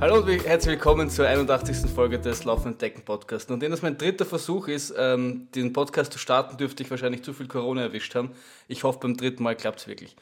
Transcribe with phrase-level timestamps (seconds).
[0.00, 1.90] Hallo und herzlich willkommen zur 81.
[1.90, 3.50] Folge des Laufenden Decken Podcasts.
[3.50, 7.34] Nachdem das mein dritter Versuch ist, ähm, den Podcast zu starten, dürfte ich wahrscheinlich zu
[7.34, 8.30] viel Corona erwischt haben.
[8.66, 10.16] Ich hoffe, beim dritten Mal klappt es wirklich.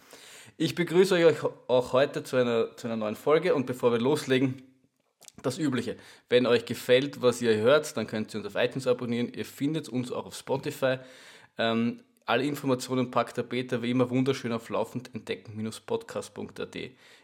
[0.57, 1.37] Ich begrüße euch
[1.69, 4.63] auch heute zu einer, zu einer neuen Folge und bevor wir loslegen,
[5.43, 5.97] das Übliche.
[6.29, 9.33] Wenn euch gefällt, was ihr hört, dann könnt ihr uns auf iTunes abonnieren.
[9.33, 10.97] Ihr findet uns auch auf Spotify.
[11.57, 16.77] Ähm, alle Informationen packt der Peter wie immer wunderschön auf laufendentdecken-podcast.at.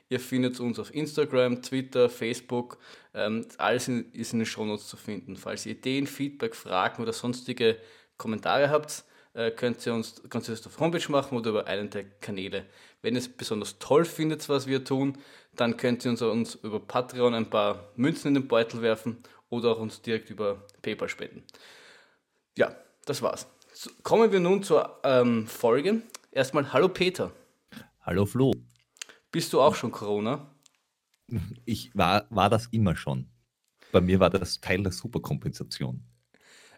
[0.09, 2.79] Ihr findet uns auf Instagram, Twitter, Facebook.
[3.15, 5.37] Ähm, alles in, ist in den Shownotes zu finden.
[5.37, 7.79] Falls ihr Ideen, Feedback, Fragen oder sonstige
[8.17, 11.91] Kommentare habt, äh, könnt, ihr uns, könnt ihr das auf Homepage machen oder über einen
[11.91, 12.67] der Kanäle.
[13.03, 15.19] Wenn ihr es besonders toll findet, was wir tun,
[15.57, 19.73] dann könnt ihr uns, uns über Patreon ein paar Münzen in den Beutel werfen oder
[19.73, 21.45] auch uns direkt über PayPal spenden.
[22.57, 23.47] Ja, das war's.
[24.02, 26.02] Kommen wir nun zur ähm, Folge.
[26.30, 27.33] Erstmal, hallo Peter.
[28.02, 28.52] Hallo Flo.
[29.35, 30.46] Bist du auch schon Corona?
[31.65, 33.27] Ich war, war das immer schon.
[33.90, 36.04] Bei mir war das Teil der Superkompensation.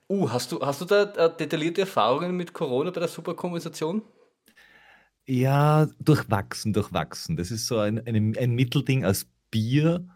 [0.08, 4.00] Uh, hast du, hast du da äh, detaillierte Erfahrungen mit Corona bei der Superkompensation?
[5.26, 7.36] Ja, durchwachsen, durchwachsen.
[7.36, 10.08] Das ist so ein, ein, ein Mittelding als Bier,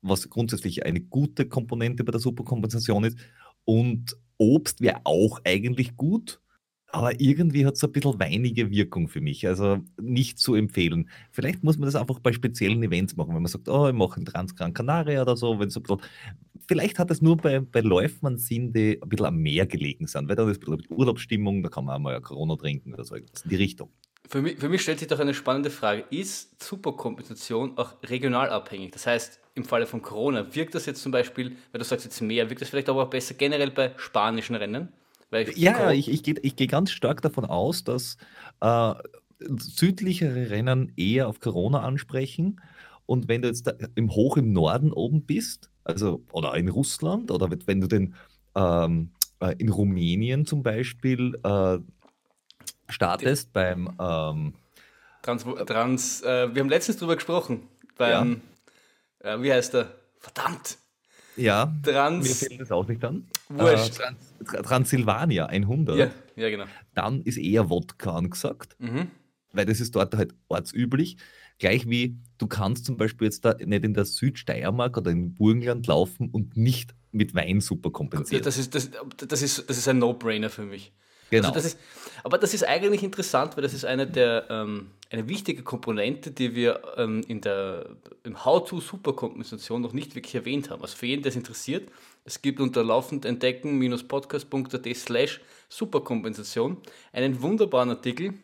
[0.00, 3.18] was grundsätzlich eine gute Komponente bei der Superkompensation ist,
[3.66, 6.40] und Obst wäre auch eigentlich gut,
[6.92, 9.46] aber irgendwie hat es ein bisschen weinige Wirkung für mich.
[9.46, 11.08] Also nicht zu empfehlen.
[11.30, 14.16] Vielleicht muss man das einfach bei speziellen Events machen, wenn man sagt, oh, ich mache
[14.16, 16.00] einen Transgran Canaria oder so, wenn ein bisschen
[16.68, 20.28] vielleicht hat es nur bei, bei Läufern Sinn, die ein bisschen am Meer gelegen sind,
[20.28, 23.16] weil da ist ein bisschen Urlaubsstimmung, da kann man auch mal Corona trinken oder so,
[23.16, 23.90] in die Richtung.
[24.28, 26.04] Für mich, für mich stellt sich doch eine spannende Frage.
[26.10, 28.92] Ist Superkompensation auch regional abhängig?
[28.92, 32.20] Das heißt, im Falle von Corona, wirkt das jetzt zum Beispiel, weil du sagst jetzt
[32.20, 34.88] mehr, wirkt das vielleicht aber auch besser generell bei spanischen Rennen?
[35.32, 38.16] Ich ja, ich, ich gehe ich geh ganz stark davon aus, dass
[38.60, 38.94] äh,
[39.38, 42.60] südlichere Rennen eher auf Corona ansprechen.
[43.06, 47.50] Und wenn du jetzt im hoch im Norden oben bist, also oder in Russland, oder
[47.66, 48.14] wenn du den
[48.54, 49.10] ähm,
[49.40, 51.78] äh, in Rumänien zum Beispiel äh,
[52.88, 54.54] startest beim ähm,
[55.22, 58.42] Trans, Trans äh, wir haben letztens drüber gesprochen, beim,
[59.24, 59.34] ja.
[59.34, 59.94] äh, wie heißt der?
[60.18, 60.78] Verdammt!
[61.36, 63.26] Ja, Trans, mir fällt das auch nicht an.
[63.48, 63.98] Wurscht.
[64.00, 65.96] Äh, Trans, Transsilvania 100.
[65.96, 66.64] Ja, ja, genau.
[66.94, 69.08] Dann ist eher Wodka angesagt, mhm.
[69.52, 71.16] weil das ist dort halt ortsüblich.
[71.58, 75.86] Gleich wie du kannst zum Beispiel jetzt da nicht in der Südsteiermark oder im Burgenland
[75.86, 78.42] laufen und nicht mit Wein super kompensieren.
[78.42, 80.92] Das ist, das, das ist, das ist ein No-Brainer für mich.
[81.30, 81.48] Genau.
[81.48, 81.78] Also das ist,
[82.24, 86.54] aber das ist eigentlich interessant, weil das ist eine der ähm, eine wichtige Komponente, die
[86.54, 87.90] wir ähm, in der
[88.24, 90.80] im How-to-Superkompensation noch nicht wirklich erwähnt haben.
[90.80, 91.90] Also für jeden, der es interessiert,
[92.24, 96.78] es gibt unter laufend entdecken-podcast.at slash Superkompensation
[97.12, 98.34] einen wunderbaren Artikel,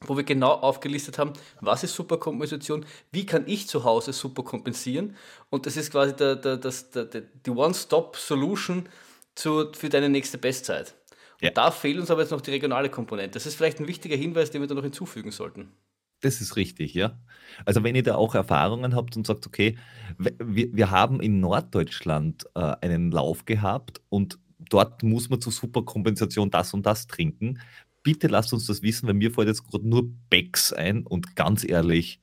[0.00, 5.16] wo wir genau aufgelistet haben, was ist Superkompensation, wie kann ich zu Hause super kompensieren
[5.50, 8.88] und das ist quasi der, der, das, der, die One-Stop-Solution
[9.34, 10.94] für deine nächste Bestzeit.
[11.42, 11.50] Ja.
[11.50, 13.32] Da fehlt uns aber jetzt noch die regionale Komponente.
[13.32, 15.72] Das ist vielleicht ein wichtiger Hinweis, den wir da noch hinzufügen sollten.
[16.20, 17.18] Das ist richtig, ja.
[17.64, 19.76] Also wenn ihr da auch Erfahrungen habt und sagt, okay,
[20.18, 26.48] wir, wir haben in Norddeutschland äh, einen Lauf gehabt und dort muss man zur Superkompensation
[26.50, 27.60] das und das trinken.
[28.04, 31.64] Bitte lasst uns das wissen, weil mir fällt jetzt gerade nur Becks ein und ganz
[31.68, 32.20] ehrlich,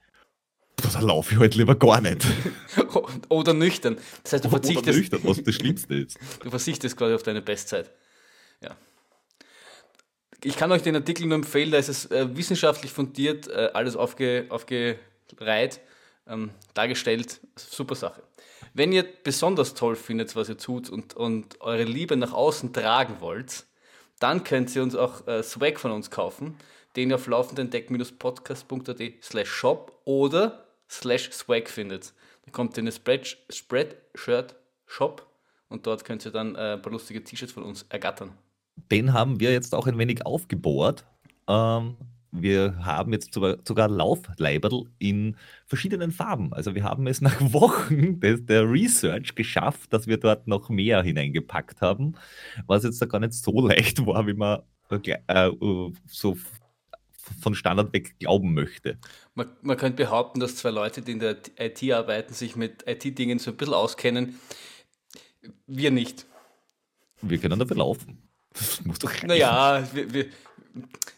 [0.78, 2.26] da laufe ich halt lieber gar nicht.
[3.30, 3.98] Oder nüchtern.
[4.24, 4.88] Das heißt, du verzichtest.
[4.88, 6.18] Oder nüchtern, was das Schlimmste ist.
[6.42, 7.92] Du verzichtest quasi auf deine Bestzeit.
[8.64, 8.78] Ja.
[10.42, 13.98] Ich kann euch den Artikel nur empfehlen, da ist es äh, wissenschaftlich fundiert, äh, alles
[13.98, 15.82] aufge, aufgereiht,
[16.28, 17.42] ähm, dargestellt.
[17.58, 18.24] Super Sache.
[18.74, 23.18] Wenn ihr besonders toll findet, was ihr tut und, und eure Liebe nach außen tragen
[23.20, 23.66] wollt,
[24.20, 26.58] dann könnt ihr uns auch äh, Swag von uns kaufen,
[26.96, 32.14] den ihr auf laufendendeck-podcast.at slash shop oder slash swag findet.
[32.46, 35.28] Dann kommt ihr in den Spreadshirt Shop
[35.68, 38.34] und dort könnt ihr dann äh, ein paar lustige T-Shirts von uns ergattern.
[38.92, 41.06] Den haben wir jetzt auch ein wenig aufgebohrt.
[41.48, 41.96] Ähm,
[42.32, 45.36] wir haben jetzt sogar Laufleiberl in
[45.66, 46.54] verschiedenen Farben.
[46.54, 51.02] Also wir haben es nach Wochen des, der Research geschafft, dass wir dort noch mehr
[51.02, 52.16] hineingepackt haben,
[52.68, 54.60] was jetzt da gar nicht so leicht war, wie man
[54.92, 55.50] äh,
[56.08, 56.38] so
[57.42, 58.98] von Standard weg glauben möchte.
[59.36, 63.40] Man, man könnte behaupten, dass zwei Leute, die in der IT arbeiten, sich mit IT-Dingen
[63.40, 64.40] so ein bisschen auskennen.
[65.68, 66.26] Wir nicht.
[67.22, 68.29] Wir können dafür laufen.
[68.54, 70.26] Das muss doch Naja, wir, wir,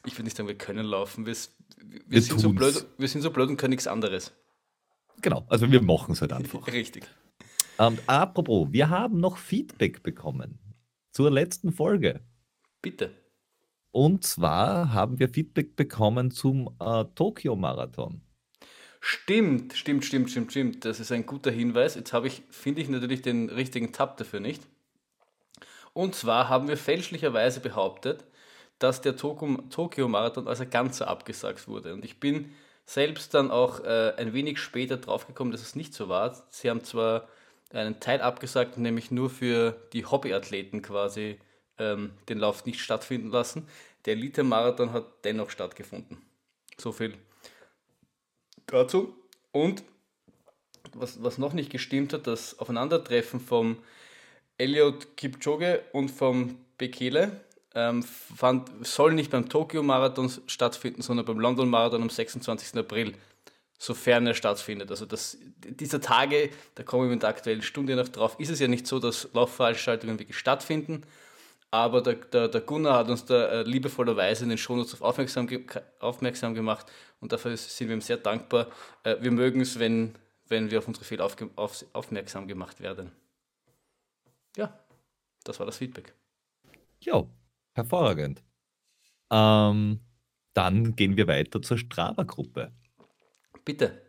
[0.06, 1.26] ich würde nicht sagen, wir können laufen.
[1.26, 4.34] Wir, wir, wir sind so blöd, wir sind so blöd und können nichts anderes.
[5.22, 6.68] Genau, also wir machen es halt einfach.
[6.68, 7.06] Richtig.
[7.80, 10.60] Ähm, apropos, wir haben noch Feedback bekommen
[11.12, 12.22] zur letzten Folge.
[12.82, 13.12] Bitte.
[13.92, 18.22] Und zwar haben wir Feedback bekommen zum äh, Tokio-Marathon.
[19.02, 20.86] Stimmt, stimmt, stimmt, stimmt, stimmt.
[20.86, 21.96] Das ist ein guter Hinweis.
[21.96, 24.62] Jetzt habe ich, finde ich natürlich den richtigen Tab dafür nicht.
[25.94, 28.24] Und zwar haben wir fälschlicherweise behauptet,
[28.80, 31.94] dass der Tokio-Marathon als ein Ganzer abgesagt wurde.
[31.94, 32.54] Und ich bin
[32.86, 36.44] selbst dann auch äh, ein wenig später draufgekommen, dass es nicht so war.
[36.50, 37.28] Sie haben zwar
[37.72, 41.40] einen Teil abgesagt, nämlich nur für die Hobbyathleten quasi
[41.78, 43.68] ähm, den Lauf nicht stattfinden lassen.
[44.06, 46.18] Der Elite-Marathon hat dennoch stattgefunden.
[46.78, 47.18] So viel
[48.66, 49.16] dazu.
[49.52, 49.84] Und
[50.94, 53.78] was, was noch nicht gestimmt hat, das Aufeinandertreffen vom
[54.62, 57.32] Elliot Kipchoge und vom Bekele
[57.74, 62.78] ähm, fand, soll nicht beim Tokio-Marathon stattfinden, sondern beim London-Marathon am 26.
[62.78, 63.14] April,
[63.80, 64.92] sofern er stattfindet.
[64.92, 68.60] Also das, dieser Tage, da kommen wir mit der aktuellen Stunde noch drauf, ist es
[68.60, 71.04] ja nicht so, dass Laufveranstaltungen wirklich stattfinden,
[71.72, 75.48] aber der, der, der Gunnar hat uns da äh, liebevollerweise in den Shownotes auf aufmerksam,
[76.00, 76.86] aufmerksam gemacht
[77.20, 78.68] und dafür sind wir ihm sehr dankbar.
[79.04, 80.14] Äh, wir mögen es, wenn,
[80.50, 83.12] wenn wir auf unsere Fehler auf, aufmerksam gemacht werden.
[84.58, 84.86] Ja,
[85.44, 86.14] das war das Feedback.
[87.00, 87.26] Ja,
[87.74, 88.44] hervorragend.
[89.32, 90.00] Ähm,
[90.54, 92.72] dann gehen wir weiter zur Strava-Gruppe.
[93.64, 94.02] Bitte.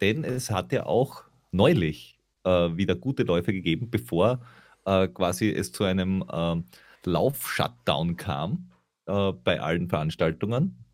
[0.00, 4.40] Denn es hat ja auch neulich äh, wieder gute Läufe gegeben, bevor
[4.84, 6.62] äh, quasi es zu einem äh,
[7.04, 8.70] Lauf-Shutdown kam
[9.06, 10.84] äh, bei allen Veranstaltungen.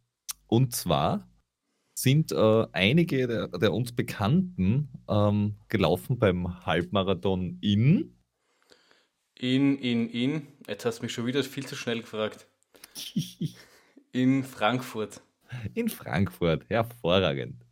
[0.46, 1.28] Und zwar
[1.96, 8.16] sind äh, einige der, der, uns Bekannten ähm, gelaufen beim Halbmarathon in.
[9.38, 10.46] In, in, in.
[10.68, 12.46] Jetzt hast du mich schon wieder viel zu schnell gefragt.
[14.12, 15.20] in Frankfurt.
[15.74, 17.64] In Frankfurt, hervorragend.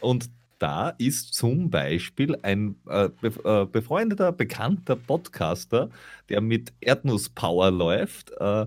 [0.00, 5.90] Und da ist zum Beispiel ein äh, äh, befreundeter, bekannter Podcaster,
[6.28, 8.66] der mit Erdnusspower läuft, äh,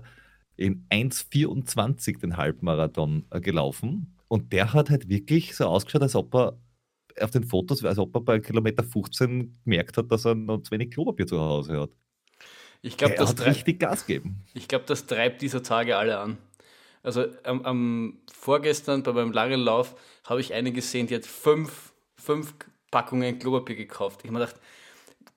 [0.57, 4.13] in 1,24 den Halbmarathon äh, gelaufen.
[4.27, 6.57] Und der hat halt wirklich so ausgeschaut, als ob er
[7.21, 10.71] auf den Fotos, als ob er bei Kilometer 15 gemerkt hat, dass er noch zu
[10.71, 11.91] wenig Klopapier zu Hause hat.
[12.85, 14.43] Ich glaube, das hat richtig Gas geben.
[14.53, 16.37] Ich glaube, das treibt dieser Tage alle an.
[17.01, 21.93] Also am, am vorgestern bei meinem langen Lauf habe ich eine gesehen, die hat fünf,
[22.15, 22.53] fünf
[22.91, 24.19] Packungen Klopapier gekauft.
[24.21, 24.61] Ich habe mir gedacht,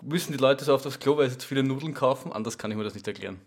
[0.03, 2.35] müssen die Leute so oft aufs Klo, weil sie zu viele Nudeln kaufen?
[2.35, 3.41] Anders kann ich mir das nicht erklären.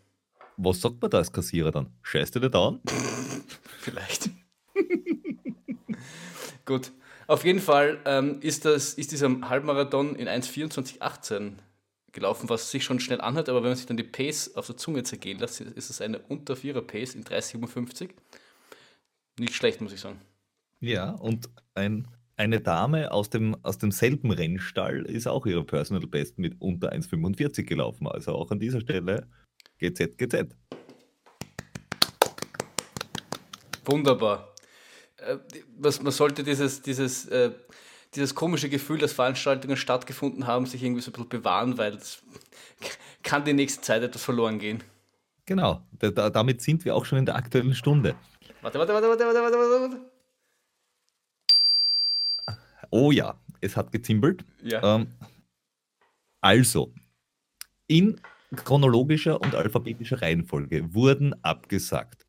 [0.57, 1.94] Was sagt man da als Kassierer dann?
[2.01, 2.81] Scheißt du dir da an?
[3.81, 4.31] Vielleicht.
[6.65, 6.92] Gut.
[7.27, 11.53] Auf jeden Fall ähm, ist, das, ist dieser Halbmarathon in 1,24,18
[12.12, 14.78] gelaufen, was sich schon schnell anhört, aber wenn man sich dann die Pace auf der
[14.78, 18.10] Zunge zergehen lässt, ist es eine unter 4er Pace in 3,57.
[19.40, 20.19] Nicht schlecht, muss ich sagen.
[20.80, 26.38] Ja, und ein, eine Dame aus, dem, aus demselben Rennstall ist auch ihre Personal Best
[26.40, 28.08] mit unter 1,45 gelaufen.
[28.08, 29.28] Also auch an dieser Stelle
[29.80, 30.56] GZ, GZ.
[33.86, 34.54] Wunderbar.
[35.18, 35.38] Äh,
[35.78, 37.52] was, man sollte dieses, dieses äh,
[38.16, 42.24] dieses komische Gefühl, dass Veranstaltungen stattgefunden haben, sich irgendwie so ein bisschen bewahren, weil es
[43.24, 44.84] kann die nächste Zeit etwas verloren gehen.
[45.46, 48.16] Genau, da, damit sind wir auch schon in der aktuellen Stunde.
[48.62, 50.12] Warte, warte, warte, warte, warte, warte, warte.
[52.92, 54.44] Oh ja, es hat gezimbelt.
[54.62, 54.96] Ja.
[54.96, 55.08] Ähm,
[56.42, 56.94] also,
[57.88, 58.19] in
[58.56, 62.28] chronologischer und alphabetischer Reihenfolge wurden abgesagt.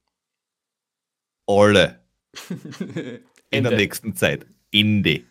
[1.46, 2.01] Alle.
[3.51, 4.46] in der nächsten Zeit.
[4.70, 5.24] Ende.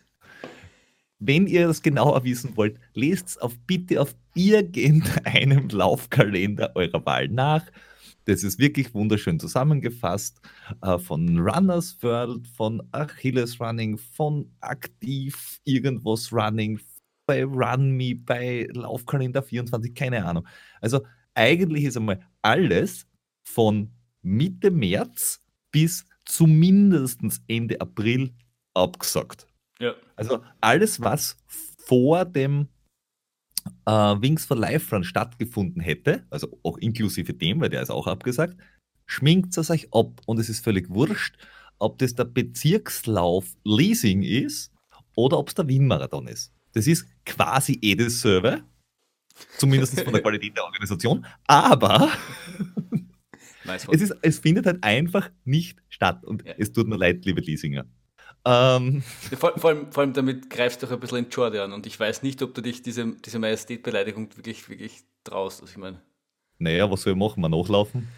[1.24, 7.28] Wenn ihr das genauer wissen wollt, lest es auf, bitte auf irgendeinem Laufkalender eurer Wahl
[7.28, 7.64] nach.
[8.24, 10.40] Das ist wirklich wunderschön zusammengefasst
[10.82, 16.80] äh, von Runners World, von Achilles Running, von Aktiv irgendwas Running,
[17.24, 20.46] bei Run Me, bei Laufkalender 24, keine Ahnung.
[20.80, 21.02] Also
[21.34, 23.06] eigentlich ist einmal alles
[23.44, 28.32] von Mitte März bis zumindest Ende April
[28.74, 29.46] abgesagt.
[29.80, 29.94] Ja.
[30.16, 31.36] Also alles, was
[31.78, 32.68] vor dem
[33.86, 38.06] äh, Wings for Life Run stattgefunden hätte, also auch inklusive dem, weil der ist auch
[38.06, 38.56] abgesagt,
[39.06, 41.36] schminkt es euch ab und es ist völlig wurscht,
[41.78, 44.72] ob das der Bezirkslauf Leasing ist
[45.16, 46.52] oder ob es der Wien-Marathon ist.
[46.72, 48.62] Das ist quasi eh dasselbe,
[49.58, 52.10] zumindest von der Qualität der Organisation, aber
[53.64, 56.54] nice es, ist, es findet halt einfach nicht statt und ja.
[56.56, 57.84] es tut mir leid, liebe Leasinger.
[58.44, 59.02] Ähm.
[59.38, 61.86] Vor, vor, allem, vor allem damit greifst du auch ein bisschen in Jordi an und
[61.86, 66.00] ich weiß nicht, ob du dich diese, diese Majestät-Beleidigung wirklich, wirklich traust, was ich meine.
[66.58, 67.40] Naja, was soll ich machen?
[67.40, 68.08] Mal nachlaufen?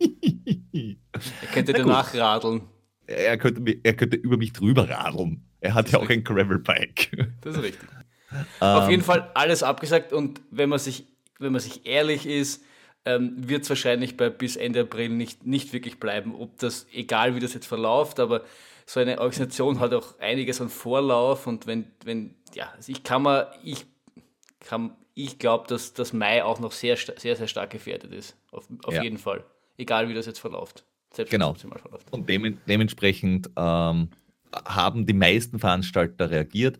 [0.00, 2.62] er könnte dir nachradeln.
[3.06, 5.44] Er könnte, er könnte über mich drüber radeln.
[5.60, 7.10] Er hat ja auch ein Gravel-Bike.
[7.42, 7.88] Das ist richtig.
[8.60, 11.06] Auf jeden Fall alles abgesagt und wenn man sich,
[11.38, 12.62] wenn man sich ehrlich ist,
[13.04, 16.34] ähm, wird es wahrscheinlich bei bis Ende April nicht, nicht wirklich bleiben.
[16.34, 18.42] Ob das, egal wie das jetzt verläuft, aber
[18.86, 23.22] so eine Organisation hat auch einiges an Vorlauf und wenn, wenn, ja, also ich kann
[23.22, 23.86] mal, ich
[24.60, 28.36] kann, ich glaube, dass das Mai auch noch sehr, sehr, sehr stark gefährdet ist.
[28.50, 29.02] Auf, auf ja.
[29.02, 29.44] jeden Fall.
[29.76, 30.84] Egal wie das jetzt verläuft.
[31.12, 31.54] Selbst genau.
[32.10, 34.08] Und dem, dementsprechend ähm,
[34.64, 36.78] haben die meisten Veranstalter reagiert.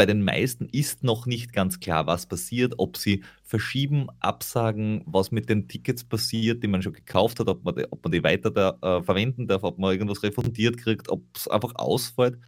[0.00, 5.30] Bei den meisten ist noch nicht ganz klar, was passiert, ob sie verschieben, absagen, was
[5.30, 8.24] mit den Tickets passiert, die man schon gekauft hat, ob man die, ob man die
[8.24, 12.38] weiter da, äh, verwenden darf, ob man irgendwas refundiert kriegt, ob es einfach ausfällt.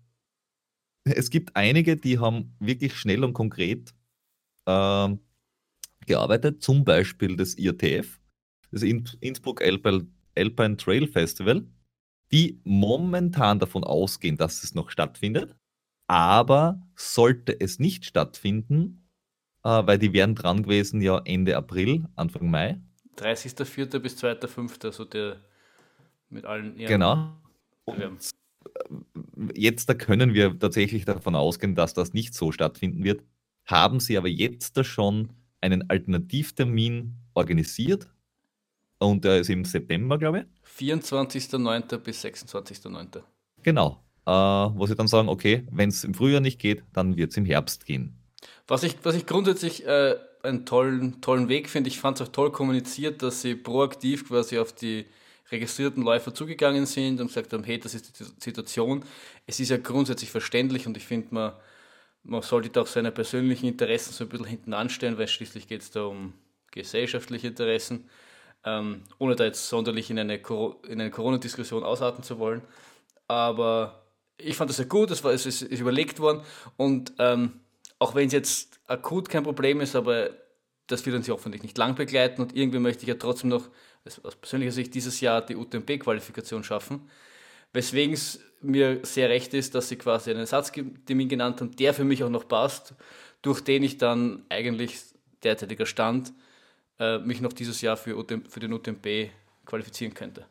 [1.04, 3.92] Es gibt einige, die haben wirklich schnell und konkret
[4.64, 5.14] äh,
[6.06, 8.18] gearbeitet, zum Beispiel das IATF,
[8.70, 11.66] das Innsbruck Alpine, Alpine Trail Festival,
[12.32, 15.54] die momentan davon ausgehen, dass es noch stattfindet
[16.12, 19.08] aber sollte es nicht stattfinden,
[19.64, 22.78] äh, weil die wären dran gewesen ja Ende April, Anfang Mai.
[23.16, 23.98] 30.04.
[23.98, 24.92] bis 2.05.
[24.92, 25.40] so der
[26.28, 27.32] mit allen Ehren Genau.
[27.86, 33.22] Und jetzt da können wir tatsächlich davon ausgehen, dass das nicht so stattfinden wird.
[33.64, 35.30] Haben Sie aber jetzt da schon
[35.62, 38.06] einen Alternativtermin organisiert?
[38.98, 40.84] Und der ist im September, glaube ich.
[40.84, 41.96] 24.09.
[41.98, 43.22] bis 26.09.
[43.62, 47.30] Genau äh, wo sie dann sagen, okay, wenn es im Frühjahr nicht geht, dann wird
[47.30, 48.16] es im Herbst gehen.
[48.66, 52.32] Was ich, was ich grundsätzlich äh, einen tollen, tollen Weg finde, ich fand es auch
[52.32, 55.06] toll kommuniziert, dass sie proaktiv quasi auf die
[55.50, 59.04] registrierten Läufer zugegangen sind und gesagt haben, hey, das ist die Situation.
[59.46, 61.52] Es ist ja grundsätzlich verständlich und ich finde, man,
[62.22, 65.82] man sollte da auch seine persönlichen Interessen so ein bisschen hinten anstellen, weil schließlich geht
[65.82, 66.32] es da um
[66.70, 68.08] gesellschaftliche Interessen,
[68.64, 72.62] ähm, ohne da jetzt sonderlich in eine, in eine Corona-Diskussion ausarten zu wollen.
[73.28, 74.01] Aber
[74.44, 76.42] ich fand das sehr gut, es, war, ist, ist überlegt worden
[76.76, 77.60] und ähm,
[77.98, 80.30] auch wenn es jetzt akut kein Problem ist, aber
[80.86, 83.70] das wird uns ja hoffentlich nicht lang begleiten und irgendwie möchte ich ja trotzdem noch
[84.24, 87.08] aus persönlicher Sicht dieses Jahr die UTMP-Qualifikation schaffen.
[87.72, 92.04] Weswegen es mir sehr recht ist, dass sie quasi einen Ersatztermin genannt haben, der für
[92.04, 92.94] mich auch noch passt,
[93.40, 94.98] durch den ich dann eigentlich
[95.42, 96.32] derzeitiger Stand
[96.98, 99.30] äh, mich noch dieses Jahr für, UTM, für den UTMP
[99.64, 100.46] qualifizieren könnte.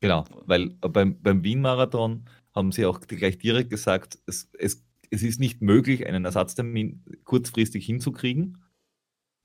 [0.00, 5.40] Genau, weil beim, beim Wien-Marathon haben sie auch gleich direkt gesagt, es, es, es ist
[5.40, 8.62] nicht möglich, einen Ersatztermin kurzfristig hinzukriegen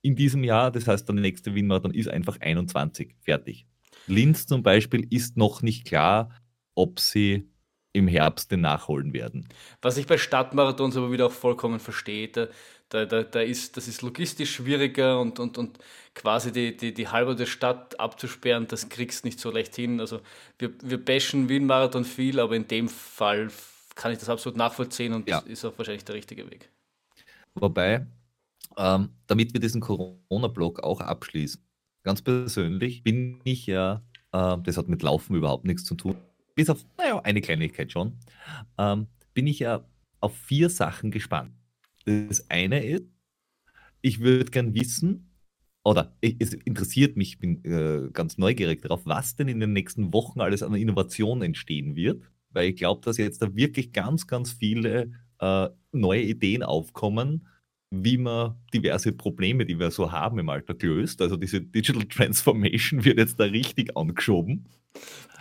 [0.02, 0.72] in diesem Jahr.
[0.72, 3.68] Das heißt, der nächste Wien-Marathon ist einfach 21, fertig.
[4.08, 6.32] Linz zum Beispiel ist noch nicht klar,
[6.76, 7.50] ob sie
[7.94, 9.48] im Herbst den nachholen werden.
[9.82, 12.50] Was ich bei Stadtmarathons aber wieder auch vollkommen verstehe,
[12.90, 15.78] da, da, da, ist, das ist logistisch schwieriger und, und, und
[16.14, 20.00] quasi die, die, die halbe der Stadt abzusperren, das kriegst nicht so leicht hin.
[20.00, 20.22] Also
[20.58, 23.50] wir, wir bashen Wien-Marathon viel, aber in dem Fall
[23.96, 25.40] kann ich das absolut nachvollziehen und ja.
[25.40, 26.70] ist auch wahrscheinlich der richtige Weg.
[27.56, 28.06] Wobei,
[28.78, 31.62] ähm, damit wir diesen Corona-Blog auch abschließen,
[32.04, 36.16] ganz persönlich bin ich ja, äh, das hat mit Laufen überhaupt nichts zu tun,
[36.56, 38.20] bis auf, naja, eine Kleinigkeit schon,
[38.78, 39.84] ähm, bin ich ja
[40.20, 41.52] auf vier Sachen gespannt.
[42.08, 43.04] Das eine ist,
[44.02, 45.30] ich würde gern wissen,
[45.84, 50.14] oder es interessiert mich, ich bin äh, ganz neugierig darauf, was denn in den nächsten
[50.14, 54.52] Wochen alles an Innovation entstehen wird, weil ich glaube, dass jetzt da wirklich ganz, ganz
[54.52, 57.48] viele äh, neue Ideen aufkommen,
[57.90, 61.22] wie man diverse Probleme, die wir so haben im Alltag löst.
[61.22, 64.66] Also diese Digital Transformation wird jetzt da richtig angeschoben.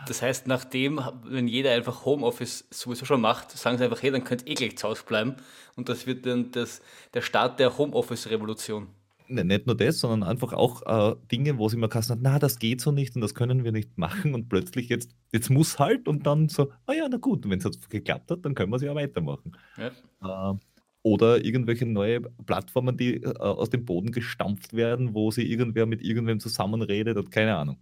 [0.07, 4.25] Das heißt, nachdem, wenn jeder einfach Homeoffice sowieso schon macht, sagen sie einfach, hey, dann
[4.25, 5.37] könnt ihr eh gleich zu Hause bleiben.
[5.77, 6.81] Und das wird dann das,
[7.15, 8.89] der Start der Homeoffice-Revolution.
[9.29, 12.61] Ne, nicht nur das, sondern einfach auch äh, Dinge, wo sie immer kasten, na, das
[12.61, 16.07] geht so nicht und das können wir nicht machen und plötzlich jetzt, jetzt muss halt
[16.07, 18.77] und dann so, ah ja, na gut, wenn es jetzt geklappt hat, dann können wir
[18.77, 19.57] es ja weitermachen.
[19.77, 20.53] Ja.
[20.53, 20.59] Äh,
[21.03, 26.03] oder irgendwelche neue Plattformen, die äh, aus dem Boden gestampft werden, wo sie irgendwer mit
[26.03, 27.79] irgendwem zusammenredet und keine Ahnung.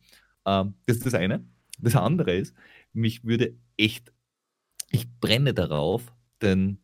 [0.46, 1.44] Ähm, das ist das eine.
[1.78, 2.54] Das andere ist,
[2.92, 4.12] mich würde echt,
[4.90, 6.78] ich brenne darauf, denn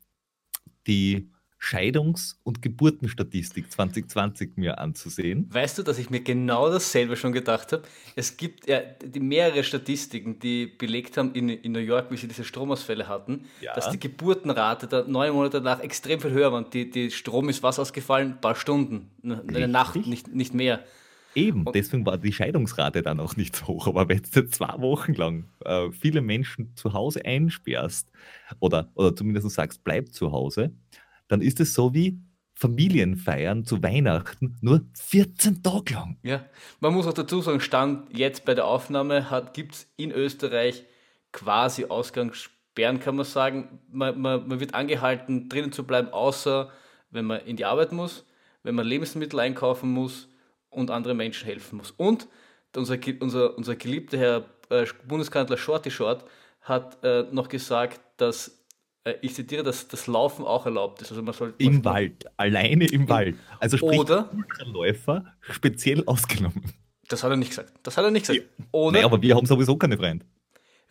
[0.87, 1.31] die
[1.61, 5.47] Scheidungs- und Geburtenstatistik 2020 mir anzusehen.
[5.53, 7.83] Weißt du, dass ich mir genau dasselbe schon gedacht habe?
[8.17, 12.29] Es gibt ja die mehrere Statistiken, die belegt haben in, in New York, wie sie
[12.29, 13.75] diese Stromausfälle hatten, ja.
[13.75, 16.65] dass die Geburtenrate da neun Monate danach extrem viel höher war.
[16.65, 18.33] Die, die Strom ist was ausgefallen?
[18.33, 20.83] Ein paar Stunden, eine Nacht, nicht, nicht mehr.
[21.35, 23.87] Eben, und deswegen war die Scheidungsrate dann auch nicht so hoch.
[23.87, 28.11] Aber wenn du zwei Wochen lang äh, viele Menschen zu Hause einsperrst
[28.59, 30.73] oder, oder zumindest sagst, bleib zu Hause,
[31.29, 32.19] dann ist es so wie
[32.55, 36.19] Familienfeiern zu Weihnachten, nur 14 Tage lang.
[36.23, 36.45] Ja,
[36.81, 40.85] man muss auch dazu sagen, Stand jetzt bei der Aufnahme gibt es in Österreich
[41.33, 43.81] quasi Ausgangssperren, kann man sagen.
[43.91, 46.71] Man, man, man wird angehalten, drinnen zu bleiben, außer
[47.11, 48.27] wenn man in die Arbeit muss,
[48.63, 50.29] wenn man Lebensmittel einkaufen muss
[50.71, 51.91] und andere Menschen helfen muss.
[51.93, 52.27] Und
[52.77, 56.25] unser, unser, unser geliebter Herr äh, Bundeskanzler Shorty Short
[56.63, 58.65] hat äh, noch gesagt, dass
[59.05, 61.11] äh, ich zitiere, dass das Laufen auch erlaubt ist.
[61.11, 63.37] Also man soll, Im Wald, alleine im Wald.
[63.59, 66.63] Also sprich, Oder- Ultraläufer speziell ausgenommen.
[67.09, 67.73] Das hat er nicht gesagt.
[67.83, 68.47] Das hat er nicht gesagt.
[68.71, 68.99] Oder?
[68.99, 70.25] Nee, aber wir haben sowieso keine Freunde.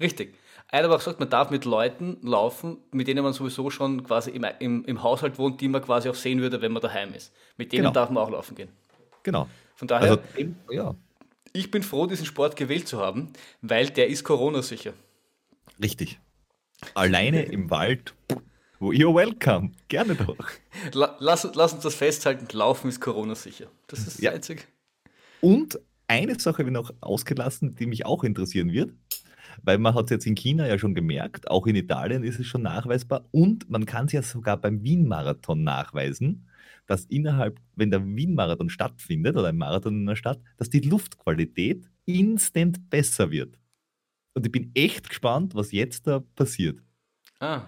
[0.01, 0.35] Richtig.
[0.71, 4.03] Er hat aber auch gesagt, man darf mit Leuten laufen, mit denen man sowieso schon
[4.03, 7.13] quasi im, im, im Haushalt wohnt, die man quasi auch sehen würde, wenn man daheim
[7.13, 7.33] ist.
[7.57, 7.93] Mit denen Genau.
[7.93, 8.69] darf man auch laufen gehen.
[9.23, 9.47] Genau.
[9.79, 10.21] Von daher, Also,
[10.71, 10.93] ja,
[11.53, 13.31] ich bin froh, diesen Sport gewählt zu haben,
[13.61, 14.93] weil der ist Corona-sicher.
[15.81, 16.19] richtig.
[16.95, 18.13] Alleine im Wald,
[18.81, 19.71] you're welcome.
[19.87, 20.35] Gerne doch.
[20.93, 23.67] La lass, lass uns das festhalten, Laufen ist Corona-sicher.
[23.87, 24.31] Das ist das Ja.
[24.31, 24.63] Einzige.
[25.39, 28.91] Und eine Sache habe ich noch ausgelassen, die mich auch interessieren wird,
[29.63, 32.47] weil man hat es jetzt in China ja schon gemerkt, auch in Italien ist es
[32.47, 36.48] schon nachweisbar und man kann es ja sogar beim Wien-Marathon nachweisen,
[36.89, 41.87] dass innerhalb, wenn der Wien-Marathon stattfindet oder ein Marathon in einer Stadt, dass die Luftqualität
[42.05, 43.59] instant besser wird.
[44.33, 46.79] Und ich bin echt gespannt, was jetzt da passiert.
[47.39, 47.61] Ah.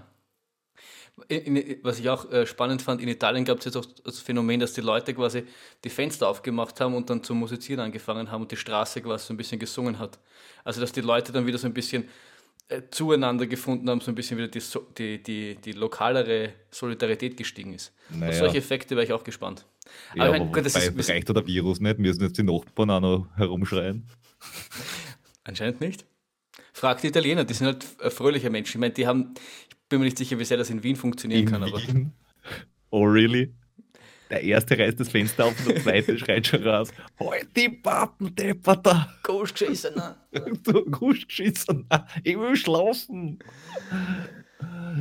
[1.27, 4.59] In, was ich auch äh, spannend fand, in Italien gab es jetzt auch das Phänomen,
[4.59, 5.43] dass die Leute quasi
[5.83, 9.33] die Fenster aufgemacht haben und dann zu musizieren angefangen haben und die Straße quasi so
[9.35, 10.17] ein bisschen gesungen hat.
[10.63, 12.09] Also dass die Leute dann wieder so ein bisschen
[12.91, 14.61] zueinander gefunden haben, so ein bisschen wieder die,
[14.97, 17.91] die, die, die lokalere Solidarität gestiegen ist.
[18.11, 18.33] Auf Naja.
[18.33, 19.65] solche Effekte wäre ich auch gespannt.
[20.15, 22.43] Ja, Aber ich mein, gut, das ist- reicht da der Virus nicht, müssen jetzt die
[22.43, 24.07] Nachbarn auch noch herumschreien.
[25.43, 26.05] Anscheinend nicht.
[26.73, 28.77] Frag die Italiener, die sind halt äh, fröhliche Menschen.
[28.77, 29.33] Ich meine, die haben,
[29.69, 32.13] ich bin mir nicht sicher, wie sehr das in Wien funktionieren In kann, aber Wien.
[32.89, 33.53] Oh, really?
[34.31, 36.89] Der erste reißt das Fenster auf und der zweite schreit schon raus.
[37.19, 39.13] Halt die Pappen, Depperter!
[39.23, 39.93] Gosch geschissen.
[39.95, 40.15] ne?
[40.63, 41.87] Du Gusch geschissen!
[42.23, 43.39] Ich will schlafen!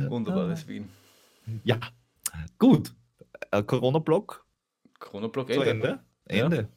[0.09, 0.89] Wunderbares Wien.
[1.63, 1.79] Ja,
[2.59, 2.93] gut.
[3.51, 4.45] Äh, Corona-Block
[4.99, 5.71] Corona-Block zu Ende.
[5.71, 5.99] Ende.
[6.29, 6.45] Ja.
[6.45, 6.67] Ende.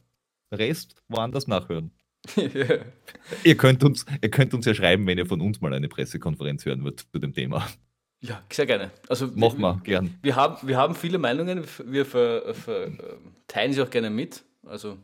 [0.51, 1.91] Rest woanders nachhören.
[3.43, 6.65] Ihr könnt, uns, ihr könnt uns ja schreiben, wenn ihr von uns mal eine Pressekonferenz
[6.65, 7.67] hören wollt zu dem Thema.
[8.27, 8.91] Ja, sehr gerne.
[9.07, 10.17] Also Machen wir, gern.
[10.21, 12.99] Wir haben, wir haben viele Meinungen, wir ver, ver, ähm,
[13.47, 14.43] teilen sie auch gerne mit.
[14.65, 14.97] Also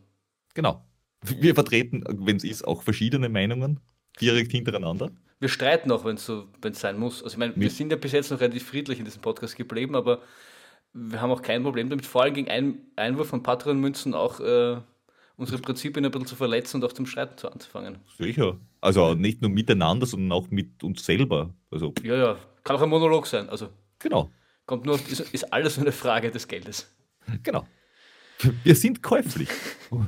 [0.54, 0.84] Genau.
[1.24, 3.80] Wir vertreten, wenn es ist, auch verschiedene Meinungen
[4.20, 5.12] direkt hintereinander.
[5.40, 7.24] wir streiten auch, wenn es so, wenn's sein muss.
[7.24, 9.96] Also ich meine, wir sind ja bis jetzt noch relativ friedlich in diesem Podcast geblieben,
[9.96, 10.22] aber
[10.94, 14.78] wir haben auch kein Problem damit, vor allem gegen einen Einwurf von Patronmünzen auch äh,
[15.38, 18.00] unsere Prinzipien ein bisschen zu verletzen und auch zum Streiten zu anzufangen.
[18.18, 18.60] Sicher.
[18.82, 21.54] Also nicht nur miteinander, sondern auch mit uns selber.
[21.70, 23.50] Also, Ja, ja, kann auch ein Monolog sein.
[23.50, 23.70] Also
[24.00, 24.32] genau.
[24.66, 26.94] kommt nur, auf- ist, ist alles nur eine Frage des Geldes.
[27.44, 27.68] Genau.
[28.64, 29.50] Wir sind käuflich.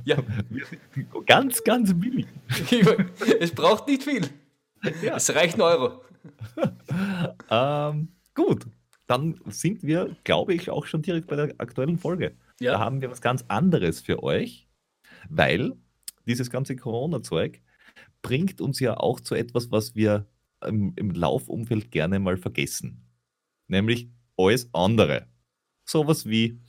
[0.05, 0.17] Ja.
[0.49, 2.25] Wir sind ganz, ganz billig.
[3.39, 4.29] es braucht nicht viel.
[5.01, 5.17] Ja.
[5.17, 6.01] Es reicht ein Euro.
[7.49, 8.65] Ähm, gut.
[9.07, 12.37] Dann sind wir, glaube ich, auch schon direkt bei der aktuellen Folge.
[12.61, 12.73] Ja.
[12.73, 14.69] Da haben wir was ganz anderes für euch,
[15.29, 15.73] weil
[16.25, 17.61] dieses ganze Corona-Zeug
[18.21, 20.25] bringt uns ja auch zu etwas, was wir
[20.67, 23.05] im, im Laufumfeld gerne mal vergessen.
[23.67, 25.27] Nämlich alles andere.
[25.85, 26.59] Sowas wie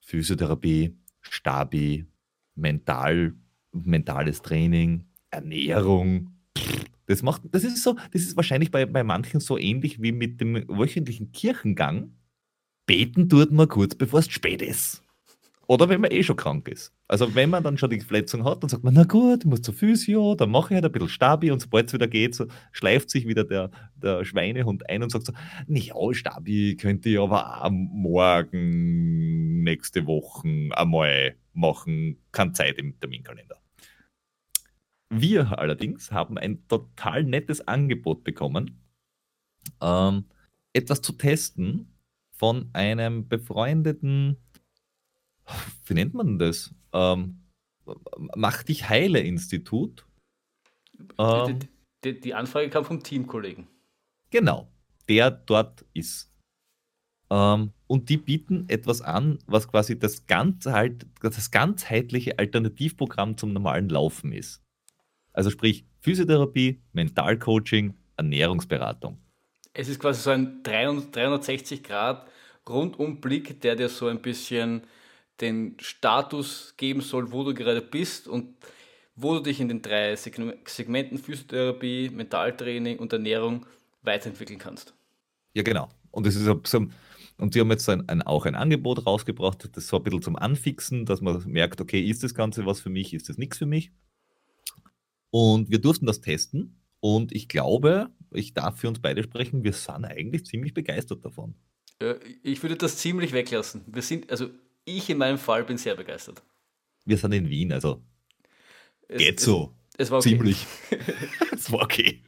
[0.00, 2.06] Physiotherapie, Stabi,
[2.54, 3.34] Mental,
[3.72, 6.34] mentales Training, Ernährung.
[7.06, 10.40] Das, macht, das, ist so, das ist wahrscheinlich bei, bei manchen so ähnlich wie mit
[10.40, 12.16] dem wöchentlichen Kirchengang.
[12.86, 15.02] Beten tut man kurz bevor es spät ist.
[15.70, 16.92] Oder wenn man eh schon krank ist.
[17.06, 19.62] Also wenn man dann schon die Verletzung hat, dann sagt man, na gut, ich muss
[19.62, 22.46] zur Physio, dann mache ich halt ein bisschen Stabi und sobald es wieder geht, so
[22.72, 25.32] schleift sich wieder der, der Schweinehund ein und sagt so,
[25.68, 33.62] ja, Stabi könnte ich aber auch morgen, nächste Woche einmal machen, keine Zeit im Terminkalender.
[35.08, 38.82] Wir allerdings haben ein total nettes Angebot bekommen,
[39.80, 40.24] ähm,
[40.72, 41.96] etwas zu testen
[42.32, 44.36] von einem befreundeten,
[45.86, 46.74] wie nennt man das?
[46.92, 47.40] Ähm,
[48.36, 50.06] Mach dich heile Institut.
[51.18, 51.68] Ähm, Die,
[52.04, 53.66] die, die Anfrage kam vom Teamkollegen.
[54.30, 54.70] Genau,
[55.08, 56.32] der dort ist.
[57.30, 63.52] Ähm, und die bieten etwas an, was quasi das, ganz halt, das ganzheitliche Alternativprogramm zum
[63.52, 64.62] normalen Laufen ist.
[65.32, 69.18] Also sprich Physiotherapie, Mentalcoaching, Ernährungsberatung.
[69.72, 72.28] Es ist quasi so ein 300 360 Grad
[72.68, 74.82] Rundumblick, der dir so ein bisschen
[75.40, 78.54] den Status geben soll, wo du gerade bist und
[79.16, 83.66] wo du dich in den drei Segme- Segmenten Physiotherapie, Mentaltraining und Ernährung
[84.02, 84.94] weiterentwickeln kannst.
[85.54, 85.88] Ja, genau.
[86.10, 86.86] Und es ist so,
[87.38, 90.36] und sie haben jetzt ein, ein, auch ein Angebot rausgebracht, das so ein bisschen zum
[90.36, 93.66] Anfixen, dass man merkt, okay, ist das Ganze was für mich, ist das nichts für
[93.66, 93.92] mich?
[95.30, 99.72] Und wir durften das testen und ich glaube, ich darf für uns beide sprechen, wir
[99.72, 101.54] sind eigentlich ziemlich begeistert davon.
[102.00, 103.82] Äh, Ich würde das ziemlich weglassen.
[103.86, 104.50] Wir sind, also
[104.96, 106.42] ich in meinem Fall bin sehr begeistert.
[107.04, 108.02] Wir sind in Wien, also
[109.16, 109.74] Geht so.
[109.94, 110.28] Es, es war okay.
[110.30, 110.66] Ziemlich.
[111.52, 112.22] es war okay.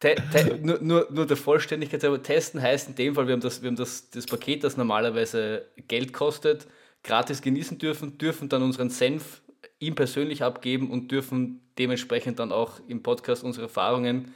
[0.00, 3.40] Te, te, nur, nur, nur der Vollständigkeit, aber testen heißt in dem Fall, wir haben,
[3.40, 6.66] das, wir haben das, das Paket, das normalerweise Geld kostet,
[7.02, 9.42] gratis genießen dürfen, dürfen dann unseren Senf
[9.78, 14.34] ihm persönlich abgeben und dürfen dementsprechend dann auch im Podcast unsere Erfahrungen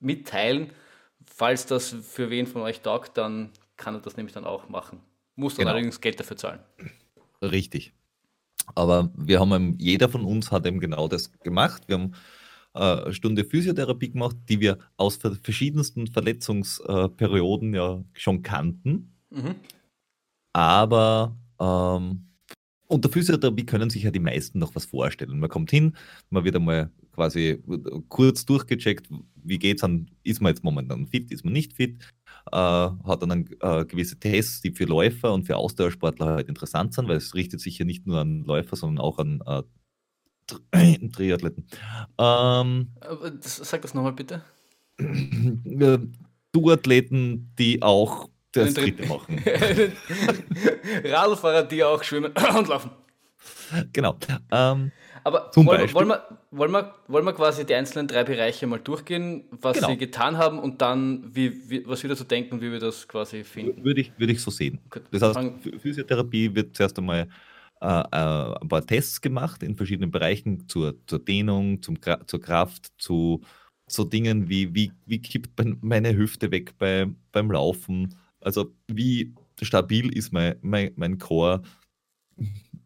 [0.00, 0.72] mitteilen.
[1.24, 5.00] Falls das für wen von euch taugt, dann kann er das nämlich dann auch machen.
[5.36, 5.72] Muss dann genau.
[5.72, 6.60] allerdings Geld dafür zahlen.
[7.42, 7.92] Richtig.
[8.74, 11.82] Aber wir haben, jeder von uns hat eben genau das gemacht.
[11.86, 12.14] Wir haben
[12.74, 19.12] äh, eine Stunde Physiotherapie gemacht, die wir aus verschiedensten Verletzungsperioden ja schon kannten.
[19.30, 19.56] Mhm.
[20.52, 22.26] Aber ähm,
[22.86, 25.38] unter Physiotherapie können sich ja die meisten noch was vorstellen.
[25.38, 25.96] Man kommt hin,
[26.30, 27.62] man wird einmal quasi
[28.08, 31.98] kurz durchgecheckt, wie geht es an, ist man jetzt momentan fit, ist man nicht fit,
[32.54, 37.08] äh, hat dann äh, gewisse Tests, die für Läufer und für Ausdauersportler halt interessant sind,
[37.08, 39.42] weil es richtet sich ja nicht nur an Läufer, sondern auch an
[40.72, 41.66] äh, Triathleten.
[42.18, 42.92] Ähm,
[43.40, 44.42] Sag das nochmal bitte.
[44.98, 45.98] Äh,
[46.52, 49.42] Du-Athleten, die auch das dritte machen.
[51.04, 52.90] Radlfahrer, die auch schwimmen und laufen.
[53.92, 54.16] Genau.
[54.50, 54.92] Ähm,
[55.24, 58.66] Aber zum wollen, Beispiel, wollen, wir, wollen, wir, wollen wir quasi die einzelnen drei Bereiche
[58.66, 59.88] mal durchgehen, was genau.
[59.88, 63.44] sie getan haben und dann, wie, wie, was wieder zu denken, wie wir das quasi
[63.44, 63.84] finden?
[63.84, 64.80] Würde ich, würde ich so sehen.
[65.10, 65.38] Das heißt,
[65.80, 67.28] Physiotherapie wird zuerst einmal
[67.80, 72.92] äh, äh, ein paar Tests gemacht in verschiedenen Bereichen zur, zur Dehnung, zum, zur Kraft,
[72.98, 73.42] zu
[73.86, 75.50] so Dingen wie, wie, wie kippt
[75.82, 81.62] meine Hüfte weg bei, beim Laufen, also wie stabil ist mein, mein, mein Core.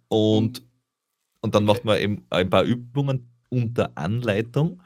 [0.08, 0.62] Und,
[1.40, 4.82] und dann macht man eben ein paar Übungen unter Anleitung,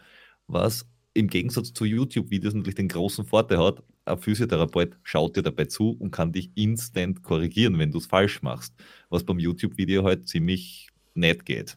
[0.46, 5.66] was im Gegensatz zu YouTube-Videos natürlich den großen Vorteil hat, ein Physiotherapeut schaut dir dabei
[5.66, 8.74] zu und kann dich instant korrigieren, wenn du es falsch machst,
[9.10, 11.76] was beim YouTube-Video halt ziemlich nett geht.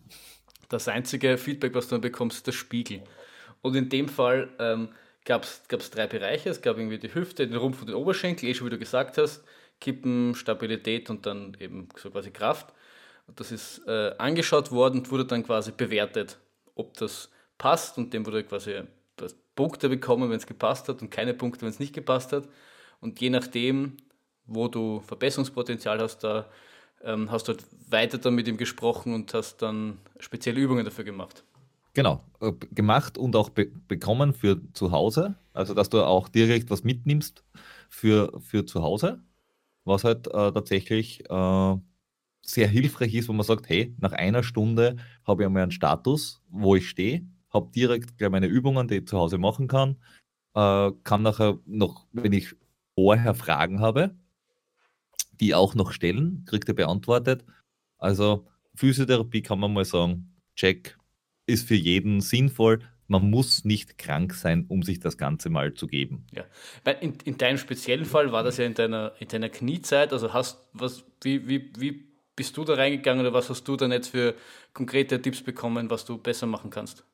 [0.70, 3.04] Das einzige Feedback, was du dann bekommst, ist der Spiegel.
[3.62, 4.90] Und in dem Fall ähm,
[5.24, 6.50] gab es drei Bereiche.
[6.50, 9.18] Es gab irgendwie die Hüfte, den Rumpf und den Oberschenkel, eh schon wie du gesagt
[9.18, 9.44] hast,
[9.80, 12.74] Kippen, Stabilität und dann eben so quasi Kraft.
[13.34, 16.38] Das ist äh, angeschaut worden und wurde dann quasi bewertet,
[16.76, 18.84] ob das passt und dem wurde quasi
[19.56, 22.48] Punkte bekommen, wenn es gepasst hat und keine Punkte, wenn es nicht gepasst hat.
[23.00, 23.98] Und je nachdem,
[24.46, 26.46] wo du Verbesserungspotenzial hast, da
[27.04, 31.06] ähm, hast du halt weiter dann mit ihm gesprochen und hast dann spezielle Übungen dafür
[31.06, 31.44] gemacht.
[31.94, 35.36] Genau, äh, gemacht und auch be bekommen für zu Hause.
[35.54, 37.44] Also, dass du auch direkt was mitnimmst
[37.90, 39.24] für, für zu Hause,
[39.86, 41.76] was halt äh, tatsächlich äh,
[42.46, 46.42] sehr hilfreich ist, wo man sagt, hey, nach einer Stunde habe ich einmal einen Status,
[46.50, 49.96] wo ich stehe habe direkt gleich meine Übungen, die ich zu Hause machen kann.
[50.54, 52.54] Äh, kann nachher noch, wenn ich
[52.94, 54.14] vorher Fragen habe,
[55.40, 57.44] die auch noch stellen, kriegt er beantwortet.
[57.98, 60.98] Also Physiotherapie kann man mal sagen, check,
[61.48, 62.82] ist für jeden sinnvoll.
[63.08, 66.26] Man muss nicht krank sein, um sich das Ganze mal zu geben.
[66.32, 66.44] Ja,
[67.02, 70.12] in, in deinem speziellen Fall war das ja in deiner, in deiner Kniezeit.
[70.12, 73.92] Also hast was, wie, wie, wie bist du da reingegangen oder was hast du dann
[73.92, 74.36] jetzt für
[74.74, 77.06] konkrete Tipps bekommen, was du besser machen kannst?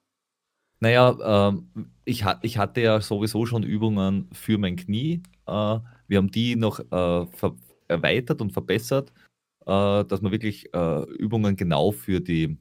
[0.80, 1.70] Naja, ähm,
[2.06, 5.22] ich, ich hatte ja sowieso schon Übungen für mein Knie.
[5.46, 7.26] Äh, wir haben die noch äh,
[7.88, 9.14] erweitert und verbessert,
[9.68, 12.58] äh, dass man wirklich äh, Übungen genau für, die,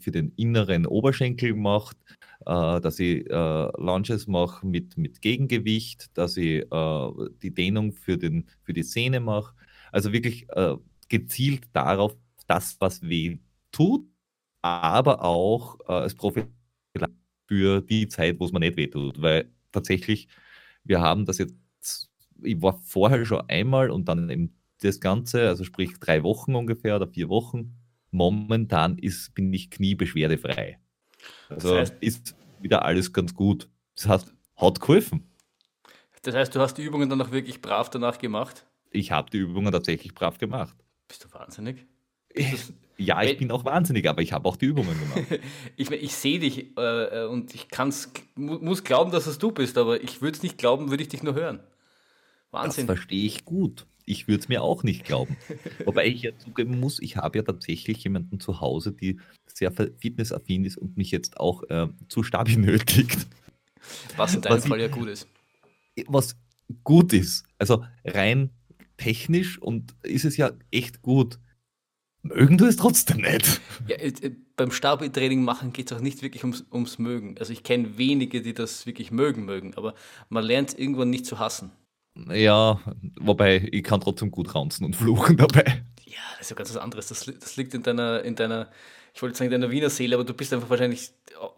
[0.00, 1.96] für den inneren Oberschenkel macht,
[2.44, 6.64] äh, dass ich äh, Lunges mache mit, mit Gegengewicht, dass ich
[7.42, 9.54] die Dehnung für, den, für die Sehne mache.
[9.92, 10.46] Also wirklich
[11.10, 13.38] gezielt darauf, das, was weh
[13.70, 14.06] tut,
[14.62, 16.44] aber auch als Profi
[17.46, 19.20] für die Zeit, wo es mir nicht wehtut.
[19.20, 20.28] Weil tatsächlich,
[20.84, 21.54] wir haben das jetzt,
[22.42, 26.96] ich war vorher schon einmal und dann eben das Ganze, also sprich drei Wochen ungefähr
[26.96, 27.76] oder vier Wochen.
[28.12, 30.78] Momentan ist, bin ich kniebeschwerdefrei.
[31.48, 33.68] Also das heißt, ist wieder alles ganz gut.
[33.94, 35.30] Das heißt, hat geholfen.
[36.22, 38.66] Das heißt, du hast die Übungen dann auch wirklich brav danach gemacht?
[38.90, 40.76] Ich habe die Übungen tatsächlich brav gemacht.
[41.10, 41.86] Bist du wahnsinnig?
[43.02, 45.40] Ja, ich bin auch wahnsinnig, aber ich habe auch die Übungen gemacht.
[45.78, 50.02] ich ich sehe dich äh, und ich kann's, muss glauben, dass es du bist, aber
[50.02, 51.60] ich würde es nicht glauben, würde ich dich nur hören.
[52.50, 52.86] Wahnsinn.
[52.86, 53.86] Das verstehe ich gut.
[54.04, 55.38] Ich würde es mir auch nicht glauben.
[55.86, 60.66] Wobei ich ja zugeben muss, ich habe ja tatsächlich jemanden zu Hause, die sehr fitnessaffin
[60.66, 63.26] ist und mich jetzt auch äh, zu Stabi nötigt.
[64.18, 65.26] Was in deinem was Fall ich, ja gut ist.
[66.06, 66.36] Was
[66.84, 67.46] gut ist.
[67.56, 68.50] Also rein
[69.00, 71.38] technisch und ist es ja echt gut
[72.22, 73.60] mögen du es trotzdem nicht.
[73.88, 77.36] Ja, äh, äh, beim Stabi-Training machen geht es auch nicht wirklich ums, ums Mögen.
[77.38, 79.94] Also ich kenne wenige, die das wirklich mögen mögen, aber
[80.28, 81.72] man lernt irgendwann nicht zu hassen.
[82.28, 82.80] Ja,
[83.18, 85.84] wobei ich kann trotzdem gut raunzen und fluchen dabei.
[86.04, 87.08] Ja, das ist ja ganz was anderes.
[87.08, 88.68] Das, das liegt in deiner, in deiner,
[89.14, 91.12] ich wollte sagen, in deiner Wiener Seele, aber du bist einfach wahrscheinlich,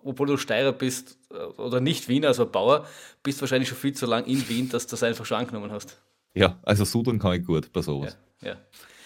[0.05, 2.87] obwohl du Steirer bist äh, oder nicht Wiener, also Bauer,
[3.23, 6.01] bist wahrscheinlich schon viel zu lang in Wien, dass du das einfach schon angenommen hast.
[6.35, 8.17] Ja, also Sudern kann ich gut bei sowas.
[8.41, 8.57] Ja.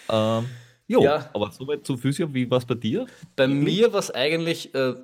[0.09, 0.39] ja.
[0.39, 0.45] Ähm,
[0.87, 1.29] jo, ja.
[1.33, 3.05] aber soweit zu Physio, wie war es bei dir?
[3.35, 4.95] Bei mir war es eigentlich äh,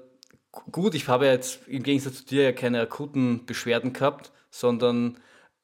[0.72, 0.96] gut.
[0.96, 5.18] Ich habe ja jetzt im Gegensatz zu dir ja keine akuten Beschwerden gehabt, sondern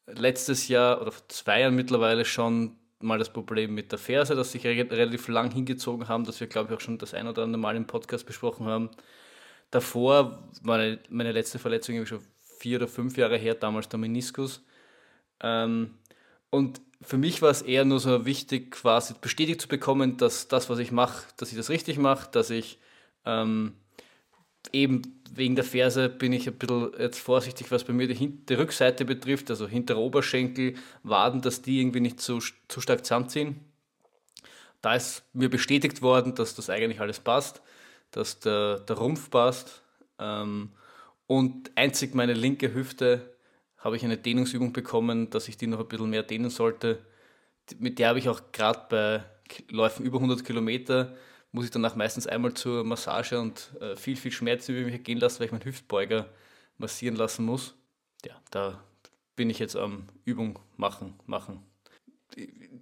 [0.07, 4.51] letztes Jahr oder vor zwei Jahren mittlerweile schon mal das Problem mit der Ferse, das
[4.51, 7.61] sich relativ lang hingezogen haben, das wir, glaube ich, auch schon das ein oder andere
[7.61, 8.89] Mal im Podcast besprochen haben.
[9.71, 12.19] Davor, meine, meine letzte Verletzung schon
[12.59, 14.65] vier oder fünf Jahre her, damals der Meniskus.
[15.41, 15.93] Ähm,
[16.49, 20.69] und für mich war es eher nur so wichtig, quasi bestätigt zu bekommen, dass das,
[20.69, 22.77] was ich mache, dass ich das richtig mache, dass ich
[23.25, 23.73] ähm,
[24.73, 28.53] eben wegen der Ferse bin ich ein bisschen jetzt vorsichtig, was bei mir die, die
[28.53, 33.62] Rückseite betrifft, also hintere Oberschenkel, Waden, dass die irgendwie nicht zu, zu stark zusammenziehen.
[34.81, 37.62] Da ist mir bestätigt worden, dass das eigentlich alles passt,
[38.12, 39.81] dass der, der Rumpf passt.
[40.17, 40.71] Ähm,
[41.27, 43.38] und einzig meine linke Hüfte
[43.79, 46.99] habe ich eine Dehnungsübung bekommen, dass ich die noch ein bisschen mehr dehnen sollte.
[47.79, 49.23] Mit der habe ich auch gerade bei
[49.69, 51.15] Läufen über 100 Kilometer
[51.51, 55.19] muss ich danach meistens einmal zur Massage und äh, viel, viel Schmerz über mich gehen
[55.19, 56.29] lassen, weil ich meinen Hüftbeuger
[56.77, 57.75] massieren lassen muss.
[58.25, 58.83] Ja, da
[59.35, 61.63] bin ich jetzt am Übung machen, machen.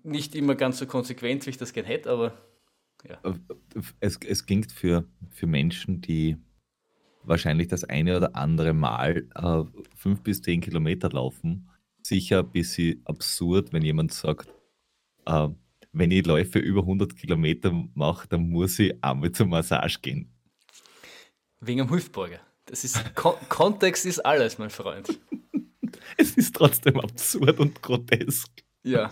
[0.04, 2.38] Nicht immer ganz so konsequent, wie ich das gerne hätte, aber
[3.08, 3.22] ja.
[4.00, 6.38] Es, es klingt für, für Menschen, die
[7.28, 9.64] wahrscheinlich das eine oder andere Mal äh,
[9.96, 11.70] fünf bis zehn Kilometer laufen,
[12.02, 14.48] sicher ein bisschen absurd, wenn jemand sagt,
[15.26, 15.50] äh,
[15.92, 20.32] wenn ich Läufe über 100 Kilometer mache, dann muss ich einmal zur Massage gehen.
[21.60, 22.40] Wegen dem Hüftbeuger.
[22.66, 25.20] Das ist, Kon Kontext ist alles, mein Freund.
[26.18, 28.52] es ist trotzdem absurd und grotesk.
[28.84, 29.12] Ja.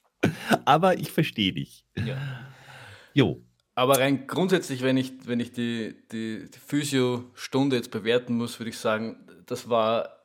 [0.64, 1.84] Aber ich verstehe dich.
[1.96, 2.18] Ja.
[3.14, 3.42] Jo.
[3.76, 8.70] Aber rein grundsätzlich, wenn ich, wenn ich die, die, die Physio-Stunde jetzt bewerten muss, würde
[8.70, 10.16] ich sagen, das war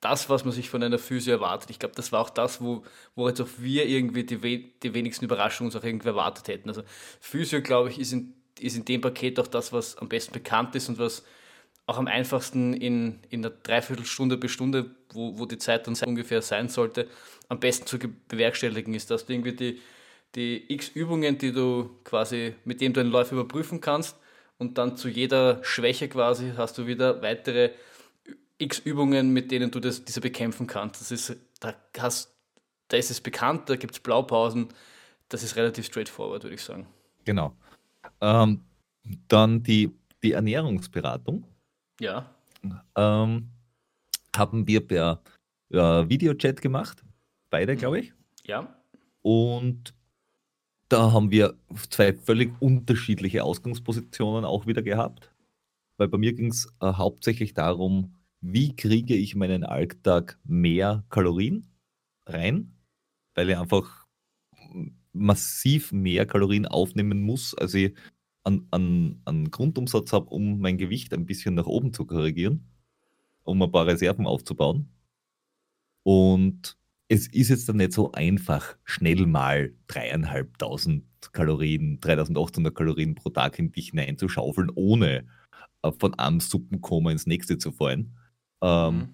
[0.00, 1.70] das, was man sich von einer Physio erwartet.
[1.70, 4.92] Ich glaube, das war auch das, wo, wo jetzt auch wir irgendwie die, we die
[4.92, 6.68] wenigsten Überraschungen auch irgendwie erwartet hätten.
[6.68, 6.82] Also
[7.18, 10.74] Physio, glaube ich, ist in, ist in dem Paket auch das, was am besten bekannt
[10.74, 11.24] ist und was
[11.86, 16.42] auch am einfachsten in, in einer Dreiviertelstunde bis Stunde, wo, wo die Zeit dann ungefähr
[16.42, 17.08] sein sollte,
[17.48, 19.80] am besten zu bewerkstelligen ist, dass du irgendwie die,
[20.34, 24.16] die x Übungen, die du quasi, mit denen du einen Läufer überprüfen kannst
[24.58, 27.70] und dann zu jeder Schwäche quasi hast du wieder weitere
[28.58, 31.00] x Übungen, mit denen du das, diese bekämpfen kannst.
[31.00, 32.34] Das ist, da, hast,
[32.88, 34.68] da ist es bekannt, da gibt es Blaupausen.
[35.28, 36.86] Das ist relativ straightforward, würde ich sagen.
[37.24, 37.54] Genau.
[38.20, 38.62] Ähm,
[39.28, 41.44] dann die, die Ernährungsberatung.
[42.00, 42.34] Ja.
[42.96, 43.50] Ähm,
[44.36, 45.22] haben wir per
[45.70, 47.04] äh, Videochat gemacht.
[47.50, 47.78] Beide, mhm.
[47.78, 48.12] glaube ich.
[48.44, 48.74] Ja.
[49.22, 49.94] Und
[50.88, 51.54] da haben wir
[51.90, 55.30] zwei völlig unterschiedliche Ausgangspositionen auch wieder gehabt.
[55.98, 61.66] Weil bei mir ging es äh, hauptsächlich darum, wie kriege ich meinen Alltag mehr Kalorien
[62.26, 62.76] rein,
[63.34, 64.06] weil ich einfach
[65.12, 67.94] massiv mehr Kalorien aufnehmen muss, als ich
[68.44, 72.66] an, an, an Grundumsatz habe, um mein Gewicht ein bisschen nach oben zu korrigieren,
[73.42, 74.88] um ein paar Reserven aufzubauen.
[76.04, 83.30] Und es ist jetzt dann nicht so einfach, schnell mal dreieinhalbtausend Kalorien, 3800 Kalorien pro
[83.30, 85.26] Tag in dich hineinzuschaufeln, ohne
[85.82, 88.16] äh, von einem Suppenkoma ins nächste zu fallen.
[88.62, 89.08] Ähm, mhm.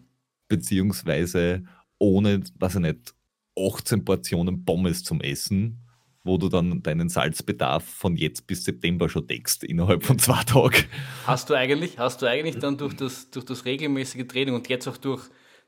[0.48, 1.64] Beziehungsweise
[1.98, 3.14] ohne, was ich nicht,
[3.56, 5.80] 18 Portionen Pommes zum Essen,
[6.24, 10.84] wo du dann deinen Salzbedarf von jetzt bis September schon deckst, innerhalb von zwei Tagen.
[11.26, 14.88] Hast du eigentlich, hast du eigentlich dann durch das, durch das regelmäßige Training und jetzt
[14.88, 15.22] auch durch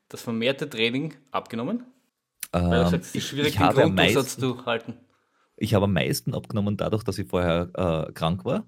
[0.08, 1.84] das vermehrte Training abgenommen?
[2.56, 4.94] Ähm, Weil du sagst, es ist schwierig, ich, ich den Grundumsatz zu halten.
[5.56, 8.66] Ich habe am meisten abgenommen dadurch, dass ich vorher äh, krank war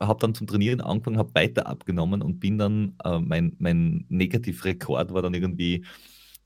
[0.00, 5.12] habe dann zum Trainieren angefangen, habe weiter abgenommen und bin dann, äh, mein, mein Negativrekord
[5.12, 5.84] war dann irgendwie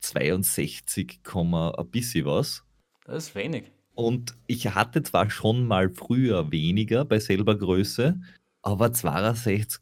[0.01, 2.65] 62, ein bisschen was.
[3.07, 3.71] Das ist wenig.
[3.95, 8.21] Und ich hatte zwar schon mal früher weniger bei selber Größe,
[8.63, 9.81] aber 62,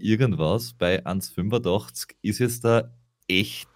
[0.00, 2.92] irgendwas bei 1,85 ist jetzt da
[3.28, 3.68] echt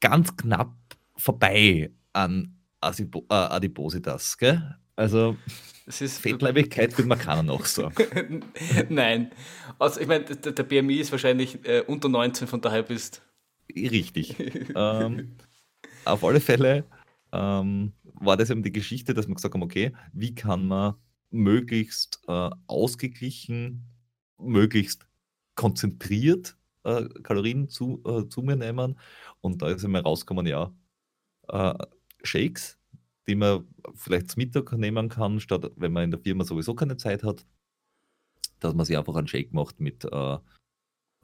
[0.00, 0.74] ganz knapp
[1.22, 4.76] vorbei an Adipositas, gell?
[4.96, 5.36] Also
[5.86, 8.44] es ist Fettleibigkeit würde man keiner noch sagen.
[8.88, 9.30] Nein.
[9.78, 13.22] Also ich meine, der, der BMI ist wahrscheinlich äh, unter 19, von daher bist
[13.74, 14.36] Richtig.
[14.76, 15.36] ähm,
[16.04, 16.84] auf alle Fälle
[17.32, 20.94] ähm, war das eben die Geschichte, dass wir gesagt haben, okay, wie kann man
[21.30, 23.86] möglichst äh, ausgeglichen,
[24.38, 25.06] möglichst
[25.54, 28.98] konzentriert äh, Kalorien zu, äh, zu mir nehmen.
[29.40, 30.72] Und da ist immer rausgekommen, ja,
[31.52, 31.74] äh,
[32.24, 32.78] Shakes,
[33.28, 36.96] die man vielleicht zum Mittag nehmen kann, statt wenn man in der Firma sowieso keine
[36.96, 37.46] Zeit hat,
[38.58, 40.38] dass man sich einfach einen Shake macht mit äh,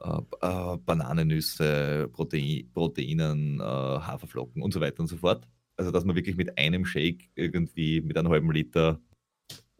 [0.00, 5.48] äh, äh, Bananennüsse, Protein, Proteinen, äh, Haferflocken und so weiter und so fort.
[5.76, 9.00] Also, dass man wirklich mit einem Shake irgendwie mit einem halben Liter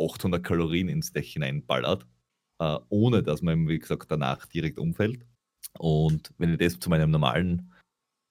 [0.00, 2.06] 800 Kalorien ins Deck hineinballert,
[2.88, 5.26] ohne dass man, wie gesagt, danach direkt umfällt.
[5.76, 7.72] Und wenn ich das zu meinem normalen,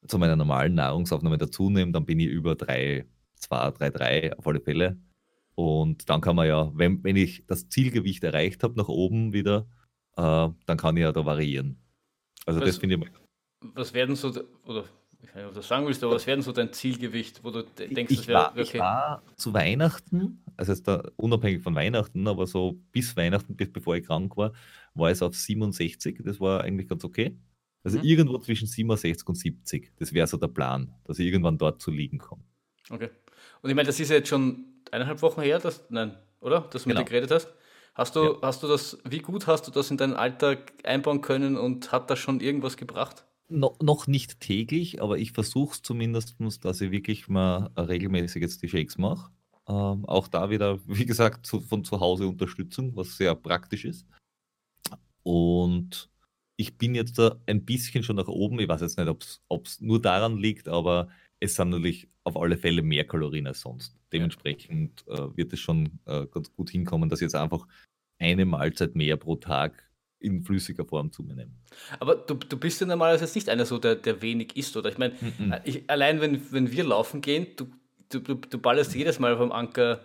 [0.07, 4.47] zu meiner normalen Nahrungsaufnahme dazu nehme, dann bin ich über 3, 2, 3, 3 auf
[4.47, 4.97] alle Fälle.
[5.55, 9.67] Und dann kann man ja, wenn, wenn ich das Zielgewicht erreicht habe nach oben wieder,
[10.15, 11.79] äh, dann kann ich ja da variieren.
[12.45, 13.11] Also was, das finde ich.
[13.73, 14.29] Was werden so,
[14.65, 14.85] oder
[15.19, 17.51] ich weiß nicht, ob du das sagen willst, aber was werden so dein Zielgewicht, wo
[17.51, 18.61] du denkst, ich, das wäre okay?
[18.61, 23.71] Ich war zu Weihnachten, also ist da unabhängig von Weihnachten, aber so bis Weihnachten, bis
[23.71, 24.53] bevor ich krank war,
[24.93, 26.21] war es auf 67.
[26.23, 27.35] Das war eigentlich ganz okay.
[27.83, 28.03] Also mhm.
[28.03, 29.91] irgendwo zwischen 67 und 70.
[29.97, 32.43] Das wäre so der Plan, dass ich irgendwann dort zu liegen komme.
[32.89, 33.09] Okay.
[33.61, 36.61] Und ich meine, das ist ja jetzt schon eineinhalb Wochen her, dass, nein, oder?
[36.61, 37.01] Dass du genau.
[37.01, 37.53] mit dir geredet hast.
[37.95, 38.37] Hast du, ja.
[38.43, 42.09] hast du das, wie gut hast du das in deinen Alltag einbauen können und hat
[42.11, 43.25] das schon irgendwas gebracht?
[43.49, 48.61] No, noch nicht täglich, aber ich versuche es zumindest, dass ich wirklich mal regelmäßig jetzt
[48.61, 49.31] die Shakes mache.
[49.67, 54.05] Ähm, auch da wieder, wie gesagt, zu, von zu Hause Unterstützung, was sehr praktisch ist.
[55.23, 56.09] Und
[56.57, 58.59] ich bin jetzt da ein bisschen schon nach oben.
[58.59, 59.07] Ich weiß jetzt nicht,
[59.47, 61.07] ob es nur daran liegt, aber
[61.39, 63.95] es sind natürlich auf alle Fälle mehr Kalorien als sonst.
[64.11, 67.67] Dementsprechend äh, wird es schon äh, ganz gut hinkommen, dass ich jetzt einfach
[68.19, 69.87] eine Mahlzeit mehr pro Tag
[70.19, 71.51] in flüssiger Form zu mir nehme.
[71.99, 74.89] Aber du, du bist ja normalerweise nicht einer so, der, der wenig isst, oder?
[74.89, 75.83] Ich meine, mm -mm.
[75.87, 77.67] allein wenn, wenn wir laufen gehen, du,
[78.09, 80.01] du, du, du ballerst jedes Mal vom Anker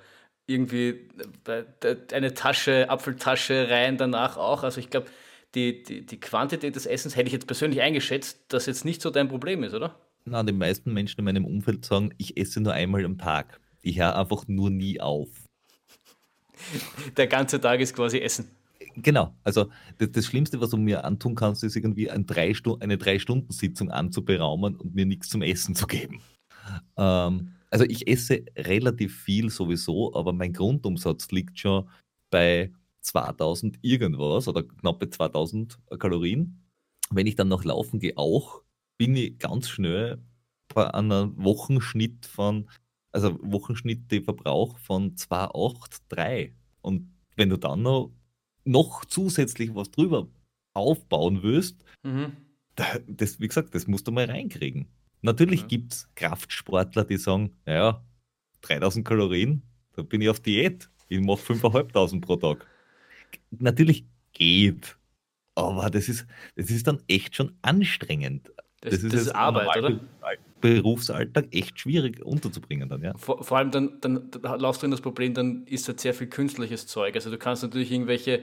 [0.46, 1.08] irgendwie
[1.46, 1.64] äh,
[2.12, 4.64] eine Tasche, Apfeltasche rein, danach auch.
[4.64, 5.06] Also ich glaube,
[5.54, 9.10] die, die, die Quantität des Essens hätte ich jetzt persönlich eingeschätzt, dass jetzt nicht so
[9.10, 9.98] dein Problem ist, oder?
[10.24, 13.60] Na, die meisten Menschen in meinem Umfeld sagen, ich esse nur einmal am Tag.
[13.82, 15.28] Ich höre einfach nur nie auf.
[17.16, 18.48] Der ganze Tag ist quasi Essen.
[18.94, 22.98] Genau, also das, das, Schlimmste, was du mir antun kannst, ist irgendwie ein drei eine
[22.98, 26.20] Drei-Stunden-Sitzung anzuberaumen und mir nichts zum Essen zu geben.
[26.96, 31.88] Ähm, also ich esse relativ viel sowieso, aber mein Grundumsatz liegt schon
[32.30, 32.70] bei
[33.02, 36.64] 2000 irgendwas oder knappe 2000 Kalorien.
[37.10, 38.62] Wenn ich dann noch laufen gehe, auch,
[38.96, 40.22] bin ich ganz schnell
[40.74, 42.70] bei einem Wochenschnitt von,
[43.12, 46.52] also Wochenschnitt den Verbrauch von 2,83.
[46.80, 48.12] Und wenn du dann noch,
[48.64, 50.28] noch zusätzlich was drüber
[50.74, 52.36] aufbauen willst, mhm.
[53.06, 54.88] das, wie gesagt, das musst du mal reinkriegen.
[55.20, 55.68] Natürlich mhm.
[55.68, 58.04] gibt es Kraftsportler, die sagen, naja,
[58.62, 59.62] 3000 Kalorien,
[59.94, 60.88] da bin ich auf Diät.
[61.08, 62.66] Ich mache 5.500 pro Tag
[63.50, 64.96] natürlich geht,
[65.54, 68.52] aber das ist, das ist dann echt schon anstrengend.
[68.80, 70.00] Das, das ist, das ist Arbeit, oder?
[70.60, 73.16] Berufsalltag echt schwierig unterzubringen dann, ja.
[73.16, 76.28] Vor, vor allem dann, dann, laufst du in das Problem, dann ist halt sehr viel
[76.28, 77.14] künstliches Zeug.
[77.14, 78.42] Also du kannst natürlich irgendwelche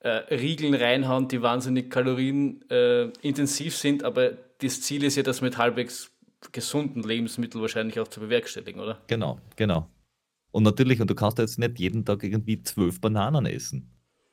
[0.00, 5.58] äh, Riegeln reinhauen, die wahnsinnig kalorienintensiv äh, sind, aber das Ziel ist ja, das mit
[5.58, 6.10] halbwegs
[6.52, 9.02] gesunden Lebensmitteln wahrscheinlich auch zu bewerkstelligen, oder?
[9.06, 9.88] Genau, genau.
[10.52, 13.90] Und natürlich, und du kannst jetzt nicht jeden Tag irgendwie zwölf Bananen essen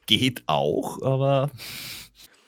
[0.07, 1.51] geht auch, aber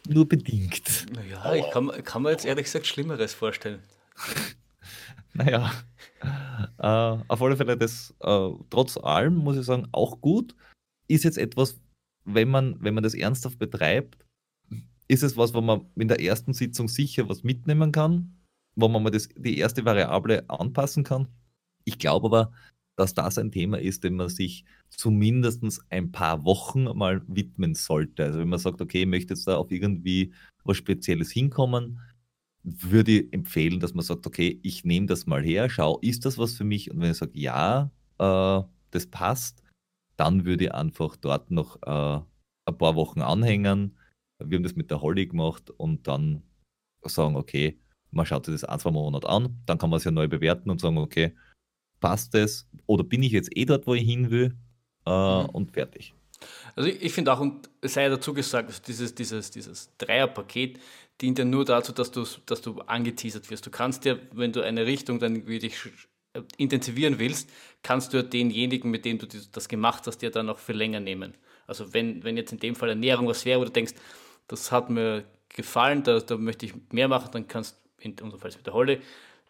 [0.08, 1.06] nur bedingt.
[1.14, 3.84] Naja, ich kann, kann mir jetzt ehrlich gesagt Schlimmeres vorstellen.
[5.34, 5.72] naja,
[6.80, 10.56] äh, auf alle Fälle, das äh, trotz allem muss ich sagen, auch gut.
[11.08, 11.80] Ist jetzt etwas,
[12.26, 14.26] wenn man, wenn man das ernsthaft betreibt,
[15.08, 18.38] ist es was, wo man in der ersten Sitzung sicher was mitnehmen kann,
[18.76, 21.28] wo man mal das, die erste Variable anpassen kann.
[21.84, 22.52] Ich glaube aber,
[23.00, 28.26] dass das ein Thema ist, dem man sich zumindest ein paar Wochen mal widmen sollte.
[28.26, 30.34] Also wenn man sagt, okay, ich möchte jetzt da auf irgendwie
[30.66, 32.02] was Spezielles hinkommen,
[32.64, 36.38] würde ich empfehlen, dass man sagt, okay, ich nehme das mal her, schau, ist das
[36.38, 36.92] was für mich?
[36.92, 39.64] Und wenn ich sage, ja, äh, das passt,
[40.18, 42.22] dann würde ich einfach dort noch äh,
[42.66, 43.98] ein paar Wochen anhängen.
[44.44, 46.44] Wir haben das mit der Holly gemacht und dann
[47.04, 47.80] sagen, okay,
[48.12, 50.70] man schaut sich das ein, zwei Monate an, dann kann man es ja neu bewerten
[50.70, 51.34] und sagen, okay,
[52.00, 54.56] passt es oder bin ich jetzt eh dort, wo ich hin will
[55.06, 55.50] äh, mhm.
[55.50, 56.14] und fertig.
[56.76, 60.80] Also ich, ich finde auch, und es sei dazu gesagt, also dieses, dieses, dieses Dreierpaket
[61.22, 63.66] dient ja nur dazu, dass du, dass du angeteasert wirst.
[63.66, 65.76] Du kannst ja, wenn du eine Richtung dann dich
[66.34, 67.50] äh, intensivieren willst,
[67.84, 71.00] kannst du ja denjenigen, mit dem du das gemacht hast, ja dann auch für länger
[71.00, 71.34] nehmen.
[71.68, 73.94] Also wenn, wenn jetzt in dem Fall Ernährung was wäre, wo du denkst,
[74.48, 78.40] das hat mir gefallen, da, da möchte ich mehr machen, dann kannst du in unserem
[78.40, 79.02] Fall mit der Holle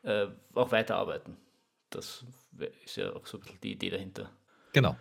[0.04, 1.38] äh, auch weiterarbeiten.
[1.90, 2.26] Das
[2.86, 4.30] ist ja auch so ein bisschen die Idee dahinter.
[4.74, 4.96] Genau.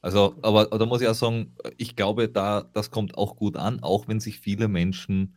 [0.00, 3.82] Also, aber da muss ich auch sagen, ich glaube, da, das kommt auch gut an,
[3.82, 5.36] auch wenn sich viele Menschen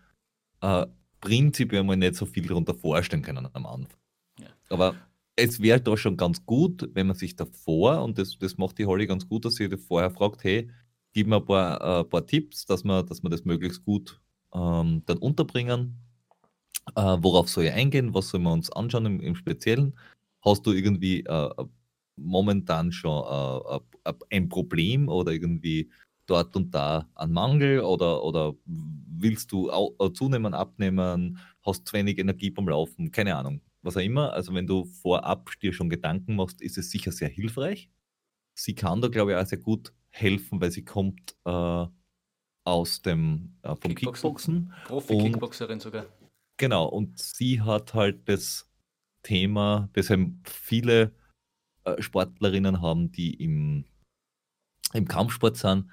[0.62, 0.86] äh,
[1.22, 4.00] prinzipiell mal nicht so viel darunter vorstellen können am Anfang.
[4.40, 4.48] Ja.
[4.70, 4.96] Aber
[5.38, 8.86] es wäre da schon ganz gut, wenn man sich davor, und das, das macht die
[8.86, 10.70] Holly ganz gut, dass sie vorher fragt, hey,
[11.14, 14.20] gib mir ein paar, äh, paar Tipps, dass wir, dass wir das möglichst gut
[14.54, 15.98] ähm, dann unterbringen.
[16.96, 18.14] Äh, worauf soll ich eingehen?
[18.14, 19.98] Was sollen wir uns anschauen im, im Speziellen?
[20.42, 21.50] Hast du irgendwie äh,
[22.16, 25.90] momentan schon äh, ein Problem oder irgendwie
[26.26, 32.18] dort und da einen Mangel oder, oder willst du äh, zunehmen, abnehmen, hast zu wenig
[32.20, 34.34] Energie beim Laufen, keine Ahnung, was auch immer.
[34.34, 37.90] Also wenn du vorab dir schon Gedanken machst, ist es sicher sehr hilfreich.
[38.54, 41.86] Sie kann da, glaube ich, auch sehr gut helfen, weil sie kommt äh,
[42.64, 44.04] aus dem äh, vom Kickboxen.
[44.04, 44.74] Kickboxen.
[44.86, 46.06] Profi-Kickboxerin sogar.
[46.58, 48.67] Genau, und sie hat halt das
[49.28, 51.12] Thema, das haben viele
[51.84, 53.84] äh, Sportlerinnen haben, die im,
[54.94, 55.88] im Kampfsport sind,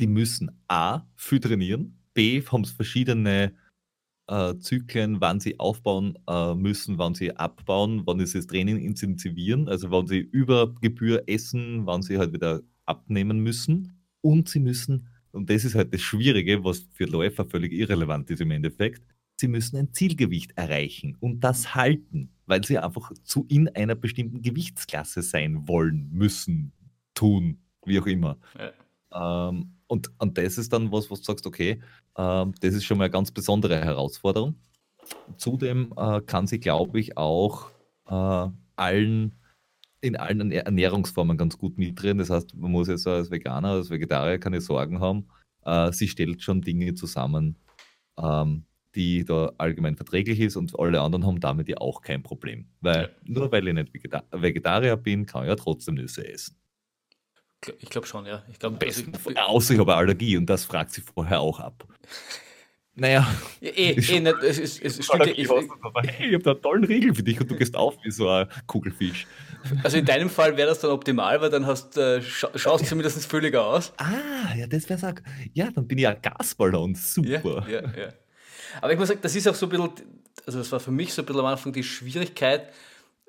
[0.00, 3.54] die müssen A, viel trainieren, B, haben es verschiedene
[4.28, 9.68] äh, Zyklen, wann sie aufbauen äh, müssen, wann sie abbauen, wann sie das Training intensivieren,
[9.68, 14.02] also wann sie über Gebühr essen, wann sie halt wieder abnehmen müssen.
[14.22, 18.40] Und sie müssen, und das ist halt das Schwierige, was für Läufer völlig irrelevant ist
[18.40, 19.04] im Endeffekt,
[19.36, 24.42] sie müssen ein Zielgewicht erreichen und das halten, weil sie einfach zu in einer bestimmten
[24.42, 26.72] Gewichtsklasse sein wollen, müssen,
[27.14, 28.38] tun, wie auch immer.
[28.58, 29.48] Ja.
[29.48, 31.80] Ähm, und, und das ist dann was, was du sagst, okay,
[32.16, 34.56] ähm, das ist schon mal eine ganz besondere Herausforderung.
[35.36, 37.70] Zudem äh, kann sie, glaube ich, auch
[38.08, 39.34] äh, allen
[40.00, 42.18] in allen Ernährungsformen ganz gut mitdrehen.
[42.18, 45.28] Das heißt, man muss jetzt als Veganer, als Vegetarier keine Sorgen haben.
[45.64, 47.58] Äh, sie stellt schon Dinge zusammen,
[48.18, 48.64] ähm,
[48.96, 52.66] die da allgemein verträglich ist und alle anderen haben damit ja auch kein Problem.
[52.80, 56.56] Weil nur weil ich nicht Vegeta Vegetarier bin, kann ich ja trotzdem Nüsse essen.
[57.78, 58.42] Ich glaube schon, ja.
[58.50, 61.86] Ich glaub, Besten, also, außer ich habe Allergie und das fragt sie vorher auch ab.
[62.98, 63.26] Naja.
[63.60, 66.62] Ja, eh, eh nicht, es, es, es stimmt, ich, ich, hey, ich habe da einen
[66.62, 69.26] tollen Riegel für dich und du gehst auf wie so ein Kugelfisch.
[69.84, 72.88] Also in deinem Fall wäre das dann optimal, weil dann hast, äh, scha schaust du
[72.88, 73.92] zumindest völliger aus.
[73.98, 75.22] Ah, ja, das wäre sag,
[75.52, 77.66] ja, dann bin ich ein Gasballon, super.
[77.68, 78.12] Ja, ja, ja.
[78.80, 79.90] Aber ich muss sagen, das ist auch so ein bisschen,
[80.46, 82.72] also das war für mich so ein bisschen am Anfang die Schwierigkeit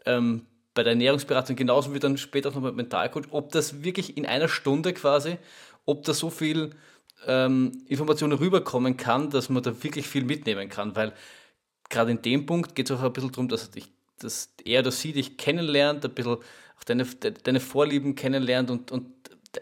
[0.06, 4.18] ähm, bei der Ernährungsberatung, genauso wie dann später auch noch mit Mentalcoach, ob das wirklich
[4.18, 5.38] in einer Stunde quasi,
[5.86, 6.72] ob da so viel
[7.26, 11.14] ähm, Informationen rüberkommen kann, dass man da wirklich viel mitnehmen kann, weil
[11.90, 14.92] gerade in dem Punkt geht es auch ein bisschen darum, dass, dich, dass er oder
[14.92, 19.17] sie dich kennenlernt, ein bisschen auch deine, deine Vorlieben kennenlernt und, und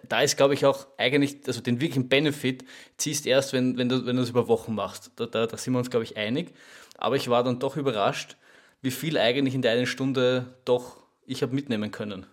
[0.07, 2.65] da ist, glaube ich, auch eigentlich, also den wirklichen Benefit
[2.97, 5.11] ziehst erst, wenn, wenn du wenn du es über Wochen machst.
[5.15, 6.53] Da, da, da sind wir uns, glaube ich, einig.
[6.97, 8.37] Aber ich war dann doch überrascht,
[8.81, 12.25] wie viel eigentlich in der einen Stunde doch ich habe mitnehmen können.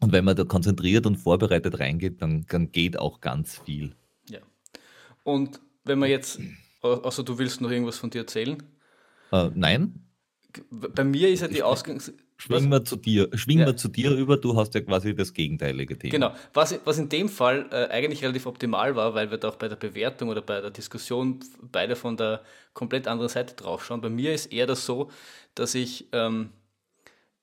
[0.00, 3.94] Und wenn man da konzentriert und vorbereitet reingeht, dann, dann geht auch ganz viel.
[5.26, 6.38] Und wenn man jetzt,
[6.82, 8.62] außer du willst noch irgendwas von dir erzählen?
[9.32, 10.06] Äh, nein.
[10.70, 12.12] Bei mir ist ja die Ausgangs...
[12.38, 13.66] Schwingen wir zu dir, schwingen ja.
[13.68, 16.10] wir zu dir über, du hast ja quasi das gegenteilige Thema.
[16.10, 19.56] Genau, was, was in dem Fall äh, eigentlich relativ optimal war, weil wir da auch
[19.56, 21.40] bei der Bewertung oder bei der Diskussion
[21.72, 22.42] beide von der
[22.74, 24.02] komplett anderen Seite draufschauen.
[24.02, 25.10] Bei mir ist eher das so,
[25.54, 26.50] dass ich ähm,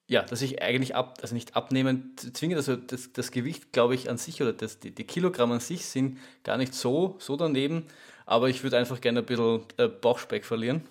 [0.07, 4.09] ja, dass ich eigentlich ab, also nicht abnehmen zwinge, also das, das Gewicht, glaube ich,
[4.09, 7.85] an sich oder das, die, die Kilogramm an sich sind gar nicht so, so daneben,
[8.25, 10.83] aber ich würde einfach gerne ein bisschen äh, Bauchspeck verlieren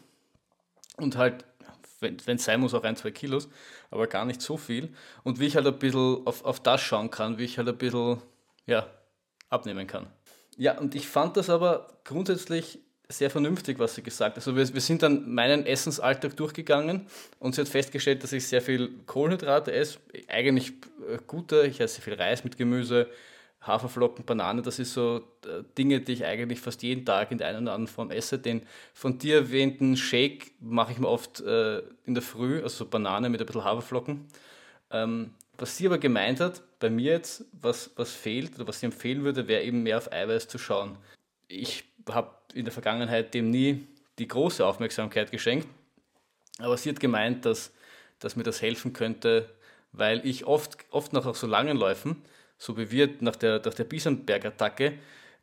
[0.96, 1.44] und halt,
[2.00, 3.48] wenn es sein muss, auch ein, zwei Kilos,
[3.93, 7.11] aber gar nicht so viel und wie ich halt ein bisschen auf, auf das schauen
[7.11, 8.20] kann, wie ich halt ein bisschen,
[8.66, 8.86] ja,
[9.49, 10.07] abnehmen kann.
[10.57, 14.47] Ja, und ich fand das aber grundsätzlich sehr vernünftig, was sie gesagt hat.
[14.47, 17.07] Also wir, wir sind dann meinen Essensalltag durchgegangen
[17.38, 20.72] und sie hat festgestellt, dass ich sehr viel Kohlenhydrate esse, eigentlich
[21.09, 23.09] äh, gute, ich esse viel Reis mit Gemüse,
[23.63, 27.49] Haferflocken, Banane, das ist so äh, Dinge, die ich eigentlich fast jeden Tag in der
[27.49, 28.39] einen oder anderen Form esse.
[28.39, 32.87] Den von dir erwähnten Shake mache ich mir oft äh, in der Früh, also so
[32.87, 34.27] Banane mit ein bisschen Haferflocken.
[34.91, 38.87] Ähm, was sie aber gemeint hat, bei mir jetzt, was, was fehlt oder was sie
[38.87, 40.99] empfehlen würde, wäre eben mehr auf Eiweiß zu schauen.
[41.47, 43.87] Ich habe in der Vergangenheit dem nie
[44.19, 45.69] die große Aufmerksamkeit geschenkt.
[46.59, 47.73] Aber sie hat gemeint, dass,
[48.19, 49.49] dass mir das helfen könnte,
[49.93, 52.17] weil ich oft, oft nach auch so langen Läufen,
[52.63, 54.99] so wie wir nach der, nach der Biesenberg-Attacke,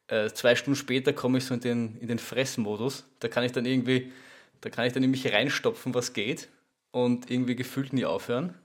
[0.08, 3.06] äh, zwei Stunden später komme ich so in den, in den Fressmodus.
[3.20, 4.14] Da kann ich dann irgendwie,
[4.62, 6.48] da kann ich dann in mich reinstopfen, was geht
[6.92, 8.56] und irgendwie gefühlt nie aufhören.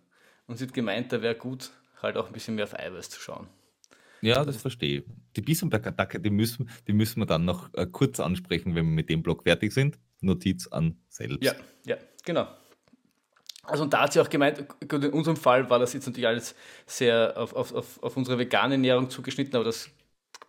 [0.47, 3.21] Und sie hat gemeint, da wäre gut, halt auch ein bisschen mehr auf Eiweiß zu
[3.21, 3.49] schauen.
[4.21, 5.05] Ja, das verstehe ich.
[5.35, 9.11] Die Bisonberg-Attacke, die müssen, die müssen wir dann noch äh, kurz ansprechen, wenn wir mit
[9.11, 9.99] dem Block fertig sind.
[10.21, 11.43] Notiz an selbst.
[11.43, 12.47] Ja, ja, genau.
[13.67, 16.55] Also und da hat sie auch gemeint, in unserem Fall war das jetzt natürlich alles
[16.87, 19.91] sehr auf, auf, auf, auf unsere vegane Ernährung zugeschnitten, aber das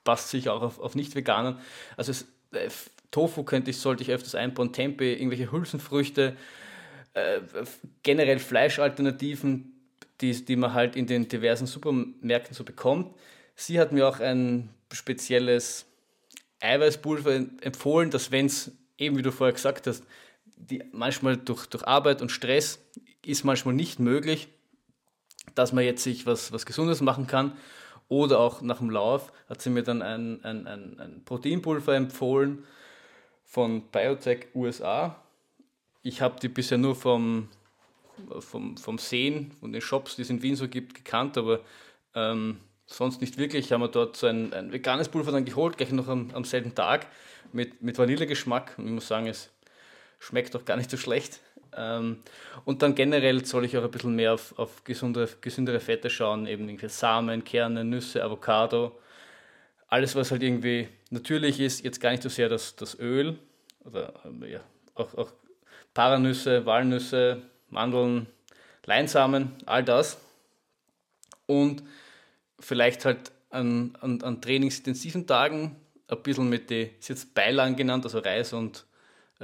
[0.04, 1.58] passt sicher auch auf, auf nicht-veganen.
[1.98, 2.70] Also es, äh,
[3.12, 6.36] Tofu könnte ich, sollte ich öfters einbauen, Tempeh, irgendwelche Hülsenfrüchte,
[7.14, 7.40] äh,
[8.04, 9.72] generell Fleischalternativen,
[10.22, 13.16] die, die man halt in den diversen Supermärkten so bekommt.
[13.56, 15.86] Sie hat mir auch ein spezielles
[16.60, 20.04] Eiweißpulver empfohlen, dass wenn es, eben wie du vorher gesagt hast,
[20.58, 22.80] die manchmal durch, durch Arbeit und Stress
[23.28, 24.48] ist manchmal nicht möglich,
[25.54, 27.54] dass man jetzt sich was, was Gesundes machen kann.
[28.08, 32.64] Oder auch nach dem Lauf hat sie mir dann ein, ein, ein, ein Proteinpulver empfohlen
[33.44, 35.16] von Biotech USA.
[36.04, 37.50] Ich habe die bisher nur vom,
[38.40, 41.62] vom, vom Sehen, von den Shops, die es in Wien so gibt, gekannt, aber
[42.14, 43.66] ähm, sonst nicht wirklich.
[43.66, 46.44] Ich habe mir dort so ein, ein, veganes Pulver dann geholt, gleich noch am, am
[46.44, 47.08] selben Tag
[47.54, 48.76] mit, mit Vanillegeschmack.
[48.78, 49.50] Und ich muss sagen, es
[50.20, 51.40] schmeckt doch gar nicht so schlecht.
[51.76, 52.24] Ähm,
[52.64, 56.48] und dann generell soll ich auch ein bisschen mehr auf, auf gesundere, gesündere Fette schauen,
[56.48, 58.98] eben Samen, Kerne, Nüsse, Avocado.
[59.88, 63.38] Alles, was halt irgendwie natürlich ist, jetzt gar nicht so sehr das, das Öl
[63.84, 64.62] oder ähm, ja,
[64.96, 65.32] auch, auch
[65.94, 68.28] Paranüsse, Walnüsse, Mandeln,
[68.86, 70.18] Leinsamen, all das.
[71.46, 71.84] Und
[72.60, 75.76] vielleicht halt an, an, an trainingsintensiven Tagen
[76.08, 78.86] ein bisschen mit den, ist jetzt Beilagen genannt, also Reis und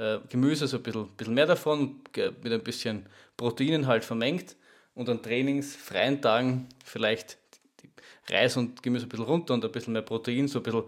[0.02, 2.00] äh, Gemüse, so ein bisschen, bisschen mehr davon,
[2.42, 4.56] mit ein bisschen Proteinen halt vermengt
[4.94, 7.38] und an trainingsfreien Tagen vielleicht
[8.28, 10.84] Reis und Gemüse ein bisschen runter und ein bisschen mehr Protein, so ein bisschen,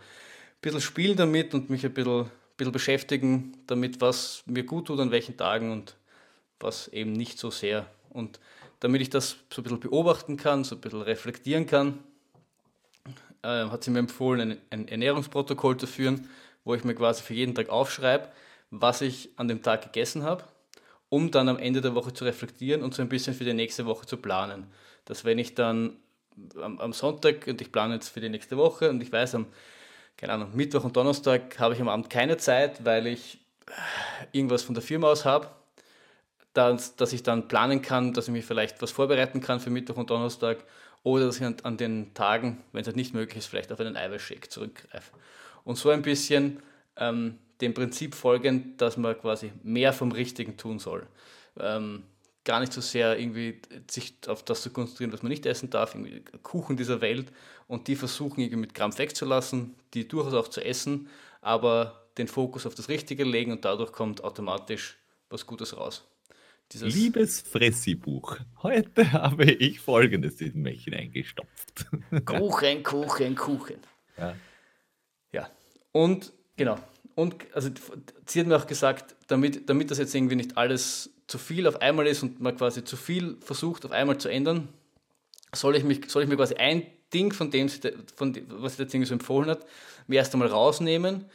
[0.61, 5.11] bisschen spielen damit und mich ein bisschen, bisschen beschäftigen damit, was mir gut tut an
[5.11, 5.95] welchen Tagen und
[6.59, 7.87] was eben nicht so sehr.
[8.11, 8.41] Und
[8.81, 11.99] damit ich das so ein bisschen beobachten kann, so ein bisschen reflektieren kann,
[13.43, 16.29] äh, hat sie mir empfohlen, ein, ein Ernährungsprotokoll zu führen,
[16.65, 18.29] wo ich mir quasi für jeden Tag aufschreibe,
[18.71, 20.45] was ich an dem Tag gegessen habe,
[21.09, 23.87] um dann am Ende der Woche zu reflektieren und so ein bisschen für die nächste
[23.87, 24.67] Woche zu planen.
[25.05, 25.97] Dass wenn ich dann
[26.61, 29.47] am, am Sonntag und ich plane jetzt für die nächste Woche und ich weiß am
[30.17, 33.39] keine Ahnung, Mittwoch und Donnerstag habe ich am Abend keine Zeit, weil ich
[34.33, 35.49] irgendwas von der Firma aus habe,
[36.53, 39.97] dass, dass ich dann planen kann, dass ich mich vielleicht was vorbereiten kann für Mittwoch
[39.97, 40.65] und Donnerstag
[41.03, 43.81] oder dass ich an, an den Tagen, wenn es halt nicht möglich ist, vielleicht auf
[43.81, 45.11] einen Eiweißshake zurückgreife.
[45.65, 46.63] Und so ein bisschen
[46.97, 51.07] ähm, dem Prinzip folgend, dass man quasi mehr vom Richtigen tun soll.
[51.59, 52.05] Ähm,
[52.45, 55.95] gar nicht so sehr irgendwie sich auf das zu konzentrieren, was man nicht essen darf,
[55.95, 57.33] irgendwie Kuchen dieser Welt
[57.69, 61.09] und die versuchen irgendwie mit Krampf wegzulassen, die durchaus auch zu essen,
[61.41, 64.99] aber den Fokus auf das Richtige legen und dadurch kommt automatisch
[65.31, 66.05] was Gutes raus.
[66.73, 71.87] Dieses Liebes Fressi-Buch, heute habe ich folgendes in mich hineingestopft.
[72.25, 73.77] Kuchen, Kuchen, Kuchen.
[74.17, 74.35] Ja.
[75.33, 75.51] ja.
[75.93, 76.79] Und genau,
[77.15, 77.71] und also
[78.27, 81.81] sie hat mir auch gesagt, damit, damit das jetzt irgendwie nicht alles zu viel auf
[81.81, 84.69] einmal ist und man quasi zu viel versucht auf einmal zu ändern,
[85.55, 87.81] soll ich, mich, soll ich mir quasi ein Ding, von dem sie,
[88.17, 89.65] von, was sie jetzt irgendwie so empfohlen hat,
[90.07, 91.27] mir erst einmal rausnehmen,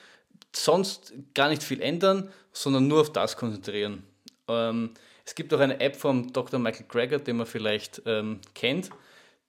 [0.53, 4.03] sonst gar nicht viel ändern, sondern nur auf das konzentrieren.
[4.47, 4.91] Ähm,
[5.25, 6.59] es gibt auch eine App vom Dr.
[6.59, 8.89] Michael Greger, den man vielleicht ähm, kennt.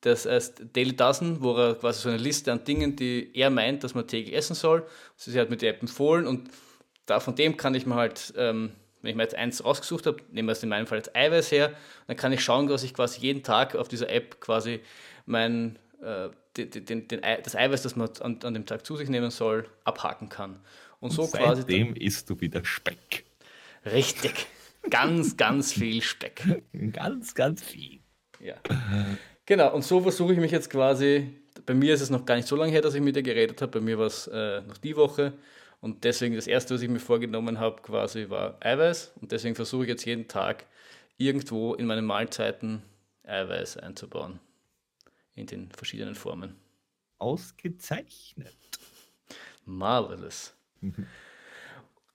[0.03, 3.85] Das heißt Daily Dozen, wo er quasi so eine Liste an Dingen, die er meint,
[3.85, 4.87] dass man täglich essen soll.
[5.17, 6.49] Sie hat mir die App empfohlen und
[7.07, 8.73] da von dem kann ich mir halt, ähm,
[9.03, 11.53] wenn ich mir jetzt eins ausgesucht habe, nehmen wir es in meinem Fall als Eiweiß
[11.53, 11.73] her,
[12.07, 14.81] dann kann ich schauen, dass ich quasi jeden Tag auf dieser App quasi
[15.27, 19.09] mein, äh, den, den, den, das Eiweiß, das man an, an, dem Tag zu sich
[19.09, 20.61] nehmen soll, abhaken kann.
[21.01, 21.63] Und, so und quasi.
[21.63, 23.25] Seitdem isst du wieder Speck.
[23.85, 24.47] Richtig.
[24.89, 26.43] Ganz, ganz viel Speck.
[26.93, 28.01] Ganz, ganz viel.
[28.41, 28.55] Ja.
[29.51, 31.29] Genau, und so versuche ich mich jetzt quasi,
[31.67, 33.61] bei mir ist es noch gar nicht so lange her, dass ich mit dir geredet
[33.61, 35.33] habe, bei mir war es äh, noch die Woche
[35.81, 39.83] und deswegen das Erste, was ich mir vorgenommen habe, quasi war Eiweiß und deswegen versuche
[39.83, 40.67] ich jetzt jeden Tag
[41.17, 42.85] irgendwo in meine Mahlzeiten
[43.25, 44.39] Eiweiß einzubauen,
[45.35, 46.55] in den verschiedenen Formen.
[47.19, 48.55] Ausgezeichnet.
[49.65, 50.55] Marvelous.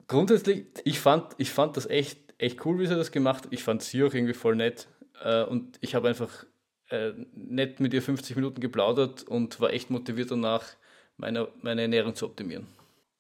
[0.08, 3.52] Grundsätzlich, ich fand, ich fand das echt, echt cool, wie sie das gemacht hat.
[3.52, 4.88] Ich fand sie auch irgendwie voll nett.
[5.22, 6.46] Äh, und ich habe einfach
[6.90, 10.64] äh, nett mit ihr 50 Minuten geplaudert und war echt motiviert danach,
[11.18, 12.68] meine, meine Ernährung zu optimieren.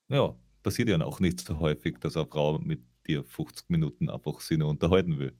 [0.09, 4.39] Ja, passiert ja auch nicht so häufig, dass eine Frau mit dir 50 Minuten einfach
[4.51, 5.33] nur unterhalten will.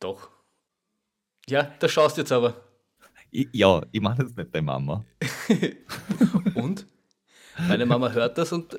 [0.00, 0.30] Doch.
[1.48, 2.62] Ja, da schaust du jetzt aber.
[3.30, 5.04] Ich, ja, ich meine jetzt nicht deine Mama.
[6.54, 6.86] und?
[7.66, 8.78] Meine Mama hört das und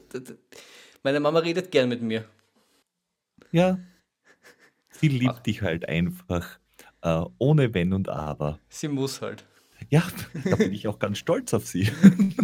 [1.04, 2.26] meine Mama redet gern mit mir.
[3.52, 3.80] Ja.
[4.92, 5.40] Sie liebt Ach.
[5.40, 6.60] dich halt einfach.
[7.02, 8.60] Äh, ohne Wenn und Aber.
[8.70, 9.46] Sie muss halt.
[9.90, 10.04] Ja,
[10.44, 11.90] da bin ich auch ganz stolz auf sie.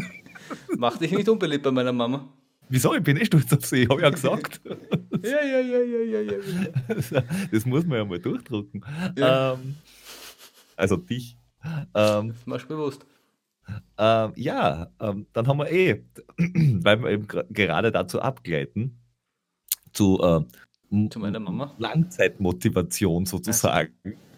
[0.78, 2.28] Mach dich nicht unbeliebt bei meiner Mama.
[2.70, 2.96] Wieso?
[2.96, 4.62] Ich bin nicht stolz auf sie, habe ich ja gesagt.
[5.24, 7.24] ja, ja, ja, ja, ja, ja.
[7.52, 8.84] Das muss man ja mal durchdrucken.
[9.18, 9.54] Ja.
[9.54, 9.76] Ähm,
[10.76, 11.38] also dich.
[11.94, 13.06] Ähm, das machst du bewusst.
[13.98, 16.04] Ähm, ja, ähm, dann haben wir eh,
[16.38, 19.00] weil wir eben gerade dazu abgleiten,
[19.92, 21.74] zu, äh, zu meiner Mama.
[21.78, 23.94] Langzeitmotivation sozusagen.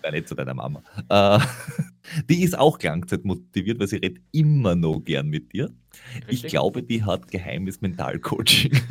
[0.07, 0.81] Ja, nicht zu deiner Mama.
[1.09, 1.39] Äh,
[2.29, 5.69] die ist auch langzeitmotiviert, weil sie redet immer noch gern mit dir.
[6.15, 6.45] Richtig?
[6.45, 8.71] Ich glaube, die hat geheimes Mentalcoaching.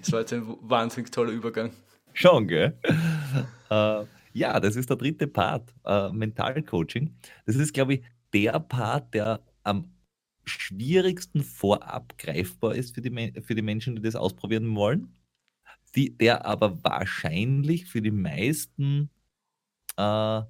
[0.00, 1.72] Das war jetzt ein wahnsinnig toller Übergang.
[2.12, 2.78] Schon, gell?
[3.68, 7.12] Äh, ja, das ist der dritte Part, äh, Mentalcoaching.
[7.46, 8.02] Das ist, glaube ich,
[8.32, 9.92] der Part, der am
[10.44, 15.16] schwierigsten vorab greifbar ist für die, für die Menschen, die das ausprobieren wollen,
[15.96, 19.10] die, der aber wahrscheinlich für die meisten
[19.96, 20.42] äh,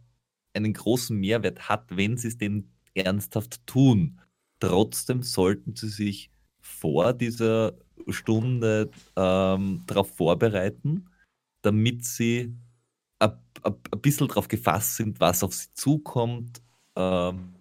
[0.54, 4.20] einen großen Mehrwert hat, wenn sie es denn ernsthaft tun.
[4.60, 6.30] Trotzdem sollten sie sich
[6.60, 7.74] vor dieser
[8.08, 11.10] Stunde ähm, darauf vorbereiten,
[11.62, 12.54] damit sie
[13.18, 16.62] ein bisschen darauf gefasst sind, was auf sie zukommt,
[16.94, 17.54] ähm,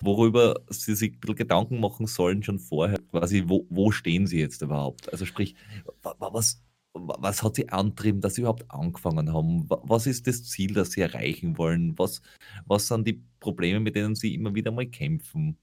[0.00, 4.40] worüber sie sich ein bisschen Gedanken machen sollen schon vorher, quasi, wo, wo stehen sie
[4.40, 5.10] jetzt überhaupt?
[5.12, 5.54] Also sprich,
[6.02, 6.62] was,
[6.94, 9.66] was hat sie antrieben, dass sie überhaupt angefangen haben?
[9.68, 11.98] Was ist das Ziel, das sie erreichen wollen?
[11.98, 12.22] Was,
[12.66, 15.58] was sind die Probleme, mit denen sie immer wieder mal kämpfen?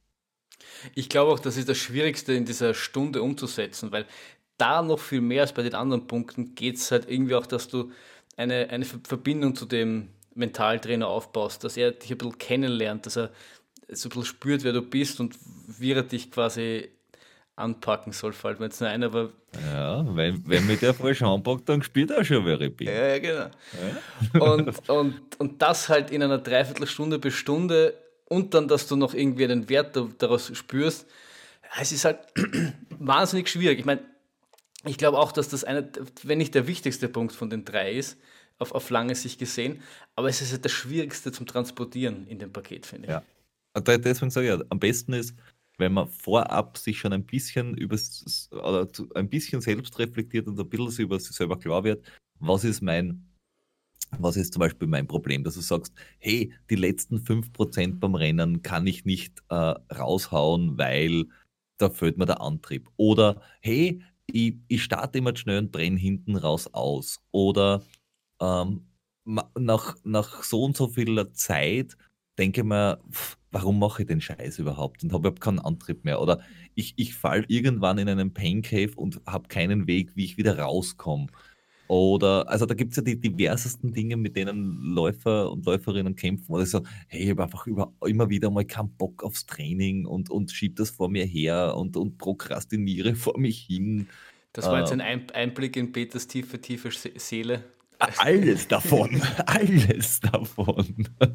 [0.93, 4.05] Ich glaube auch, das ist das Schwierigste in dieser Stunde umzusetzen, weil
[4.57, 7.67] da noch viel mehr als bei den anderen Punkten geht es halt irgendwie auch, dass
[7.67, 7.91] du
[8.37, 13.31] eine, eine Verbindung zu dem Mentaltrainer aufbaust, dass er dich ein bisschen kennenlernt, dass er
[13.89, 16.89] so ein bisschen spürt, wer du bist und wie er dich quasi
[17.61, 19.29] anpacken soll, fällt mir jetzt nur ein, aber.
[19.73, 22.87] Ja, wenn, wenn mit der falsch anpackt, dann spielt er schon, wer bin.
[22.87, 23.47] Ja, ja, genau.
[24.33, 24.41] Ja?
[24.41, 27.93] Und, und, und das halt in einer Dreiviertelstunde bis Stunde
[28.25, 31.05] und dann, dass du noch irgendwie einen Wert daraus spürst,
[31.79, 32.19] es ist halt
[32.99, 33.79] wahnsinnig schwierig.
[33.79, 34.01] Ich meine,
[34.85, 35.89] ich glaube auch, dass das eine,
[36.23, 38.17] wenn nicht der wichtigste Punkt von den drei ist,
[38.57, 39.81] auf, auf lange Sicht gesehen,
[40.15, 43.11] aber es ist halt das Schwierigste zum Transportieren in dem Paket, finde ich.
[43.11, 43.23] Ja.
[43.75, 45.35] Deswegen sage ich ja, am besten ist,
[45.81, 47.97] wenn man vorab sich schon ein bisschen über
[48.51, 52.05] oder ein bisschen selbst reflektiert und ein bisschen über sich selber klar wird,
[52.39, 53.25] was ist mein,
[54.19, 58.61] was ist zum Beispiel mein Problem, dass du sagst, hey, die letzten 5% beim Rennen
[58.61, 61.25] kann ich nicht äh, raushauen, weil
[61.77, 62.89] da fehlt mir der Antrieb.
[62.95, 67.21] Oder hey, ich, ich starte immer schnell und brenne hinten raus aus.
[67.31, 67.83] Oder
[68.39, 68.85] ähm,
[69.25, 71.97] nach, nach so und so vieler Zeit
[72.37, 72.99] denke mir,
[73.51, 76.21] warum mache ich den Scheiß überhaupt und habe überhaupt keinen Antrieb mehr.
[76.21, 76.39] Oder
[76.75, 80.57] ich, ich falle irgendwann in einen Pain Cave und habe keinen Weg, wie ich wieder
[80.57, 81.27] rauskomme.
[81.87, 86.53] Oder, also da gibt es ja die diversesten Dinge, mit denen Läufer und Läuferinnen kämpfen.
[86.53, 90.29] Oder so, hey, ich habe einfach über, immer wieder mal keinen Bock aufs Training und,
[90.29, 94.07] und schiebe das vor mir her und, und prokrastiniere vor mich hin.
[94.53, 95.01] Das war jetzt äh.
[95.01, 97.65] ein Einblick in Peters tiefe, tiefe Seele.
[97.99, 101.09] Alles davon, alles davon.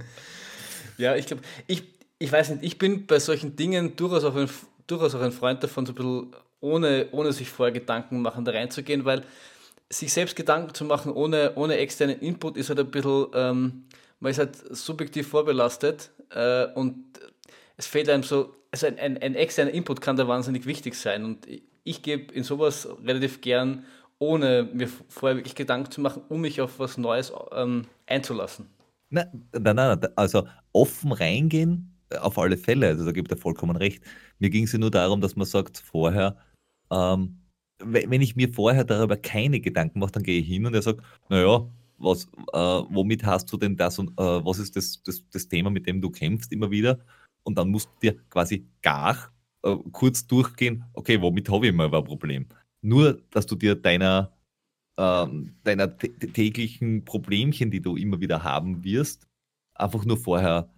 [0.99, 1.83] Ja, ich glaube, ich,
[2.19, 4.49] ich weiß nicht, ich bin bei solchen Dingen durchaus auch ein,
[4.87, 8.53] durchaus auch ein Freund davon, so ein bisschen ohne, ohne sich vorher Gedanken machen, da
[8.53, 9.23] reinzugehen, weil
[9.91, 13.85] sich selbst Gedanken zu machen ohne, ohne externen Input ist halt ein bisschen, ähm,
[14.21, 16.97] man ist halt subjektiv vorbelastet äh, und
[17.77, 21.25] es fehlt einem so, also ein, ein, ein, externer Input kann da wahnsinnig wichtig sein
[21.25, 23.85] und ich, ich gebe in sowas relativ gern,
[24.19, 28.67] ohne mir vorher wirklich Gedanken zu machen, um mich auf was Neues ähm, einzulassen.
[29.11, 33.77] Nein, nein, nein, also offen reingehen, äh, auf alle Fälle, also da gibt er vollkommen
[33.77, 34.03] recht.
[34.39, 36.37] Mir ging es ja nur darum, dass man sagt vorher,
[36.91, 37.41] ähm,
[37.79, 41.03] wenn ich mir vorher darüber keine Gedanken mache, dann gehe ich hin und er sagt,
[41.29, 45.49] naja, was, äh, womit hast du denn das und äh, was ist das, das, das
[45.49, 46.99] Thema, mit dem du kämpfst immer wieder?
[47.45, 49.33] Und dann musst du dir quasi gar
[49.63, 52.47] äh, kurz durchgehen, okay, womit habe ich immer ein Problem?
[52.83, 54.33] Nur, dass du dir deiner
[54.99, 59.27] ähm, deiner täglichen Problemchen, die du immer wieder haben wirst,
[59.75, 60.71] einfach nur vorher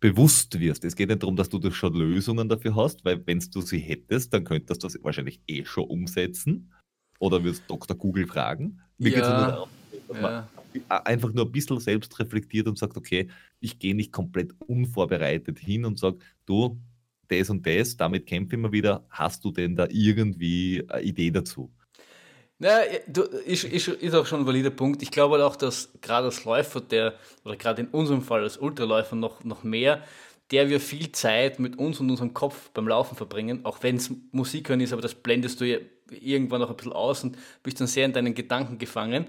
[0.00, 0.84] bewusst wirst.
[0.84, 4.32] Es geht nicht darum, dass du schon Lösungen dafür hast, weil wenn du sie hättest,
[4.32, 6.72] dann könntest du das wahrscheinlich eh schon umsetzen
[7.18, 7.96] oder wirst Dr.
[7.96, 8.80] Google fragen.
[8.98, 9.68] Mir ja, nur darum,
[10.08, 10.44] dass man
[10.88, 13.28] einfach nur ein bisschen selbst reflektiert und sagt, okay,
[13.60, 16.78] ich gehe nicht komplett unvorbereitet hin und sage, du,
[17.28, 21.30] das und das, damit kämpfe ich immer wieder, hast du denn da irgendwie eine Idee
[21.30, 21.72] dazu?
[22.58, 25.02] Naja, du, ist, ist, ist auch schon ein valider Punkt.
[25.02, 29.14] Ich glaube auch, dass gerade als Läufer, der, oder gerade in unserem Fall als Ultraläufer
[29.14, 30.02] noch, noch mehr,
[30.50, 34.10] der wir viel Zeit mit uns und unserem Kopf beim Laufen verbringen, auch wenn es
[34.32, 35.78] Musik hören ist, aber das blendest du ja
[36.10, 39.26] irgendwann noch ein bisschen aus und bist dann sehr in deinen Gedanken gefangen,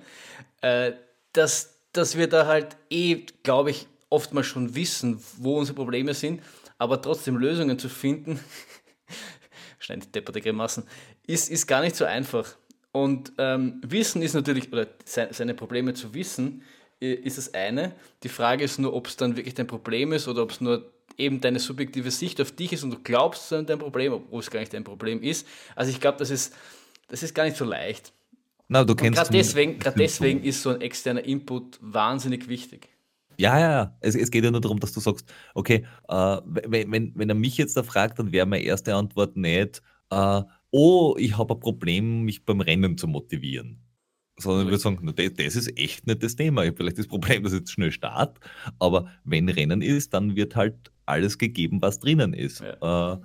[0.62, 0.94] äh,
[1.34, 6.42] dass, dass wir da halt eh, glaube ich, oftmals schon wissen, wo unsere Probleme sind,
[6.78, 8.40] aber trotzdem Lösungen zu finden,
[9.80, 10.84] schnell depperte Grimassen,
[11.26, 12.56] ist, ist gar nicht so einfach.
[12.98, 16.64] Und ähm, Wissen ist natürlich, oder seine Probleme zu wissen,
[17.00, 17.93] ist das eine.
[18.24, 20.91] Die Frage ist nur, ob es dann wirklich dein Problem ist oder ob es nur
[21.16, 24.39] eben deine subjektive Sicht auf dich ist und du glaubst, es ist dein Problem, obwohl
[24.39, 25.45] es gar nicht dein Problem ist.
[25.76, 26.56] Also ich glaube, das ist,
[27.08, 28.14] das ist gar nicht so leicht.
[28.68, 32.89] Na, du kennst Gerade deswegen, deswegen ist so ein externer Input wahnsinnig wichtig.
[33.38, 33.98] Ja, ja, ja.
[34.00, 37.36] Es, es geht ja nur darum, dass du sagst, okay, äh, wenn, wenn, wenn er
[37.36, 40.41] mich jetzt da fragt, dann wäre meine erste Antwort nicht, äh,
[40.72, 43.82] oh, ich habe ein Problem, mich beim Rennen zu motivieren.
[44.39, 46.63] Sondern ich würde sagen, das, das ist echt nicht das Thema.
[46.63, 48.39] Ich habe vielleicht das Problem, dass ich jetzt schnell start,
[48.78, 52.61] aber wenn Rennen ist, dann wird halt alles gegeben, was drinnen ist.
[52.61, 53.13] Ja.
[53.13, 53.18] Äh,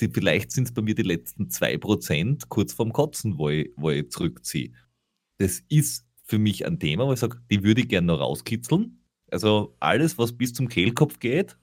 [0.00, 3.90] die, vielleicht sind es bei mir die letzten 2% kurz vorm Kotzen, wo ich, wo
[3.90, 4.72] ich zurückziehe.
[5.38, 8.98] Das ist für mich ein Thema, wo ich sage, die würde ich gerne noch rauskitzeln.
[9.30, 11.56] Also alles, was bis zum Kehlkopf geht,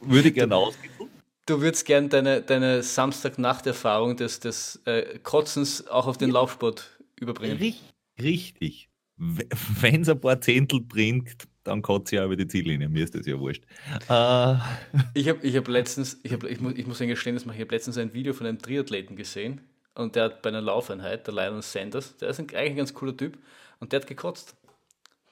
[0.00, 1.09] würde ich gerne rauskitzeln.
[1.46, 6.30] Du würdest gern deine, deine Samstagnacht-Erfahrung des, des äh, Kotzens auch auf den.
[6.30, 7.58] Laufsport überbringen.
[7.58, 7.82] Richtig.
[8.20, 8.88] Richtig.
[9.16, 12.88] Wenn es ein paar Zehntel bringt, dann kotze ich auch über die Ziellinie.
[12.88, 13.64] Mir ist das ja wurscht.
[14.08, 14.54] Äh,
[15.14, 17.60] Ich habe ich hab letztens, ich, hab, ich, muss, ich muss Ihnen gestehen, dass ich
[17.60, 19.60] habe letztens ein Video von einem Triathleten gesehen
[19.94, 22.94] und der hat bei einer Laufeinheit, der Lionel Sanders, der ist ein, eigentlich ein ganz
[22.94, 23.38] cooler Typ
[23.78, 24.56] und der hat gekotzt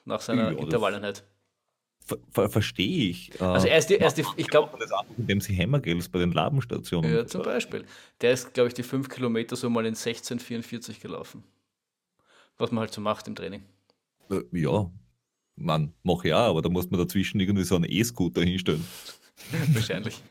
[0.05, 1.23] nach seiner Ja, Intervalleinheit.
[2.09, 3.39] Ver ver Verstehe ich.
[3.39, 4.77] Äh, Also er ist die, er ist die ich glaube,
[5.17, 7.13] indem sie Hämmergels bei den Ladenstationen.
[7.13, 7.85] ja, zum Beispiel,
[8.21, 11.43] der ist, glaube ich, die 5 Kilometer so mal in 16,44 gelaufen.
[12.57, 13.63] Was man halt so macht im Training.
[14.29, 14.89] Äh, Ja,
[15.55, 18.85] Mann, mach ja, aber da muss man dazwischen irgendwie so einen E-Scooter hinstellen.
[19.73, 20.21] Wahrscheinlich.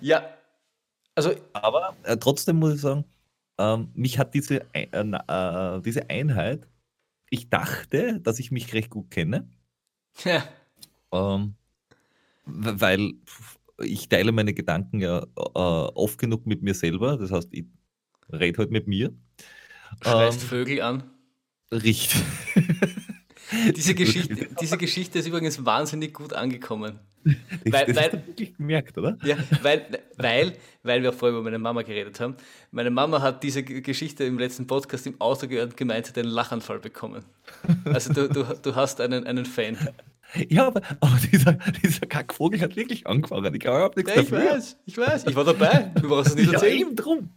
[0.00, 0.24] ja,
[1.14, 3.04] also Aber äh, trotzdem muss ich sagen,
[3.58, 6.68] ähm, mich hat diese, äh, äh, diese Einheit,
[7.30, 9.48] ich dachte, dass ich mich recht gut kenne,
[10.24, 10.44] ja,
[11.12, 11.54] ähm,
[12.44, 13.14] weil
[13.78, 17.66] ich teile meine Gedanken ja äh, oft genug mit mir selber, das heißt, ich
[18.32, 19.12] rede halt mit mir.
[20.02, 21.10] schreist Ähm, Vögel an.
[21.72, 22.22] Richtig.
[23.76, 26.98] Diese Geschichte, diese Geschichte ist übrigens wahnsinnig gut angekommen.
[27.24, 27.34] Das,
[27.72, 29.16] Weil- das weil- hast du wirklich gemerkt, oder?
[29.24, 29.86] Ja, weil,
[30.16, 32.34] weil, weil wir auch vorher über meine Mama geredet haben.
[32.72, 36.18] Meine Mama hat diese Geschichte im letzten Podcast im Auto gehört und gemeint, sie hat
[36.18, 37.24] einen Lachanfall bekommen.
[37.84, 39.76] Also du, du, du hast einen, einen Fan.
[40.48, 41.52] Ja, aber, aber dieser,
[41.84, 43.54] dieser Kackvogel hat wirklich angefangen.
[43.54, 44.50] Ich habe nichts Ja, ich dafür.
[44.50, 45.26] weiß, ich weiß.
[45.28, 45.90] Ich war dabei.
[46.00, 46.78] Du brauchst es nicht Ja, erzählen.
[46.80, 47.28] eben drum.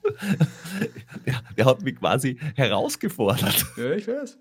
[1.25, 3.65] Der, der hat mich quasi herausgefordert.
[3.77, 4.37] Ja, ich weiß.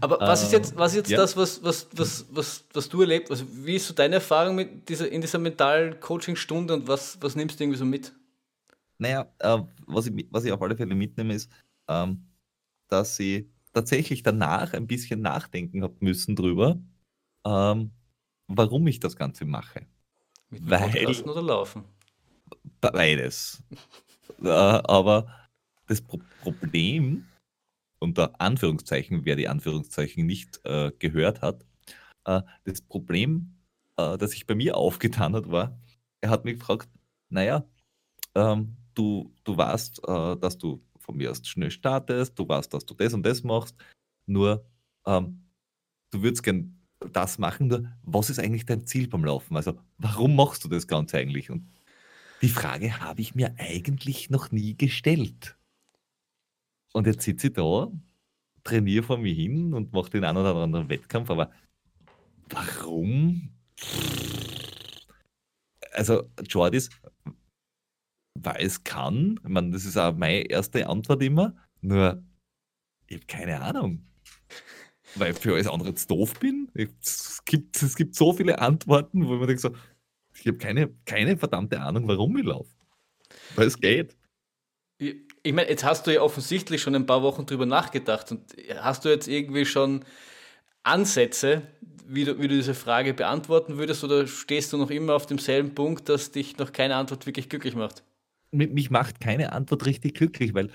[0.00, 1.16] Aber was ist jetzt, was ist jetzt ja.
[1.18, 3.30] das, was, was, was, was, was du erlebt?
[3.30, 7.58] Also wie ist so deine Erfahrung mit dieser, in dieser Mental-Coaching-Stunde und was, was nimmst
[7.58, 8.12] du irgendwie so mit?
[8.98, 11.50] Naja, äh, was, ich, was ich auf alle Fälle mitnehme, ist,
[11.88, 12.26] ähm,
[12.88, 16.78] dass ich tatsächlich danach ein bisschen nachdenken habe müssen drüber,
[17.46, 17.90] ähm,
[18.48, 19.86] warum ich das Ganze mache.
[20.50, 21.84] Mit Weil- oder Laufen?
[22.80, 23.62] Beides.
[24.42, 25.26] äh, aber
[25.86, 27.26] das Pro Problem,
[28.02, 31.64] unter Anführungszeichen, wer die Anführungszeichen nicht äh, gehört hat,
[32.26, 33.54] äh, das Problem,
[33.96, 35.78] äh, das sich bei mir aufgetan hat, war,
[36.20, 36.88] er hat mich gefragt,
[37.30, 37.64] naja,
[38.34, 42.84] ähm, du, du weißt, äh, dass du von mir aus schnell startest, du weißt, dass
[42.84, 43.76] du das und das machst,
[44.26, 44.64] nur
[45.06, 45.42] ähm,
[46.10, 46.78] du würdest gern
[47.12, 49.56] das machen, nur was ist eigentlich dein Ziel beim Laufen?
[49.56, 51.50] Also warum machst du das Ganze eigentlich?
[51.50, 51.68] Und
[52.42, 55.56] die Frage habe ich mir eigentlich noch nie gestellt.
[56.92, 57.90] Und jetzt sitze ich da,
[58.64, 61.50] trainiere vor mir hin und mache den einen oder anderen Wettkampf, aber
[62.50, 63.50] warum?
[65.92, 66.90] Also, Jordis,
[68.38, 72.22] weil es kann, ich meine, das ist auch meine erste Antwort immer, nur
[73.06, 74.06] ich habe keine Ahnung.
[75.14, 76.70] Weil ich für alles andere jetzt doof bin.
[76.72, 79.74] Es gibt, es gibt so viele Antworten, wo man denkt so,
[80.34, 82.74] ich habe keine, keine verdammte Ahnung, warum ich laufe.
[83.54, 84.16] Weil es geht.
[85.44, 89.04] Ich meine, jetzt hast du ja offensichtlich schon ein paar Wochen drüber nachgedacht und hast
[89.04, 90.04] du jetzt irgendwie schon
[90.84, 91.62] Ansätze,
[92.06, 95.74] wie du, wie du diese Frage beantworten würdest oder stehst du noch immer auf demselben
[95.74, 98.04] Punkt, dass dich noch keine Antwort wirklich glücklich macht?
[98.52, 100.70] Mi- Mich macht keine Antwort richtig glücklich, weil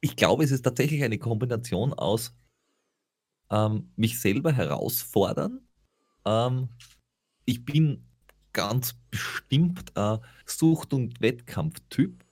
[0.00, 2.34] ich glaube, es ist tatsächlich eine Kombination aus
[3.50, 5.66] ähm, mich selber herausfordern.
[6.26, 6.68] Ähm,
[7.46, 8.04] ich bin
[8.52, 12.25] ganz bestimmt äh, Sucht- und Wettkampftyp.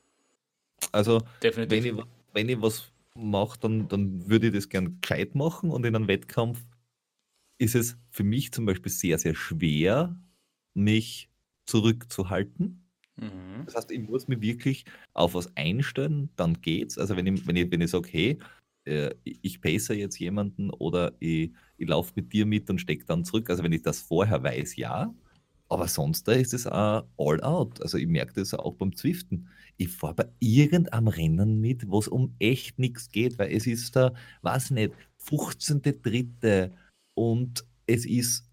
[0.95, 1.85] Also Definitiv.
[1.85, 5.85] wenn ich, wenn ich was mache, dann, dann würde ich das gern gescheit machen und
[5.85, 6.65] in einem Wettkampf
[7.59, 10.17] ist es für mich zum Beispiel sehr, sehr schwer,
[10.75, 11.31] mich
[11.67, 12.89] zurückzuhalten.
[13.17, 13.65] Mhm.
[13.67, 14.85] Das heißt, ich muss mich wirklich
[15.15, 16.99] auf was einstellen, dann geht's.
[16.99, 18.39] Also wenn ich, wenn ich, wenn ich sage, hey,
[18.85, 23.05] äh, ich ich pace jetzt jemanden oder ich, ich laufe mit dir mit und stecke
[23.05, 23.51] dann zurück.
[23.51, 25.15] Also wenn ich das vorher weiß, ja.
[25.75, 27.83] Aber sonst ist es all out.
[27.83, 29.49] Also ich merke das auch beim Zwiften.
[29.77, 33.97] Ich fahre bei irgendeinem Rennen mit, wo es um echt nichts geht, weil es ist
[33.97, 34.95] da, weiß nicht,
[35.27, 36.71] 15.3.
[37.15, 38.49] und es ist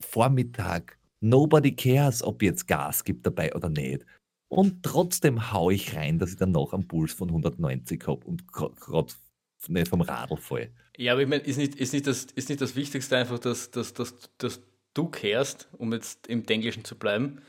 [0.00, 0.98] Vormittag.
[1.20, 4.04] Nobody cares, ob jetzt Gas gibt dabei oder nicht.
[4.48, 8.48] Und trotzdem hau ich rein, dass ich dann noch einen Puls von 190 habe und
[8.48, 9.14] gerade
[9.68, 10.72] nicht vom Radl fall.
[10.96, 13.70] Ja, aber ich meine, ist nicht, ist, nicht das, ist nicht das Wichtigste einfach, dass,
[13.70, 14.60] dass, dass, dass
[14.96, 17.42] du kehrst, um jetzt im Englischen zu bleiben?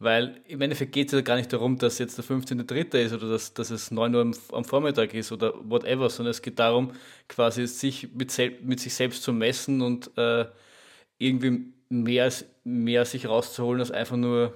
[0.00, 2.98] Weil im Endeffekt geht es ja gar nicht darum, dass jetzt der 15.3.
[2.98, 6.40] ist oder dass, dass es 9 Uhr am, am, Vormittag ist oder whatever, sondern es
[6.40, 6.92] geht darum,
[7.26, 8.32] quasi sich mit,
[8.62, 10.46] mit sich selbst zu messen und äh,
[11.18, 12.32] irgendwie mehr,
[12.62, 14.54] mehr sich rauszuholen, als einfach nur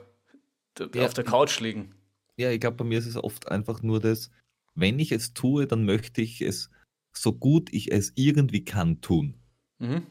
[0.95, 1.07] ja.
[1.07, 1.95] auf der Couch liegen.
[2.37, 4.31] Ja, ich glaube, bei mir ist es oft einfach nur das,
[4.75, 6.71] wenn ich es tue, dann möchte ich es
[7.13, 9.35] so gut ich es irgendwie kann tun.
[9.79, 10.07] Mhm.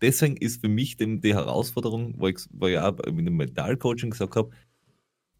[0.00, 4.10] Deswegen ist für mich die, die Herausforderung, wo ich, wo ich auch in dem Mentalcoaching
[4.10, 4.50] gesagt habe,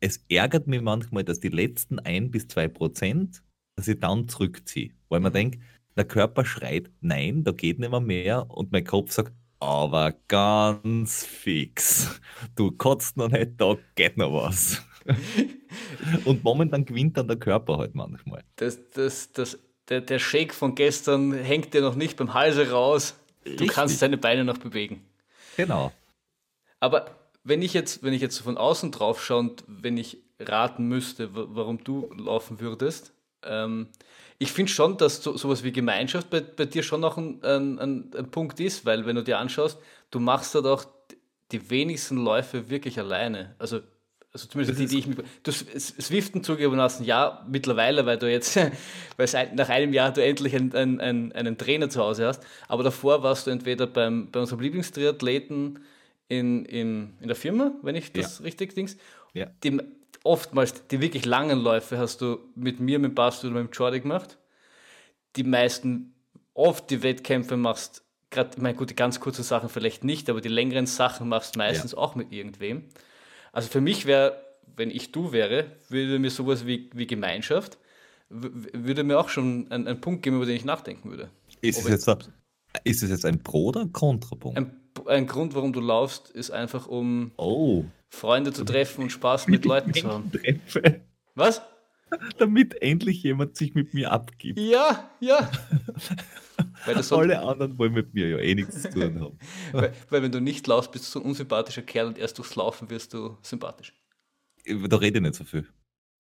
[0.01, 3.43] es ärgert mich manchmal, dass die letzten ein bis zwei Prozent,
[3.77, 4.91] dass ich dann zurückziehe.
[5.09, 5.37] Weil man mhm.
[5.37, 5.63] denkt,
[5.97, 11.25] der Körper schreit, nein, da geht nicht mehr mehr und mein Kopf sagt, aber ganz
[11.27, 12.21] fix.
[12.55, 14.83] Du kotzt noch nicht, da geht noch was.
[16.25, 18.43] und momentan gewinnt dann der Körper halt manchmal.
[18.57, 19.59] Das, das, das,
[19.89, 23.20] der, der Shake von gestern hängt dir noch nicht beim Halse raus.
[23.45, 23.71] Du Richtig.
[23.71, 25.05] kannst deine Beine noch bewegen.
[25.57, 25.93] Genau.
[26.79, 27.07] Aber
[27.45, 31.31] wenn ich jetzt, wenn ich jetzt von außen drauf schaue und wenn ich raten müsste,
[31.33, 33.13] warum du laufen würdest,
[33.43, 33.89] ähm,
[34.39, 37.79] ich finde schon, dass so, sowas wie Gemeinschaft bei, bei dir schon noch ein, ein,
[37.79, 39.79] ein, Punkt ist, weil wenn du dir anschaust,
[40.11, 40.85] du machst dort auch
[41.53, 43.55] die wenigsten Läufe wirklich alleine.
[43.59, 43.81] Also,
[44.33, 45.25] also zumindest das die, die ich mit.
[45.43, 48.57] Du Swiften zugegebenermaßen ja mittlerweile, weil du jetzt,
[49.17, 52.43] weil nach einem Jahr du endlich einen, einen, einen Trainer zu Hause hast.
[52.69, 55.81] Aber davor warst du entweder beim, bei unserem Lieblingstriathleten
[56.29, 58.45] in, in, in der Firma, wenn ich das ja.
[58.45, 58.97] richtig dings.
[59.35, 59.47] Ja.
[59.65, 59.81] Die,
[60.23, 64.39] oftmals die wirklich langen Läufe hast du mit mir, mit Basti oder mit Jordi gemacht.
[65.35, 66.15] Die meisten,
[66.55, 70.41] oft die Wettkämpfe machst, gerade, ich meine, gut, die ganz kurzen Sachen vielleicht nicht, aber
[70.41, 71.99] die längeren Sachen machst meistens ja.
[71.99, 72.85] auch mit irgendwem.
[73.53, 74.41] Also für mich wäre,
[74.77, 77.79] wenn ich du wäre, würde mir sowas wie, wie Gemeinschaft,
[78.29, 81.31] würde mir auch schon ein, ein Punkt geben, über den ich nachdenken würde.
[81.61, 82.19] Ist es, jetzt, ein,
[82.85, 84.57] ist es jetzt ein Pro- oder ein Kontrapunkt?
[84.57, 87.85] Ein, ein Grund, warum du laufst, ist einfach, um oh.
[88.09, 90.31] Freunde zu treffen und Spaß mit Leuten zu haben.
[91.35, 91.63] Was?
[92.39, 94.59] Damit endlich jemand sich mit mir abgibt.
[94.59, 95.51] Ja, ja.
[96.87, 99.39] Alle anderen wollen mit mir ja eh nichts zu tun haben.
[99.73, 102.55] weil, weil, wenn du nicht laufst, bist du so ein unsympathischer Kerl und erst durchs
[102.57, 103.95] Laufen wirst du sympathisch.
[104.67, 105.67] Da rede ich nicht so viel.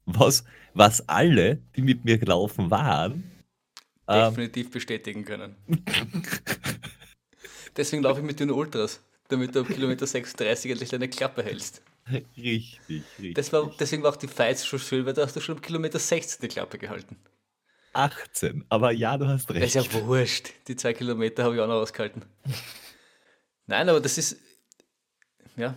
[0.07, 3.25] Was, was alle, die mit mir gelaufen waren,
[4.09, 5.57] definitiv ähm, bestätigen können.
[7.77, 11.83] Deswegen laufe ich mit den Ultras damit du auf Kilometer 36 endlich deine Klappe hältst.
[12.11, 13.35] Richtig, richtig.
[13.35, 15.63] Das war, deswegen war auch die Fights schon schön, weil da hast du schon auf
[15.63, 17.17] Kilometer 16 die Klappe gehalten.
[17.93, 19.63] 18, aber ja, du hast recht.
[19.63, 20.51] Das ist ja wurscht.
[20.69, 22.23] Die zwei Kilometer habe ich auch noch ausgehalten.
[23.67, 24.37] Nein, aber das ist.
[25.57, 25.75] Ja.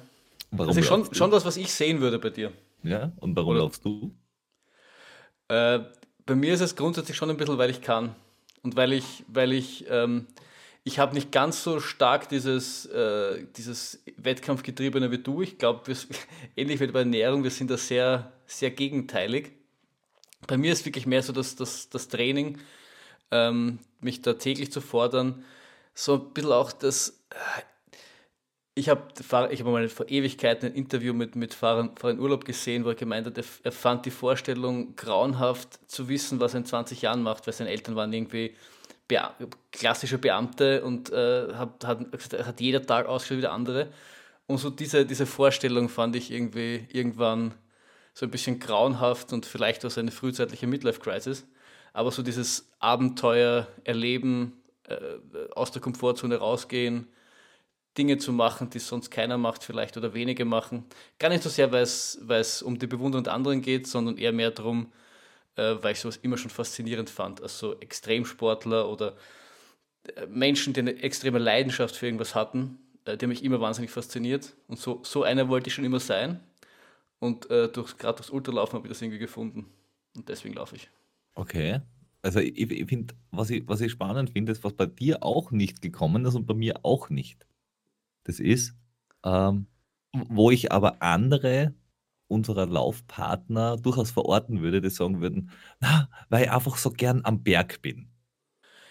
[0.52, 2.52] Warum das ist schon, schon das, was ich sehen würde bei dir.
[2.84, 4.16] Ja, und warum Oder, laufst du?
[5.48, 5.80] Äh,
[6.26, 8.16] bei mir ist es grundsätzlich schon ein bisschen, weil ich kann.
[8.62, 10.28] Und weil ich, weil ich ähm,
[10.84, 15.42] ich habe nicht ganz so stark dieses, äh, dieses Wettkampfgetriebene wie du.
[15.42, 15.94] Ich glaube,
[16.56, 19.52] ähnlich wie bei Ernährung, wir sind da sehr, sehr gegenteilig.
[20.46, 22.60] Bei mir ist wirklich mehr so das, das, das Training,
[23.32, 25.46] ähm, mich da täglich zu fordern.
[25.94, 27.22] So ein bisschen auch das.
[27.30, 27.62] Äh,
[28.76, 29.04] ich habe
[29.52, 32.96] ich hab mal vor Ewigkeiten ein Interview mit, mit Fahren, Fahren Urlaub gesehen, wo er
[32.96, 37.46] gemeint hat, er fand die Vorstellung grauenhaft zu wissen, was er in 20 Jahren macht,
[37.46, 38.56] weil seine Eltern waren irgendwie
[39.08, 39.34] Bea
[39.72, 42.00] klassische Beamte und äh, hat, hat,
[42.46, 43.90] hat jeder Tag ausgeschaut wie der andere.
[44.48, 47.54] Und so diese, diese Vorstellung fand ich irgendwie irgendwann
[48.14, 51.46] so ein bisschen grauenhaft und vielleicht auch eine frühzeitliche Midlife-Crisis.
[51.94, 54.98] Aber so dieses Abenteuer erleben, äh,
[55.56, 57.08] aus der Komfortzone rausgehen,
[57.98, 60.86] Dinge zu machen, die sonst keiner macht vielleicht oder wenige machen.
[61.20, 64.52] Gar nicht so sehr, weil es um die Bewunderung der anderen geht, sondern eher mehr
[64.52, 64.92] darum,
[65.56, 67.42] äh, weil ich sowas immer schon faszinierend fand.
[67.42, 69.16] Also Extremsportler oder
[70.16, 73.92] äh, Menschen, die eine extreme Leidenschaft für irgendwas hatten, äh, die haben mich immer wahnsinnig
[73.92, 74.56] fasziniert.
[74.68, 76.40] Und so, so einer wollte ich schon immer sein.
[77.20, 79.66] Und äh, durch, gerade durchs Ultralaufen habe ich das irgendwie gefunden.
[80.16, 80.90] Und deswegen laufe ich.
[81.36, 81.82] Okay.
[82.22, 85.52] Also ich, ich finde, was ich, was ich spannend finde, ist, was bei dir auch
[85.52, 87.46] nicht gekommen ist und bei mir auch nicht.
[88.24, 88.76] Das ist,
[89.26, 89.68] ähm,
[90.14, 91.74] wo ich aber andere
[92.34, 97.44] unserer Laufpartner durchaus verorten würde, die sagen würden, na, weil ich einfach so gern am
[97.44, 98.10] Berg bin.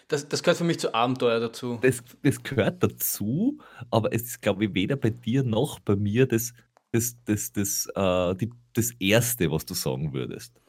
[0.09, 1.79] Das, das gehört für mich zu Abenteuer dazu.
[1.81, 3.59] Das, das gehört dazu,
[3.91, 6.53] aber es ist, glaube ich, weder bei dir noch bei mir das,
[6.91, 10.61] das, das, das, äh, die, das Erste, was du sagen würdest.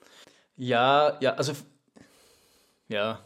[0.55, 1.53] Ja, ja, also
[2.87, 3.19] ja.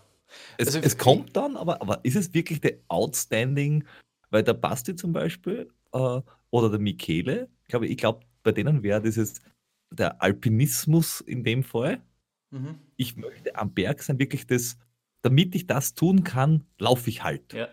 [0.58, 3.86] Es, also, es kommt dann, aber, aber ist es wirklich der Outstanding,
[4.30, 9.02] weil der Basti zum Beispiel äh, oder der Michele, glaube ich, glaube, bei denen wäre
[9.02, 9.41] dieses
[9.91, 12.02] der Alpinismus in dem Fall.
[12.50, 12.76] Mhm.
[12.95, 14.78] Ich möchte am Berg sein, wirklich das,
[15.22, 17.52] damit ich das tun kann, laufe ich halt.
[17.52, 17.68] Ja.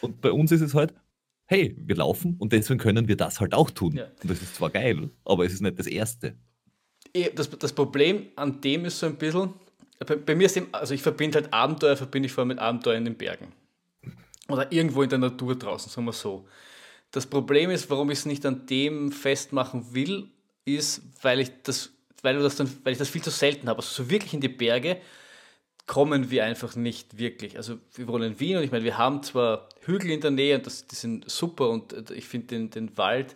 [0.00, 0.92] Und bei uns ist es halt,
[1.46, 3.94] hey, wir laufen und deswegen können wir das halt auch tun.
[3.94, 4.06] Ja.
[4.20, 6.34] Und das ist zwar geil, aber es ist nicht das Erste.
[7.14, 9.54] Eh, Das, das Problem an dem ist so ein bisschen,
[10.04, 12.58] bei, bei mir ist dem, also ich verbinde halt Abenteuer, verbinde ich vor allem mit
[12.58, 13.52] Abenteuer in den Bergen.
[14.48, 16.48] Oder irgendwo in der Natur draußen, sagen wir so.
[17.10, 20.28] Das Problem ist, warum ich es nicht an dem festmachen will,
[20.64, 21.92] ist, weil ich das,
[22.22, 23.78] weil das dann, weil ich das viel zu selten habe.
[23.78, 25.00] Also so wirklich in die Berge
[25.86, 27.56] kommen wir einfach nicht wirklich.
[27.56, 30.56] Also wir wohnen in Wien und ich meine, wir haben zwar Hügel in der Nähe
[30.56, 33.34] und das, die sind super und äh, ich finde den, den Wald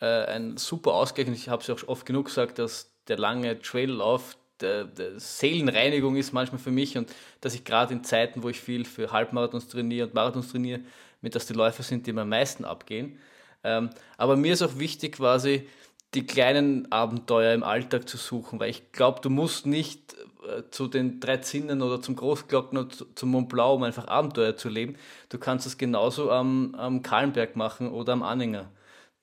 [0.00, 3.18] äh, ein super Ausgleich und ich habe es ja auch oft genug gesagt, dass der
[3.18, 8.42] lange Traillauf der, der Seelenreinigung ist manchmal für mich und dass ich gerade in Zeiten,
[8.42, 10.80] wo ich viel für Halbmarathons trainiere und Marathons trainiere,
[11.26, 13.18] mit dass die Läufe sind, die mir am meisten abgehen.
[13.64, 15.66] Ähm, aber mir ist auch wichtig, quasi
[16.14, 20.86] die kleinen Abenteuer im Alltag zu suchen, weil ich glaube, du musst nicht äh, zu
[20.86, 24.68] den drei Zinnen oder zum Großglocken oder zu- zum Mont Blanc, um einfach Abenteuer zu
[24.68, 24.94] leben.
[25.30, 28.70] Du kannst es genauso am, am Kahlenberg machen oder am Anhänger,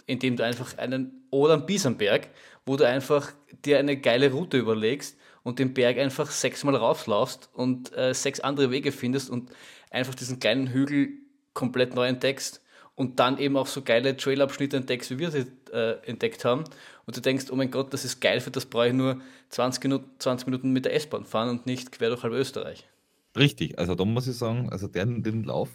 [0.08, 2.28] indem du einfach einen, oder am Biesenberg,
[2.66, 3.32] wo du einfach
[3.64, 8.72] dir eine geile Route überlegst und den Berg einfach sechsmal rauflaufst und äh, sechs andere
[8.72, 9.52] Wege findest und
[9.90, 11.23] einfach diesen kleinen Hügel
[11.54, 12.62] komplett neu entdeckst
[12.96, 16.64] und dann eben auch so geile Trailabschnitte entdeckst, wie wir sie äh, entdeckt haben.
[17.06, 19.84] Und du denkst, oh mein Gott, das ist geil, für das brauche ich nur 20
[19.84, 22.88] Minuten, 20 Minuten mit der S-Bahn fahren und nicht quer durch halb Österreich.
[23.36, 25.70] Richtig, also da muss ich sagen, also den, den Lauf,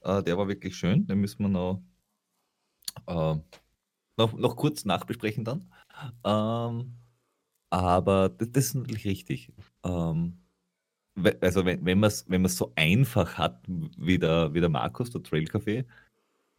[0.00, 1.06] äh, der war wirklich schön.
[1.06, 1.82] Den müssen wir noch,
[3.06, 3.36] äh,
[4.16, 5.70] noch, noch kurz nachbesprechen dann.
[6.24, 6.96] Ähm,
[7.70, 9.52] aber das, das ist natürlich richtig.
[9.84, 10.43] Ähm,
[11.40, 15.10] also wenn, wenn man es wenn man's so einfach hat wie der, wie der Markus,
[15.10, 15.84] der Trail Café,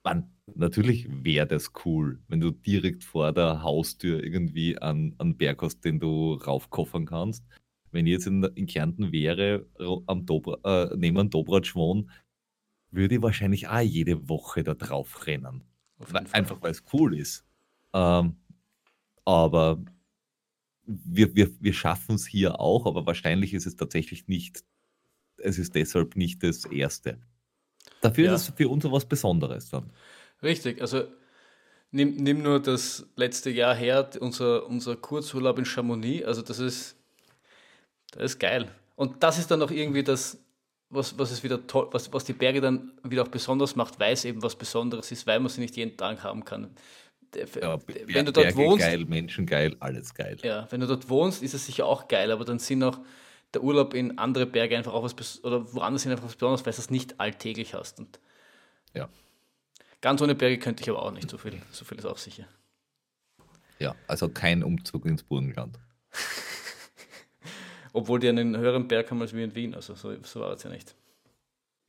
[0.04, 5.62] man, natürlich wäre das cool, wenn du direkt vor der Haustür irgendwie an, an Berg
[5.62, 7.44] hast, den du raufkoffern kannst.
[7.92, 9.66] Wenn ich jetzt in, in Kärnten wäre,
[10.08, 12.06] am Dobra, äh, neben einem Dobratsch wohne,
[12.92, 15.64] würde ich wahrscheinlich auch jede Woche da drauf rennen.
[16.32, 17.46] Einfach weil es cool ist.
[17.94, 18.36] Ähm,
[19.24, 19.84] aber
[20.86, 24.64] wir, wir, wir schaffen es hier auch, aber wahrscheinlich ist es tatsächlich nicht,
[25.38, 27.20] es ist deshalb nicht das Erste.
[28.02, 28.36] Dafür Ja.
[28.36, 29.92] ist es für uns was Besonderes dann.
[30.44, 31.04] Richtig, also
[31.92, 36.96] nimm, nimm nur das letzte Jahr her, unser, unser Kurzurlaub in Chamonix, also das ist,
[38.12, 38.70] das ist geil.
[38.96, 40.38] Und das ist dann auch irgendwie das,
[40.90, 44.14] was, was es wieder toll, was, was die Berge dann wieder auch besonders macht, weil
[44.14, 46.76] es eben was Besonderes ist, weil man sie nicht jeden Tag haben kann.
[47.36, 50.38] Ja, wenn Ber- du dort Berge wohnst, geil, Menschen geil, alles geil.
[50.44, 53.00] ja, wenn du dort wohnst, ist es sicher auch geil, aber dann sind auch
[53.54, 56.74] der Urlaub in andere Berge einfach auch was oder woanders sind einfach was Besonderes, weil
[56.74, 58.00] du es nicht alltäglich hast.
[58.00, 58.20] Und
[58.94, 59.10] Ja.
[60.02, 61.62] ganz ohne Berge könnte ich aber auch nicht so viel.
[61.72, 62.46] So viel ist auch sicher.
[63.80, 65.80] Ja, also kein Umzug ins Burgenland.
[67.94, 70.64] Obwohl die einen höheren Berg haben als wir in Wien, also so, so war es
[70.64, 70.96] ja nicht.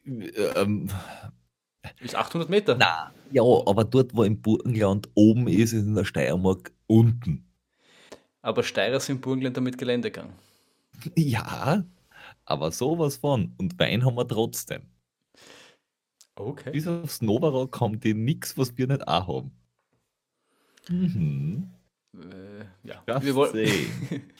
[0.04, 0.88] Ähm,
[2.00, 2.76] Ist 800 Meter.
[2.78, 7.44] na, ja, aber dort, wo im Burgenland oben ist, ist in der Steiermark unten.
[8.42, 10.32] Aber Steirer sind Burgenländer mit Geländegang.
[11.14, 11.84] Ja,
[12.46, 13.54] aber sowas von.
[13.58, 14.82] Und Wein haben wir trotzdem.
[16.36, 16.70] Okay.
[16.70, 19.50] Bis aufs Novarock kommt die nix, was wir nicht auch haben.
[20.88, 21.70] Mhm.
[22.14, 23.68] Äh, ja, Just wir wollen.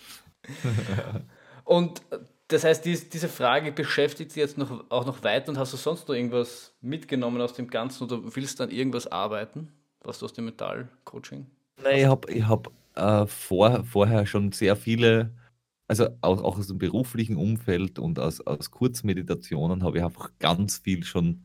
[1.65, 2.01] Und
[2.49, 5.77] das heißt, dies, diese Frage beschäftigt dich jetzt noch, auch noch weiter und hast du
[5.77, 9.73] sonst noch irgendwas mitgenommen aus dem Ganzen oder willst du an irgendwas arbeiten,
[10.03, 11.47] was du aus dem Metallcoaching?
[11.83, 15.35] Nein, ich habe ich hab, äh, vor, vorher schon sehr viele,
[15.89, 20.79] also auch, auch aus dem beruflichen Umfeld und aus, aus Kurzmeditationen habe ich einfach ganz
[20.79, 21.45] viel schon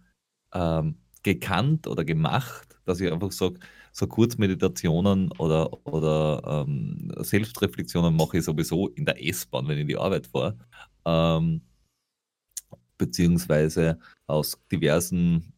[0.54, 3.60] ähm, gekannt oder gemacht, dass ich einfach sage,
[3.94, 9.88] so Kurzmeditationen oder, oder ähm, Selbstreflexionen mache ich sowieso in der S-Bahn, wenn ich in
[9.88, 10.58] die Arbeit fahre.
[11.06, 11.62] Ähm,
[12.98, 15.54] beziehungsweise aus diversen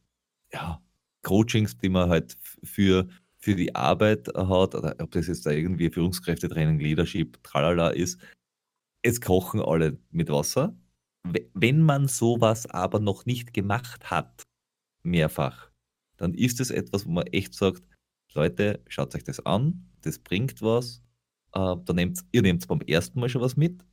[0.54, 0.82] ja,
[1.24, 5.90] Coachings, die man halt für, für die Arbeit hat, oder ob das jetzt da irgendwie
[5.90, 8.20] Führungskräftetraining, Leadership, tralala ist.
[9.04, 10.76] Es kochen alle mit Wasser.
[11.24, 14.44] We- Wenn man sowas aber noch nicht gemacht hat,
[15.04, 15.72] mehrfach,
[16.18, 17.84] dann ist es etwas, wo man echt sagt,
[18.34, 21.02] Leute, schaut euch das an, das bringt was.
[21.54, 23.86] Äh, da nehmt, ihr nehmt beim ersten Mal schon was mit.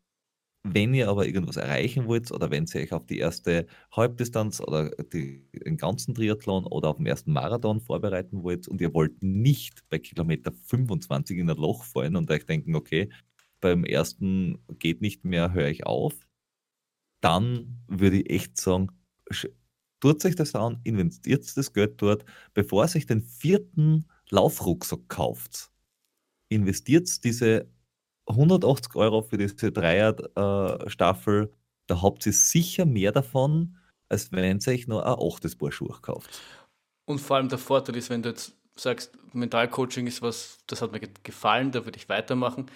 [0.62, 4.90] Wenn ihr aber irgendwas erreichen wollt oder wenn ihr euch auf die erste Halbdistanz oder
[4.90, 9.82] die, den ganzen Triathlon oder auf den ersten Marathon vorbereiten wollt und ihr wollt nicht
[9.88, 13.08] bei Kilometer 25 in ein Loch fallen und euch denken, okay,
[13.60, 16.14] beim ersten geht nicht mehr, höre ich auf,
[17.22, 18.88] dann würde ich echt sagen,
[20.00, 25.70] tut euch das an, investiert das Geld dort, bevor ihr euch den vierten Laufrucksack kauft.
[26.48, 27.68] Investiert diese
[28.30, 31.52] 180 Euro für diese Dreier-Staffel,
[31.86, 33.76] da habt ihr sicher mehr davon,
[34.08, 36.40] als wenn ihr euch nur ein achtes Paar Schuhe kauft.
[37.04, 40.92] Und vor allem der Vorteil ist, wenn du jetzt sagst, Mentalcoaching ist was, das hat
[40.92, 42.66] mir gefallen, da würde ich weitermachen,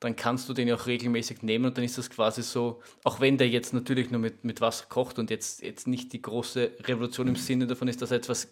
[0.00, 3.20] dann kannst du den ja auch regelmäßig nehmen und dann ist das quasi so, auch
[3.20, 6.72] wenn der jetzt natürlich nur mit, mit Wasser kocht und jetzt, jetzt nicht die große
[6.84, 8.48] Revolution im Sinne davon ist, dass er etwas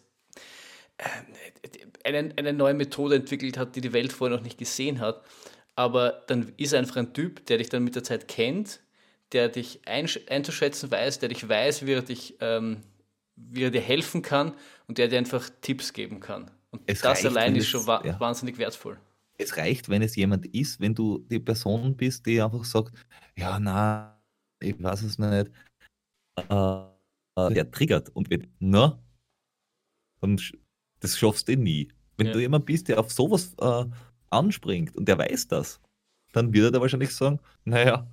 [0.98, 1.04] äh,
[2.04, 5.22] eine, eine neue Methode entwickelt hat, die die Welt vorher noch nicht gesehen hat.
[5.76, 8.80] Aber dann ist er einfach ein Typ, der dich dann mit der Zeit kennt,
[9.32, 12.82] der dich einzuschätzen weiß, der dich weiß, wie er, dich, ähm,
[13.36, 14.54] wie er dir helfen kann
[14.88, 16.50] und der dir einfach Tipps geben kann.
[16.70, 18.18] Und es das reicht, allein ist schon wa ja.
[18.18, 18.98] wahnsinnig wertvoll.
[19.38, 22.92] Es reicht, wenn es jemand ist, wenn du die Person bist, die einfach sagt,
[23.36, 24.18] ja, na,
[24.60, 25.50] ich weiß es nicht,
[26.38, 28.98] äh, der triggert und wird, na,
[30.22, 30.40] dann
[31.00, 31.92] das schaffst du nie.
[32.16, 32.32] Wenn ja.
[32.32, 33.84] du jemand bist, der auf sowas äh,
[34.38, 35.80] anspringt und der weiß das,
[36.32, 38.06] dann wird er da wahrscheinlich sagen, naja,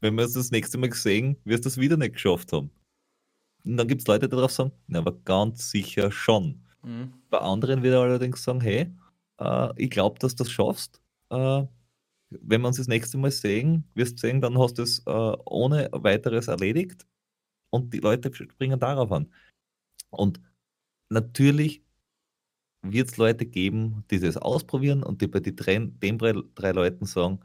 [0.00, 2.70] wenn wir es das nächste Mal sehen, wirst du es wieder nicht geschafft haben.
[3.64, 6.60] Und dann gibt es Leute, die darauf sagen, na, aber ganz sicher schon.
[6.82, 7.12] Mhm.
[7.30, 8.92] Bei anderen wird er allerdings sagen, hey,
[9.40, 11.00] äh, ich glaube, dass du das schaffst.
[11.30, 11.64] Äh,
[12.30, 15.36] wenn wir uns das nächste Mal sehen, wirst du sehen, dann hast du es äh,
[15.44, 17.06] ohne weiteres erledigt
[17.70, 19.32] und die Leute springen darauf an.
[20.10, 20.40] Und
[21.08, 21.82] natürlich
[22.92, 27.06] wird es Leute geben, die das ausprobieren und die bei die drei, den drei, Leuten
[27.06, 27.40] sagen,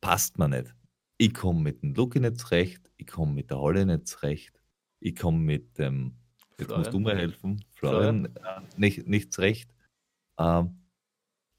[0.00, 0.74] passt mir nicht.
[1.18, 4.60] Ich komme mit dem Lucky nicht zurecht, ich komme mit der Halle nicht zurecht,
[5.00, 6.16] ich komme mit dem,
[6.58, 6.78] jetzt Florian.
[6.80, 8.62] musst du mir helfen, Florian, Florian.
[8.66, 9.74] Äh, nicht, nicht zurecht.
[10.38, 10.80] Ähm,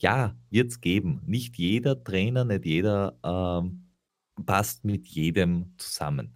[0.02, 1.22] ja, wird es geben.
[1.26, 3.88] Nicht jeder Trainer, nicht jeder ähm,
[4.46, 6.36] passt mit jedem zusammen.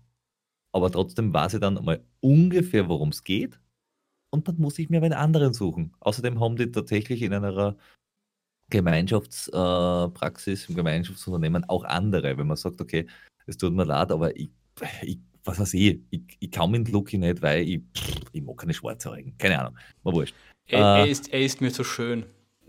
[0.71, 3.59] Aber trotzdem weiß ich dann mal ungefähr, worum es geht
[4.31, 5.93] und dann muss ich mir einen anderen suchen.
[5.99, 7.75] Außerdem haben die tatsächlich in einer
[8.69, 13.07] Gemeinschaftspraxis, äh, im Gemeinschaftsunternehmen auch andere, wenn man sagt, okay,
[13.47, 14.51] es tut mir leid, aber ich,
[15.01, 17.81] ich was weiß ich, ich, ich kann mit Lucky nicht, weil ich,
[18.31, 19.37] ich mag keine Schwarzhaarigen.
[19.37, 20.35] Keine Ahnung, mal wurscht.
[20.67, 22.25] Er, äh, er, ist, er ist mir zu schön.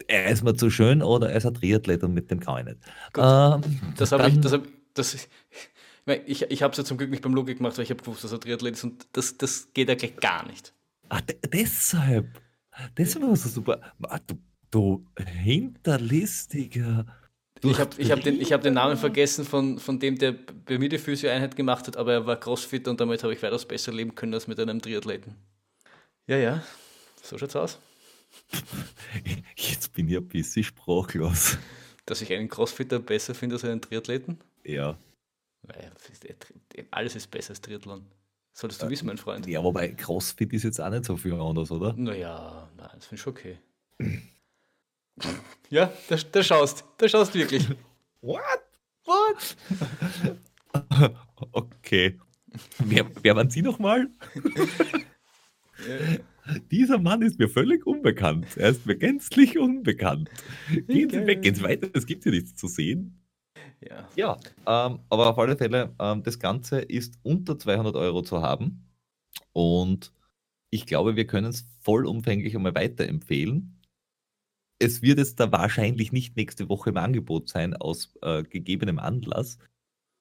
[0.09, 2.65] Er ist mir zu schön oder er ist ein Triathlet und mit dem kann ich
[2.65, 2.79] nicht.
[3.17, 3.61] Ähm,
[3.97, 4.63] das habe ich, das hab,
[4.95, 5.29] das,
[6.27, 8.25] ich, ich habe es ja zum Glück nicht beim Logik gemacht, weil ich habe gewusst,
[8.25, 10.73] dass er Triathlet ist und das, das geht ja gleich gar nicht.
[11.11, 11.21] Ah,
[11.53, 12.41] deshalb.
[12.97, 13.81] Deshalb war es so super.
[14.03, 14.39] Ah, du,
[14.71, 17.05] du hinterlistiger.
[17.63, 20.89] Ich habe ich hab den, hab den Namen vergessen von, von dem, der bei mir
[20.89, 24.15] die Physio-Einheit gemacht hat, aber er war Crossfit und damit habe ich weitaus besser leben
[24.15, 25.35] können als mit einem Triathleten.
[26.27, 26.65] Ja, ja,
[27.23, 27.79] so schaut's aus.
[29.57, 31.59] Jetzt bin ich ein bisschen sprachlos.
[32.07, 34.39] Dass ich einen Crossfitter besser finde als einen Triathleten?
[34.65, 34.97] Ja.
[36.93, 38.07] Alles ist besser als Triathlon.
[38.53, 39.47] Solltest du äh, wissen, mein Freund.
[39.47, 41.95] Ja, aber bei CrossFit ist jetzt auch nicht so viel anders, oder?
[41.97, 43.59] Naja, nein, das finde ich okay.
[45.71, 47.69] ja, da, da schaust, da schaust wirklich.
[48.21, 48.43] What?
[49.05, 49.57] What?
[51.53, 52.19] okay.
[52.79, 54.09] Wer, wer waren Sie nochmal?
[56.71, 58.57] Dieser Mann ist mir völlig unbekannt.
[58.57, 60.31] Er ist mir gänzlich unbekannt.
[60.89, 63.20] Gehen Sie weg, gehen Sie weiter, es gibt hier nichts zu sehen.
[63.81, 68.43] Ja, ja ähm, aber auf alle Fälle, ähm, das Ganze ist unter 200 Euro zu
[68.43, 68.87] haben
[69.53, 70.13] und
[70.71, 73.81] ich glaube, wir können es vollumfänglich einmal weiterempfehlen.
[74.79, 79.59] Es wird jetzt da wahrscheinlich nicht nächste Woche im Angebot sein, aus äh, gegebenem Anlass,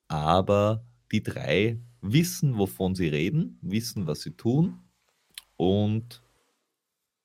[0.07, 4.80] aber die drei wissen, wovon sie reden, wissen, was sie tun
[5.57, 6.22] und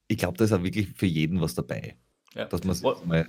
[0.08, 1.96] ich glaube, da ist auch wirklich für jeden was dabei.
[2.34, 2.46] Ja.
[2.46, 3.28] Dass man mal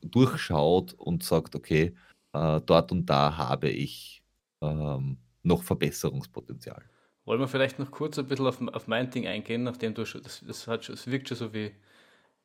[0.00, 1.94] durchschaut und sagt, okay,
[2.32, 4.22] äh, dort und da habe ich
[4.60, 6.82] ähm, noch Verbesserungspotenzial.
[7.24, 10.22] Wollen wir vielleicht noch kurz ein bisschen auf, auf mein Ding eingehen, nachdem du schon,
[10.22, 11.72] das, das, hat, das wirkt schon so wie,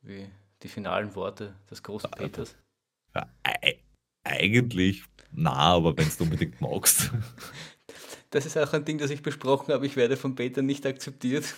[0.02, 0.30] wie
[0.64, 2.56] die finalen Worte des großen Peters.
[3.16, 3.30] Ja,
[4.24, 7.12] eigentlich, na, aber wenn du unbedingt magst.
[8.32, 9.88] Das ist auch ein Ding, das ich besprochen habe.
[9.88, 11.56] Ich werde von Peter nicht akzeptiert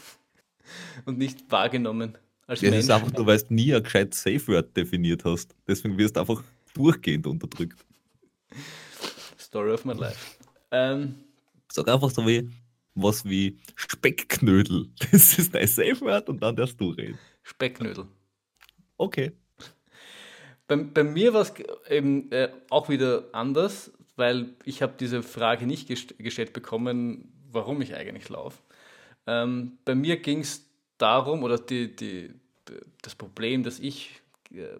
[1.06, 2.18] und nicht wahrgenommen.
[2.52, 2.84] Als das Mensch.
[2.84, 5.56] ist einfach, du weißt nie ein gescheit Safe Word definiert hast.
[5.66, 7.86] Deswegen wirst du einfach durchgehend unterdrückt.
[9.40, 10.36] Story of my life.
[10.70, 11.16] Ähm,
[11.72, 12.50] Sag einfach so wie
[12.94, 14.90] was wie Speckknödel.
[15.14, 17.18] Das ist dein Safe Word und dann darfst du reden.
[17.42, 18.06] Speckknödel.
[18.98, 19.32] Okay.
[20.68, 21.54] Bei, bei mir war es
[21.90, 27.82] eben äh, auch wieder anders, weil ich habe diese Frage nicht gest gestellt bekommen, warum
[27.82, 28.58] ich eigentlich laufe.
[29.26, 30.70] Ähm, bei mir ging es
[31.02, 32.34] darum, oder die, die,
[33.02, 34.22] das Problem, das ich
[34.54, 34.78] äh,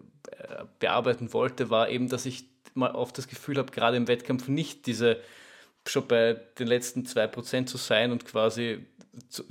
[0.78, 2.44] bearbeiten wollte, war eben, dass ich
[2.74, 5.20] mal oft das Gefühl habe, gerade im Wettkampf nicht diese
[5.86, 8.86] schon bei den letzten 2% zu sein und quasi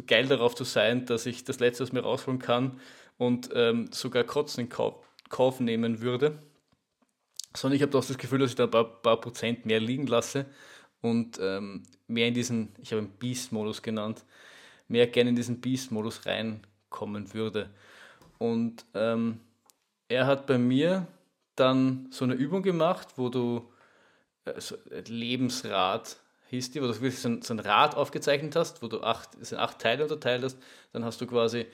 [0.08, 2.80] geil darauf zu sein, dass ich das Letzte aus mir rausholen kann
[3.18, 6.42] und ähm, sogar Kotzen in Kauf, Kauf, nehmen würde.
[7.56, 10.08] Sondern ich habe doch das Gefühl, dass ich da ein paar, paar Prozent mehr liegen
[10.08, 10.46] lasse
[11.02, 14.24] und ähm, mehr in diesen, ich habe ihn Beast-Modus genannt,
[14.92, 17.70] mehr gerne in diesen Beast-Modus reinkommen würde.
[18.38, 19.40] Und ähm,
[20.08, 21.08] er hat bei mir
[21.56, 23.72] dann so eine Übung gemacht, wo du
[24.46, 24.76] äh, so
[25.08, 26.18] Lebensrad
[26.50, 29.30] hieß die, wo du wirklich so ein, so ein Rad aufgezeichnet hast, wo du acht,
[29.44, 30.58] sind acht Teile unterteilt hast,
[30.92, 31.66] dann hast du quasi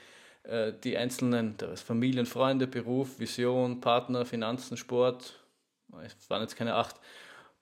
[0.44, 5.34] äh, die einzelnen, das Familien, Freunde, Beruf, Vision, Partner, Finanzen, Sport,
[6.04, 6.96] es waren jetzt keine acht,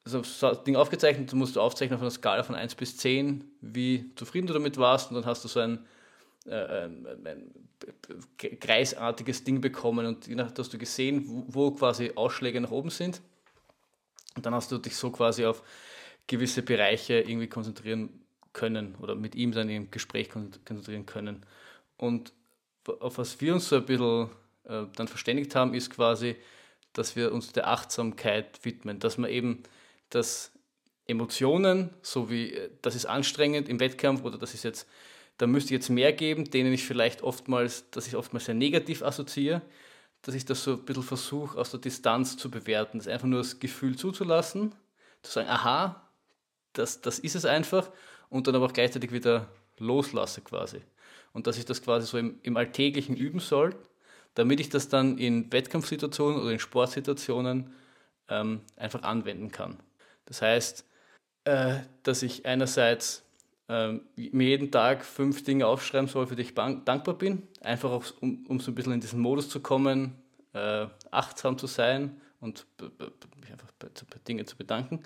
[0.06, 2.96] also so ein Ding aufgezeichnet, du musst du aufzeichnen auf einer Skala von 1 bis
[2.96, 5.84] 10, wie zufrieden du damit warst und dann hast du so ein,
[6.46, 7.52] äh, ein, ein
[8.60, 12.90] kreisartiges Ding bekommen und je nachdem hast du gesehen, wo, wo quasi Ausschläge nach oben
[12.90, 13.20] sind
[14.36, 15.64] und dann hast du dich so quasi auf
[16.28, 21.44] gewisse Bereiche irgendwie konzentrieren können oder mit ihm dann im Gespräch konzentrieren können.
[21.96, 22.32] Und
[23.00, 24.30] auf was wir uns so ein bisschen
[24.64, 26.36] äh, dann verständigt haben, ist quasi,
[26.92, 29.64] dass wir uns der Achtsamkeit widmen, dass man eben
[30.10, 30.52] dass
[31.06, 34.88] Emotionen, so wie äh, das ist anstrengend im Wettkampf oder das ist jetzt,
[35.38, 39.02] da müsste ich jetzt mehr geben, denen ich vielleicht oftmals, dass ich oftmals sehr negativ
[39.02, 39.62] assoziiere,
[40.22, 43.40] dass ich das so ein bisschen versuche, aus der Distanz zu bewerten, das einfach nur
[43.40, 44.74] das Gefühl zuzulassen,
[45.22, 46.08] zu sagen, aha,
[46.72, 47.90] das, das ist es einfach
[48.28, 50.80] und dann aber auch gleichzeitig wieder loslasse quasi.
[51.32, 53.76] Und dass ich das quasi so im, im Alltäglichen üben soll,
[54.34, 57.72] damit ich das dann in Wettkampfsituationen oder in Sportsituationen
[58.28, 59.78] ähm, einfach anwenden kann.
[60.26, 60.84] Das heißt,
[61.44, 63.24] äh, dass ich einerseits
[63.68, 68.04] äh, mir jeden Tag fünf Dinge aufschreiben soll, für die ich dankbar bin, einfach auch,
[68.20, 70.14] um, um so ein bisschen in diesen Modus zu kommen,
[70.52, 72.66] äh, achtsam zu sein und
[73.40, 75.02] mich einfach bei, bei Dinge zu bedanken.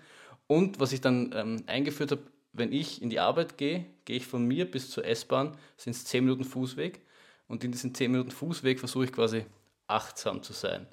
[0.47, 2.23] Und was ich dann ähm, eingeführt habe,
[2.53, 6.05] wenn ich in die Arbeit gehe, gehe ich von mir bis zur S-Bahn, sind es
[6.07, 7.01] 10 Minuten Fußweg.
[7.47, 9.45] Und in diesen 10 Minuten Fußweg versuche ich quasi
[9.87, 10.87] achtsam zu sein.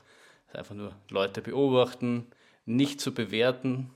[0.53, 2.27] Einfach nur Leute beobachten,
[2.65, 3.89] nicht zu bewerten,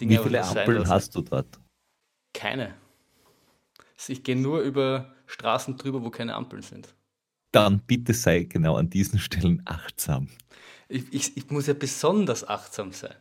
[0.00, 1.60] Dinge Wie viele Ampeln hast du dort?
[2.32, 2.74] Keine.
[4.08, 6.94] Ich gehe nur über Straßen drüber, wo keine Ampeln sind.
[7.52, 10.28] Dann bitte sei genau an diesen Stellen achtsam.
[10.88, 13.14] Ich, ich, ich muss ja besonders achtsam sein.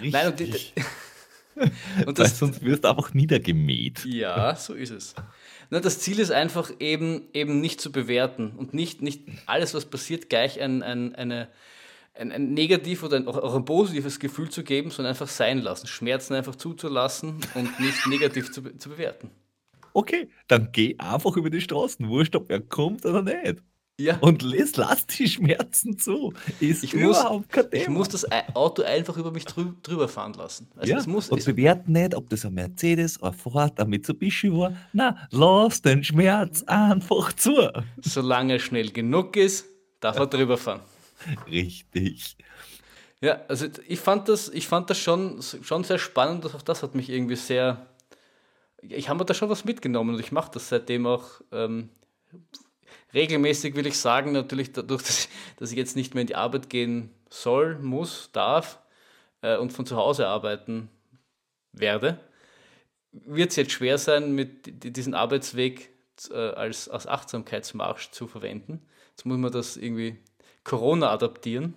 [0.00, 0.12] Richtig.
[0.12, 4.04] Nein, und, die, und das, sonst wirst du einfach niedergemäht.
[4.04, 5.14] Ja, so ist es.
[5.70, 9.84] Na, das Ziel ist einfach eben, eben nicht zu bewerten und nicht, nicht alles, was
[9.86, 11.48] passiert, gleich ein, ein, eine,
[12.14, 15.86] ein, ein negativ oder ein, auch ein positives Gefühl zu geben, sondern einfach sein lassen.
[15.86, 19.30] Schmerzen einfach zuzulassen und nicht negativ zu, zu bewerten.
[19.92, 23.62] Okay, dann geh einfach über die Straßen, wurscht, ob er kommt oder nicht.
[23.98, 24.16] Ja.
[24.20, 26.32] Und lass, lass die Schmerzen zu.
[26.58, 27.82] Ist ich überhaupt muss, kein Thema.
[27.82, 30.68] Ich muss das Auto einfach über mich drü drüber fahren lassen.
[30.76, 34.72] Also ja, muss, und bewerten nicht, ob das ein Mercedes, ein Ford, ein Mitsubishi war.
[34.94, 37.70] Na, lass den Schmerz einfach zu.
[38.00, 39.66] Solange er schnell genug ist,
[40.00, 40.80] darf er drüber fahren.
[41.46, 42.36] Richtig.
[43.20, 46.46] Ja, also ich fand das, ich fand das schon, schon sehr spannend.
[46.46, 47.86] Auch das hat mich irgendwie sehr.
[48.82, 51.90] Ich habe da schon was mitgenommen und ich mache das seitdem auch ähm,
[53.12, 54.32] regelmäßig, will ich sagen.
[54.32, 58.80] Natürlich dadurch, dass, dass, ich jetzt nicht mehr in die Arbeit gehen soll, muss, darf
[59.42, 60.88] äh, und von zu Hause arbeiten
[61.72, 62.18] werde,
[63.12, 65.90] wird es jetzt schwer sein, mit diesen Arbeitsweg
[66.30, 68.86] äh, als, als Achtsamkeitsmarsch zu verwenden.
[69.10, 70.18] Jetzt muss man das irgendwie
[70.64, 71.74] Corona adaptieren.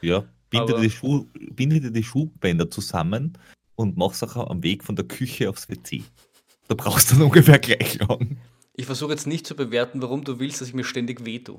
[0.00, 3.38] Ja, binde, die, Schuh, binde dir die Schuhbänder zusammen
[3.74, 6.02] und mach es auch am Weg von der Küche aufs WC.
[6.68, 8.38] Da brauchst du dann ungefähr gleich lang.
[8.74, 11.58] Ich versuche jetzt nicht zu bewerten, warum du willst, dass ich mir ständig wehtue.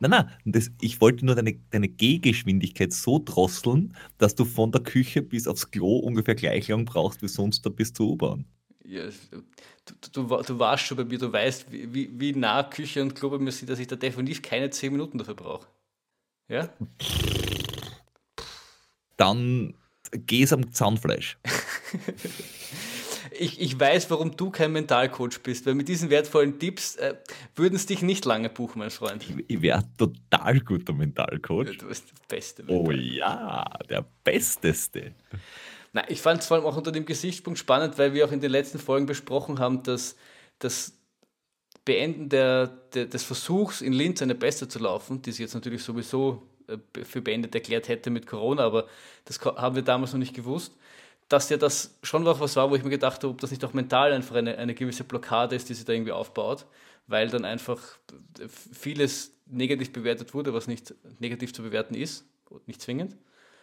[0.00, 4.82] Nein, nein, das, ich wollte nur deine, deine Gehgeschwindigkeit so drosseln, dass du von der
[4.82, 8.46] Küche bis aufs Klo ungefähr gleich lang brauchst wie sonst da bis zur U-Bahn.
[8.90, 13.14] Ja, du, du, du warst schon bei mir, du weißt, wie, wie nah Küche und
[13.14, 15.68] Klo bei mir sind, dass ich da definitiv keine 10 Minuten dafür brauche.
[16.48, 16.68] Ja?
[19.16, 19.74] Dann
[20.10, 21.38] geh es am Zahnfleisch.
[23.38, 27.14] ich, ich weiß, warum du kein Mentalcoach bist, weil mit diesen wertvollen Tipps äh,
[27.54, 29.22] würden es dich nicht lange buchen, mein Freund.
[29.22, 31.78] Ich, ich wäre total guter Mentalcoach.
[31.78, 32.64] Du bist der Beste.
[32.66, 35.14] Oh ja, der Besteste.
[35.92, 38.40] Na, ich fand es vor allem auch unter dem Gesichtspunkt spannend, weil wir auch in
[38.40, 40.16] den letzten Folgen besprochen haben, dass
[40.60, 40.92] das
[41.84, 45.82] Beenden der, der, des Versuchs, in Linz eine Beste zu laufen, die sich jetzt natürlich
[45.82, 48.86] sowieso äh, für beendet erklärt hätte mit Corona, aber
[49.24, 50.76] das haben wir damals noch nicht gewusst,
[51.28, 53.64] dass ja das schon auch was war, wo ich mir gedacht habe, ob das nicht
[53.64, 56.66] auch mental einfach eine, eine gewisse Blockade ist, die sich da irgendwie aufbaut,
[57.06, 57.80] weil dann einfach
[58.72, 62.24] vieles negativ bewertet wurde, was nicht negativ zu bewerten ist,
[62.66, 63.16] nicht zwingend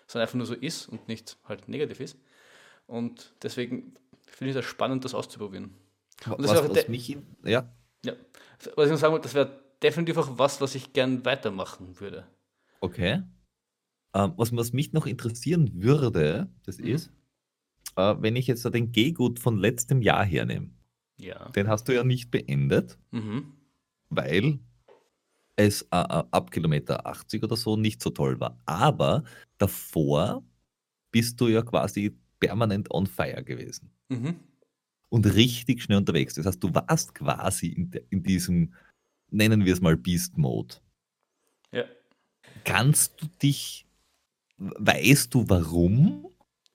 [0.07, 2.17] sondern einfach nur so ist und nicht halt negativ ist.
[2.88, 3.93] Und deswegen
[4.25, 5.71] finde ich das spannend, das auszuprobieren.
[6.25, 7.71] Und das was, was mich, ja.
[8.03, 8.13] ja.
[8.75, 12.25] Was ich noch sagen wollte, das wäre definitiv auch was, was ich gern weitermachen würde.
[12.79, 13.21] Okay.
[14.13, 16.88] Ähm, was, was mich noch interessieren würde, das mhm.
[16.88, 17.11] ist,
[17.95, 20.71] äh, wenn ich jetzt den Gehgut von letztem Jahr hernehme,
[21.17, 21.49] Ja.
[21.49, 23.53] den hast du ja nicht beendet, Mhm.
[24.09, 24.59] weil
[25.57, 28.57] es äh, äh, ab Kilometer 80 oder so nicht so toll war.
[28.65, 29.23] Aber
[29.57, 30.43] davor
[31.11, 34.35] bist du ja quasi permanent on fire gewesen Mhm.
[35.09, 36.35] und richtig schnell unterwegs.
[36.35, 38.73] Das heißt, du warst quasi in, de- in diesem,
[39.31, 40.75] nennen wir es mal Beast-Mode.
[41.71, 41.84] Ja.
[42.63, 43.88] Kannst du dich,
[44.57, 46.27] weißt du warum?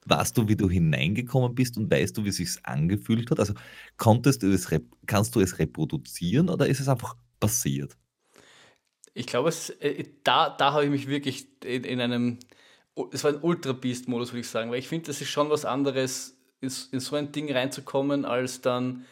[0.05, 3.39] Weißt du, wie du hineingekommen bist und weißt du, wie es sich angefühlt hat?
[3.39, 3.55] Also
[3.97, 4.69] konntest du es,
[5.07, 7.97] kannst du es reproduzieren oder ist es einfach passiert?
[9.15, 12.39] Ich glaube, es, äh, da, da habe ich mich wirklich in, in einem,
[13.13, 16.37] es war ein Ultra-Beast-Modus, würde ich sagen, weil ich finde, das ist schon was anderes,
[16.61, 19.05] in, in so ein Ding reinzukommen, als dann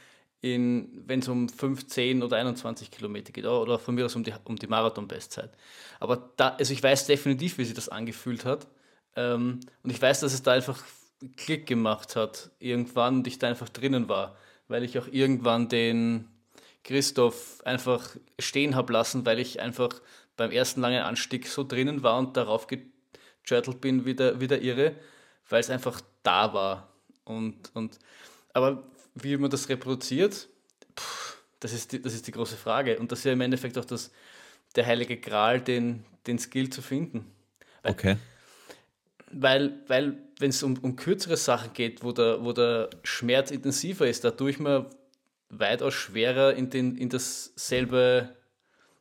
[0.43, 4.57] wenn es um 15 oder 21 Kilometer geht, oder von mir aus um die, um
[4.57, 5.51] die Marathon-Bestzeit.
[5.99, 8.67] Aber da, also ich weiß definitiv, wie sich das angefühlt hat.
[9.17, 10.83] Ähm, und ich weiß, dass es da einfach
[11.37, 14.37] Klick gemacht hat irgendwann und ich da einfach drinnen war,
[14.69, 16.29] weil ich auch irgendwann den
[16.85, 20.01] Christoph einfach stehen habe lassen, weil ich einfach
[20.37, 24.63] beim ersten langen Anstieg so drinnen war und darauf gejörtelt bin wie der, wie der
[24.63, 24.95] Irre,
[25.49, 26.93] weil es einfach da war.
[27.25, 27.99] Und, und,
[28.55, 28.83] aber
[29.15, 30.49] wie man das reproduziert,
[30.95, 32.99] puh, das, ist die, das ist die große Frage.
[32.99, 34.11] Und das ist ja im Endeffekt auch das,
[34.77, 37.31] der heilige Gral, den, den Skill zu finden.
[37.83, 38.17] Okay.
[39.33, 44.09] Weil, weil wenn es um, um kürzere Sachen geht, wo der, wo der Schmerz intensiver
[44.09, 44.89] ist, da tue ich mir
[45.51, 48.37] weitaus schwerer in, den, in dasselbe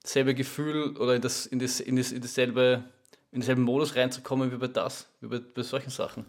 [0.03, 2.84] selbe Gefühl oder in, das, in, das, in, das, in, dasselbe,
[3.31, 6.26] in denselben Modus reinzukommen wie bei das, wie bei, bei solchen Sachen.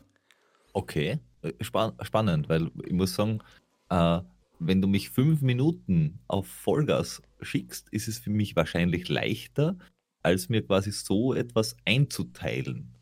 [0.72, 3.40] Okay, Äh, span spannend, weil ich muss sagen,
[3.88, 4.20] äh,
[4.58, 9.78] wenn du mich fünf Minuten auf Vollgas schickst, ist es für mich wahrscheinlich leichter,
[10.22, 12.94] als mir quasi so etwas einzuteilen.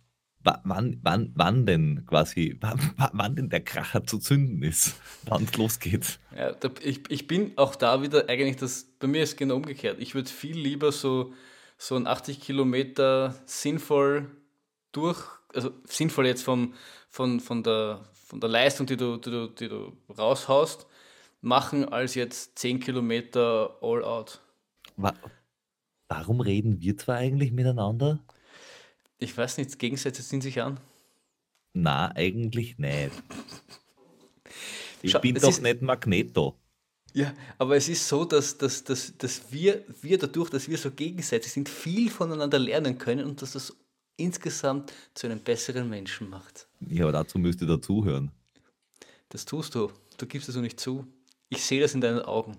[0.44, 2.78] Wa- Wann, wann, wann denn quasi, wann,
[3.12, 4.94] wann denn der Kracher zu zünden ist,
[5.24, 6.18] wann es losgeht.
[6.36, 9.56] Ja, da, ich, ich bin auch da wieder eigentlich das, bei mir ist es genau
[9.56, 9.98] umgekehrt.
[10.00, 11.32] Ich würde viel lieber so,
[11.76, 14.30] so ein 80 Kilometer sinnvoll
[14.92, 15.20] durch,
[15.54, 16.74] also sinnvoll jetzt vom,
[17.08, 20.86] von, von, der, von der Leistung, die du, die, du, die du raushaust,
[21.40, 24.40] machen, als jetzt 10 Kilometer all out.
[24.96, 25.12] Wa
[26.08, 28.24] warum reden wir zwar eigentlich miteinander?
[29.18, 30.78] Ich weiß nicht, Gegensätze ziehen sich an.
[31.74, 33.10] Na, eigentlich nicht.
[35.02, 36.56] Ich Schau, bin doch ist- nicht Magneto.
[37.14, 40.90] Ja, aber es ist so, dass, dass, dass, dass wir, wir dadurch, dass wir so
[40.90, 43.74] gegensätzlich sind, viel voneinander lernen können und dass das
[44.16, 46.68] insgesamt zu einem besseren Menschen macht.
[46.80, 48.30] Ja, aber dazu müsst ihr dazuhören.
[49.30, 49.90] Das tust du.
[50.18, 51.06] Du gibst es nur nicht zu.
[51.48, 52.56] Ich sehe das in deinen Augen.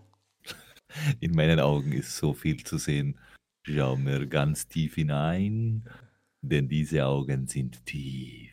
[1.19, 3.19] In meinen Augen ist so viel zu sehen.
[3.63, 5.87] Schau mir ganz tief hinein,
[6.41, 8.51] denn diese Augen sind tief.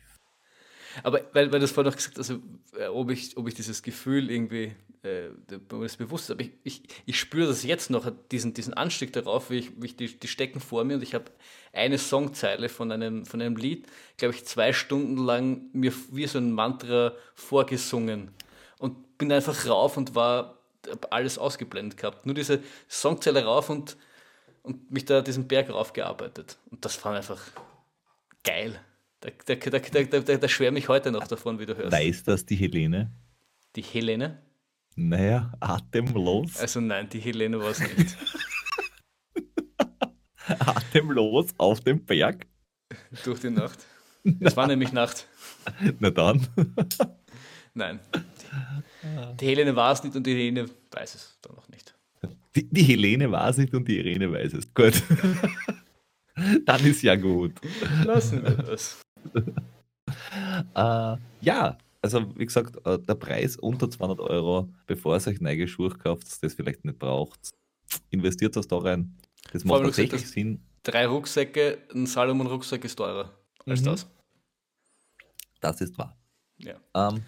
[1.03, 2.41] Aber weil, weil du es vorhin noch gesagt hast, also,
[2.77, 4.73] äh, ob, ich, ob ich dieses Gefühl irgendwie,
[5.03, 9.49] äh, das bewusst aber ich, ich, ich spüre das jetzt noch, diesen, diesen Anstieg darauf,
[9.49, 11.25] wie ich, wie ich die, die stecken vor mir und ich habe
[11.71, 13.85] eine Songzeile von einem, von einem Lied,
[14.17, 18.31] glaube ich, zwei Stunden lang mir wie so ein Mantra vorgesungen
[18.79, 20.57] und bin einfach rauf und war,
[21.09, 22.25] alles ausgeblendet gehabt.
[22.25, 23.97] Nur diese Songzeile rauf und,
[24.63, 26.57] und mich da diesen Berg raufgearbeitet.
[26.71, 27.41] Und das war einfach
[28.47, 28.79] geil.
[29.19, 31.91] Da, da, da, da, da, da, schwärme ich heute noch davon, wie du hörst.
[31.91, 33.11] Weiß das die Helene?
[33.75, 34.41] Die Helene?
[34.95, 36.57] Naja, atemlos.
[36.57, 38.17] Also nein, die Helene war es nicht.
[40.59, 42.47] Atemlos auf dem Berg.
[43.23, 43.79] Durch die Nacht.
[44.41, 45.25] Es war nämlich Nacht.
[45.99, 46.45] Na dann.
[47.73, 48.01] Nein.
[49.03, 51.95] Die, die Helene war es nicht und die Helene weiß es dann noch nicht.
[52.53, 54.73] Die, die Helene weiß nicht und die Irene weiß es.
[54.73, 55.01] Gut.
[56.65, 57.53] dann ist ja gut.
[58.05, 59.01] Lassen wir das.
[60.73, 65.67] Äh, ja, also wie gesagt, äh, der Preis unter 200 Euro, bevor ihr euch neue
[65.67, 67.51] Schuhe kauft, das vielleicht nicht braucht,
[68.09, 69.17] investiert das da rein.
[69.51, 70.61] Das Vor macht gesagt tatsächlich hast- Sinn.
[70.83, 73.33] Drei Rucksäcke, ein Salomon-Rucksack ist teurer
[73.65, 73.85] als Mhm.
[73.85, 74.07] das.
[75.59, 76.17] Das ist wahr.
[76.59, 76.75] Ja.
[76.95, 77.21] Ähm,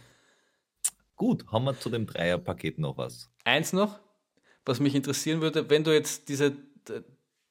[1.18, 3.30] gut, haben wir zu dem Dreierpaket noch was?
[3.44, 4.00] Eins noch,
[4.66, 6.56] was mich interessieren würde, wenn du jetzt diese,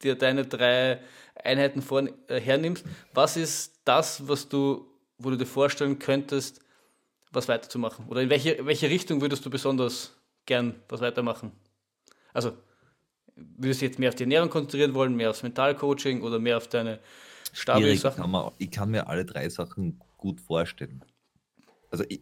[0.02, 1.00] dir deine drei
[1.34, 2.84] Einheiten vor, äh, hernimmst,
[3.14, 4.86] was ist das, was du,
[5.18, 6.60] wo du dir vorstellen könntest,
[7.32, 8.06] was weiterzumachen?
[8.08, 10.16] Oder in welche, welche Richtung würdest du besonders
[10.46, 11.52] gern was weitermachen?
[12.32, 12.52] Also,
[13.34, 16.68] würdest du jetzt mehr auf die Ernährung konzentrieren wollen, mehr aufs Mentalcoaching oder mehr auf
[16.68, 17.00] deine
[17.52, 18.52] Stabi-Sachen?
[18.58, 21.04] ich kann mir alle drei Sachen gut vorstellen.
[21.90, 22.20] Also ich,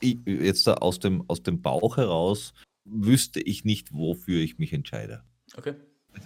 [0.00, 2.54] ich, jetzt aus dem, aus dem Bauch heraus
[2.84, 5.22] wüsste ich nicht, wofür ich mich entscheide.
[5.56, 5.74] Okay.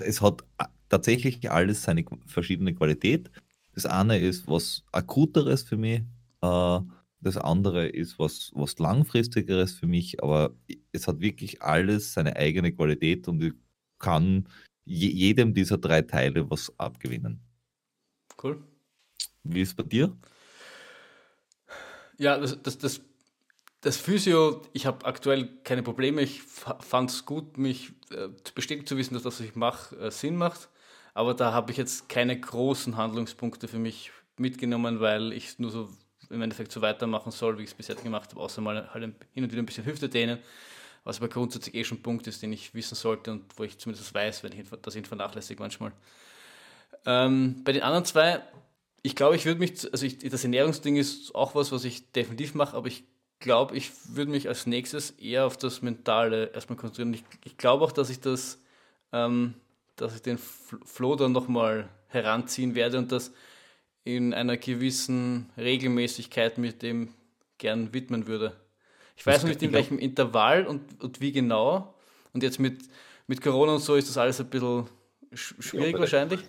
[0.00, 3.30] Es hat a- tatsächlich alles seine verschiedene Qualität.
[3.74, 6.02] Das eine ist was Akuteres für mich,
[6.42, 6.80] äh,
[7.24, 10.56] Das andere ist was, was langfristigeres für mich, aber
[10.90, 13.52] es hat wirklich alles seine eigene Qualität und ich
[14.00, 14.48] kann
[14.84, 17.40] je, jedem dieser drei Teile was abgewinnen.
[18.42, 18.62] Cool.
[19.44, 20.16] Wie ist es bei dir?
[22.18, 23.00] Ja, das, das, das,
[23.82, 26.22] das Physio, ich habe aktuell keine Probleme.
[26.22, 30.10] Ich fand es gut, mich äh, bestätigt zu wissen, dass das, was ich mache, äh,
[30.10, 30.68] Sinn macht.
[31.14, 35.88] Aber da habe ich jetzt keine großen Handlungspunkte für mich mitgenommen, weil ich nur so
[36.30, 39.02] im Endeffekt so weitermachen soll, wie ich es bis jetzt gemacht habe, außer mal halt
[39.32, 40.38] hin und wieder ein bisschen Hüfte dehnen,
[41.04, 43.78] was aber grundsätzlich eh schon ein Punkt ist, den ich wissen sollte und wo ich
[43.78, 45.92] zumindest weiß, wenn ich das ihn vernachlässige manchmal.
[47.04, 48.40] Ähm, bei den anderen zwei,
[49.02, 52.54] ich glaube, ich würde mich, also ich, das Ernährungsding ist auch was, was ich definitiv
[52.54, 53.04] mache, aber ich
[53.42, 57.12] glaube, ich würde mich als nächstes eher auf das Mentale erstmal konzentrieren.
[57.12, 58.62] Ich, ich glaube auch, dass ich das,
[59.12, 59.54] ähm,
[59.96, 63.32] dass ich den Flow dann nochmal heranziehen werde und das
[64.04, 67.10] in einer gewissen Regelmäßigkeit mit dem
[67.58, 68.56] gern widmen würde.
[69.16, 71.94] Ich weiß noch nicht in welchem Intervall und, und wie genau.
[72.32, 72.82] Und jetzt mit,
[73.26, 74.88] mit Corona und so ist das alles ein bisschen
[75.32, 76.40] schwierig ja, wahrscheinlich.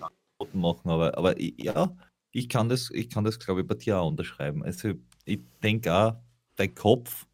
[0.53, 1.95] Machen, aber, aber ja,
[2.31, 4.63] ich kann das, ich kann das, glaube ich, bei dir auch unterschreiben.
[4.63, 4.93] Also
[5.25, 6.15] ich denke auch,
[6.55, 7.25] dein Kopf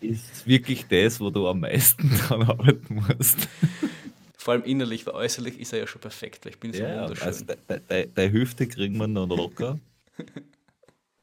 [0.00, 3.48] ist wirklich das, wo du am meisten dran arbeiten musst.
[4.36, 6.46] Vor allem innerlich, weil äußerlich ist er ja schon perfekt.
[6.46, 7.26] Ich bin so ja, wunderschön.
[7.26, 7.44] Also
[7.88, 9.78] deine de, Hüfte kriegen wir noch locker.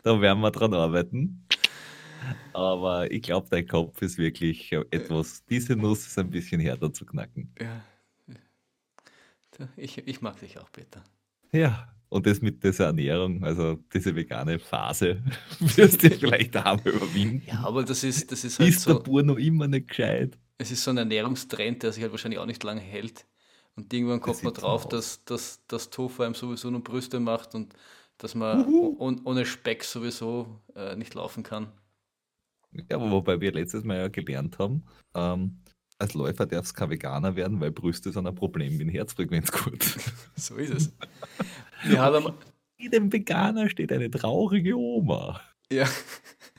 [0.04, 1.46] da werden wir dran arbeiten.
[2.54, 7.06] Aber ich glaube, dein Kopf ist wirklich etwas, diese Nuss ist ein bisschen härter zu
[7.06, 7.54] knacken.
[7.60, 7.84] Ja.
[9.78, 11.04] Ich, ich mag dich auch, Peter.
[11.52, 15.24] Ja, und das mit dieser Ernährung, also diese vegane Phase,
[15.60, 17.42] wirst du vielleicht auch überwinden.
[17.48, 18.92] Ja, aber das ist, das ist halt ist so.
[18.92, 20.38] Ist der Bur noch immer nicht gescheit?
[20.60, 23.26] Es ist so ein Ernährungstrend, der sich halt wahrscheinlich auch nicht lange hält.
[23.76, 27.74] Und irgendwann kommt man drauf, dass, dass, dass Tofu einem sowieso nur Brüste macht und
[28.20, 31.72] dass man uh ohne Speck sowieso äh, nicht laufen kann.
[32.92, 34.86] Ja, aber wobei wir letztes Mal ja gelernt haben,
[35.16, 35.64] ähm,
[35.98, 39.52] als Läufer darf es kein Veganer werden, weil Brüste sind ein Problem mit dem Herzfrequenz
[39.52, 39.84] gut.
[40.36, 40.94] So ist es.
[41.84, 42.34] Wir haben
[42.78, 45.42] jedem Veganer steht eine traurige Oma.
[45.72, 45.88] Ja.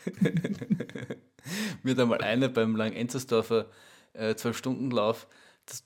[1.82, 3.66] Mir hat einmal eine beim Lang-Enzersdorfer
[4.14, 5.26] äh, 12-Stunden-Lauf,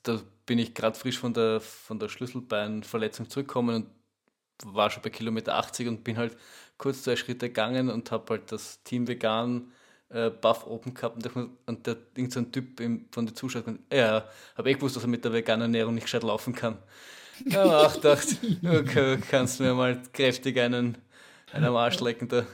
[0.02, 5.10] da bin ich gerade frisch von der, von der Schlüsselbeinverletzung zurückgekommen und war schon bei
[5.10, 6.36] Kilometer 80 und bin halt
[6.78, 9.72] kurz zwei Schritte gegangen und habe halt das Team Vegan
[10.08, 13.80] äh, Buff Open gehabt und, und der irgend so ein Typ im, von den Zuschauern,
[13.92, 14.24] ja,
[14.56, 16.78] habe ich gewusst, dass er mit der veganen Ernährung nicht gescheit laufen kann.
[17.46, 18.26] Ja, aber auch gedacht,
[18.64, 20.98] okay, kannst du mir mal kräftig einen,
[21.52, 22.46] einen am Arsch lecken da.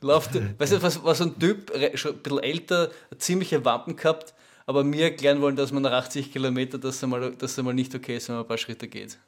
[0.00, 4.34] Läuft, weißt du, was, was so ein Typ, schon ein bisschen älter, ziemliche Wampen gehabt,
[4.66, 7.74] aber mir erklären wollen, dass man nach 80 Kilometern, dass er mal, dass er mal
[7.74, 9.18] nicht okay ist, wenn man ein paar Schritte geht.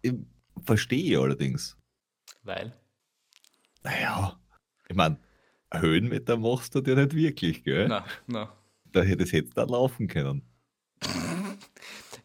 [0.00, 0.14] Ich
[0.64, 1.76] verstehe allerdings.
[2.42, 2.72] Weil?
[3.82, 4.40] Naja,
[4.88, 5.18] ich meine,
[5.72, 7.88] Höhenmeter machst du dir nicht wirklich, gell?
[7.88, 8.48] Nein, nein.
[8.92, 10.42] Da hätte es jetzt da laufen können.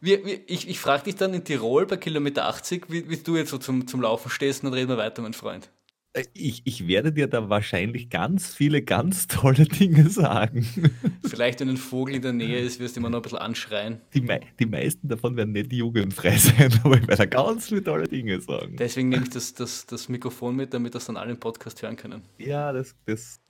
[0.00, 3.36] Wir, wir, ich ich frage dich dann in Tirol bei Kilometer 80, wie, wie du
[3.36, 5.70] jetzt so zum, zum Laufen stehst, und dann reden wir weiter, mein Freund.
[6.12, 10.64] Äh, ich, ich werde dir da wahrscheinlich ganz viele ganz tolle Dinge sagen.
[11.24, 14.00] Vielleicht, wenn ein Vogel in der Nähe ist, wirst du immer noch ein bisschen anschreien.
[14.14, 18.06] Die, mei die meisten davon werden nicht jugendfrei sein, aber ich werde ganz viele tolle
[18.06, 18.76] Dinge sagen.
[18.76, 21.96] Deswegen nehme ich das, das, das Mikrofon mit, damit das dann alle im Podcast hören
[21.96, 22.22] können.
[22.38, 23.40] Ja, das, das,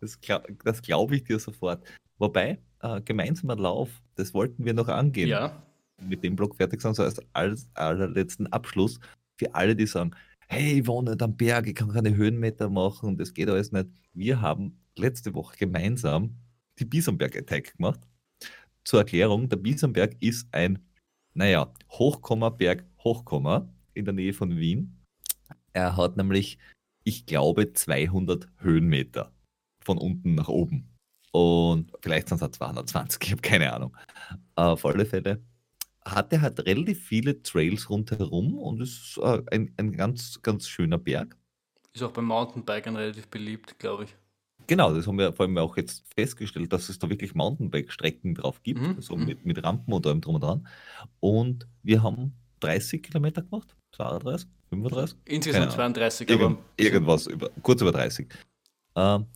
[0.00, 0.46] das, glaub,
[0.82, 1.84] glaube ich dir sofort.
[2.18, 5.28] Wobei, äh, gemeinsamer Lauf, das wollten wir noch angehen.
[5.28, 5.62] Ja
[6.00, 7.02] mit dem Blog fertig sind, so
[7.32, 9.00] als, allerletzten Abschluss
[9.36, 10.12] für alle, die sagen,
[10.48, 13.88] hey, ich wohne am Berg, ich kann keine Höhenmeter machen das geht alles nicht.
[14.14, 16.36] Wir haben letzte Woche gemeinsam
[16.78, 18.00] die Bisonberg-Attack gemacht.
[18.84, 20.78] Zur Erklärung, der Bisonberg ist ein,
[21.34, 24.96] naja, Hochkomma-Berg, Hochkomma in der Nähe von Wien.
[25.72, 26.58] Er hat nämlich,
[27.04, 29.32] ich glaube, 200 Höhenmeter
[29.84, 30.88] von unten nach oben.
[31.32, 33.96] Und vielleicht sind es auch 220, ich habe keine Ahnung.
[34.54, 35.42] Auf alle Fälle
[36.14, 40.98] hat er halt relativ viele Trails rundherum und ist äh, ein, ein ganz, ganz schöner
[40.98, 41.36] Berg.
[41.92, 44.16] Ist auch beim Mountainbikern relativ beliebt, glaube ich.
[44.66, 48.62] Genau, das haben wir vor allem auch jetzt festgestellt, dass es da wirklich Mountainbike-Strecken drauf
[48.62, 49.00] gibt, mhm.
[49.00, 49.24] so mhm.
[49.24, 50.68] mit, mit Rampen und allem drum und dran.
[51.20, 55.18] Und wir haben 30 Kilometer gemacht, 32, 35?
[55.24, 56.58] Insgesamt 32, Irgend, aber.
[56.76, 58.28] Irgendwas, über, kurz über 30.
[58.94, 59.26] Ähm,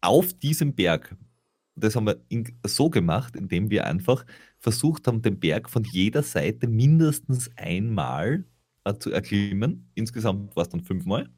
[0.00, 1.14] auf diesem Berg
[1.80, 2.20] das haben wir
[2.64, 4.24] so gemacht, indem wir einfach
[4.58, 8.44] versucht haben, den Berg von jeder Seite mindestens einmal
[8.84, 9.90] äh, zu erklimmen.
[9.94, 11.28] Insgesamt war es dann fünfmal.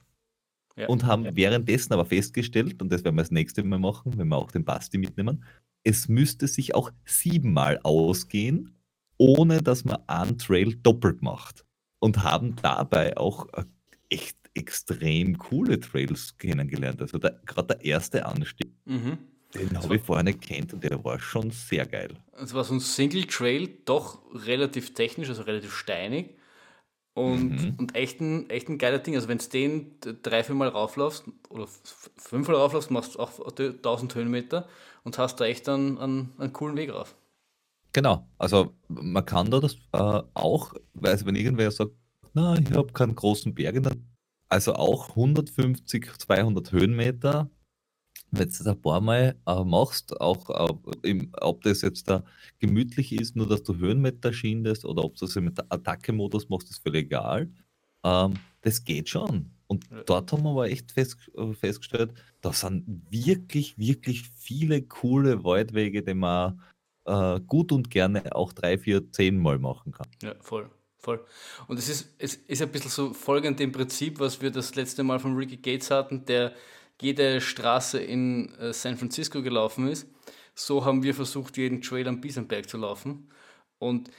[0.77, 0.87] Ja.
[0.89, 1.37] Und haben ja.
[1.37, 4.65] währenddessen aber festgestellt, und das werden wir das nächste Mal machen, wenn wir auch den
[4.65, 5.45] Basti mitnehmen,
[5.85, 8.75] es müsste sich auch siebenmal ausgehen,
[9.19, 11.65] ohne dass man einen Trail doppelt macht.
[11.99, 13.65] Und haben dabei auch äh,
[14.09, 17.03] echt extrem coole Trails kennengelernt.
[17.03, 19.19] Also gerade der erste Anstieg, Mhm.
[19.55, 22.15] Den habe ich vorher nicht kennt und der war schon sehr geil.
[22.33, 26.37] Es war so ein Single Trail, doch relativ technisch, also relativ steinig.
[27.15, 27.75] Und, Mhm.
[27.77, 29.17] und echt, ein, echt ein geiler Ding.
[29.17, 31.67] Also, wenn du den drei, vier Mal rauflaufst oder
[32.17, 34.69] fünfmal rauflaufst, machst du auch 1000 Höhenmeter
[35.03, 37.17] und hast da echt einen, einen, einen coolen Weg rauf.
[37.93, 41.91] Genau, also man kann da das äh, auch, weil wenn irgendwer sagt,
[42.35, 43.97] na, ich habe keinen großen Berg, der-"
[44.49, 47.51] also auch 150, 200 Höhenmeter,
[48.31, 50.51] wenn du das ein paar Mal äh, machst, auch
[51.03, 52.25] äh, im, ob das jetzt da
[52.59, 56.83] gemütlich ist, nur dass du Höhenmeter schindest oder ob du das mit Attacke-Modus machst, ist
[56.83, 57.51] völlig egal.
[58.05, 59.51] Ähm, das geht schon.
[59.67, 65.45] Und dort haben wir aber echt fest, äh, festgestellt, da sind wirklich, wirklich viele coole
[65.45, 66.61] Waldwege, die man
[67.05, 70.09] äh, gut und gerne auch drei, vier, zehn Mal machen kann.
[70.23, 70.71] Ja, voll.
[70.99, 71.25] Voll.
[71.67, 75.03] Und es ist, es ist ein bisschen so folgend dem Prinzip, was wir das letzte
[75.03, 76.53] Mal von Ricky Gates hatten, der
[77.03, 80.09] jede Straße in äh, San Francisco gelaufen ist.
[80.55, 83.31] So haben wir versucht, jeden Trail am Biesenberg zu laufen.
[83.79, 84.11] Und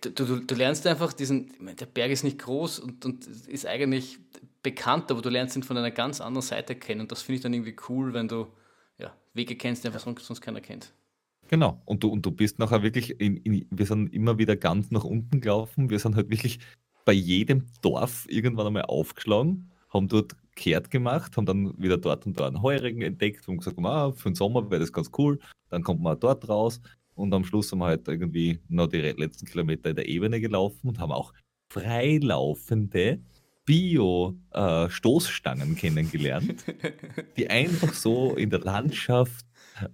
[0.00, 3.66] du, du, du lernst einfach diesen, meine, der Berg ist nicht groß und, und ist
[3.66, 4.18] eigentlich
[4.62, 7.02] bekannt, aber du lernst ihn von einer ganz anderen Seite kennen.
[7.02, 8.46] Und das finde ich dann irgendwie cool, wenn du
[8.98, 10.92] ja, Wege kennst, die einfach sonst, sonst keiner kennt.
[11.48, 11.80] Genau.
[11.86, 15.04] Und du, und du bist nachher wirklich, in, in, wir sind immer wieder ganz nach
[15.04, 15.90] unten gelaufen.
[15.90, 16.60] Wir sind halt wirklich
[17.04, 22.38] bei jedem Dorf irgendwann einmal aufgeschlagen, haben dort kehrt gemacht, haben dann wieder dort und
[22.38, 25.38] da einen Heurigen entdeckt und gesagt, ah, für den Sommer wäre das ganz cool.
[25.70, 26.82] Dann kommt man dort raus
[27.14, 30.88] und am Schluss haben wir halt irgendwie noch die letzten Kilometer in der Ebene gelaufen
[30.88, 31.32] und haben auch
[31.70, 33.20] freilaufende
[33.64, 36.64] Bio-Stoßstangen kennengelernt,
[37.36, 39.46] die einfach so in der Landschaft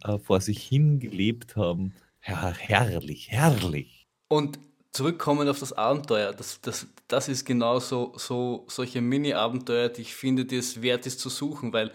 [0.04, 1.92] äh, vor sich hin gelebt haben.
[2.26, 4.06] Ja, herrlich, herrlich.
[4.28, 4.58] Und
[4.92, 10.14] zurückkommen auf das Abenteuer, das, das, das ist genau so, so solche Mini-Abenteuer, die ich
[10.14, 11.92] finde, die es wert ist zu suchen, weil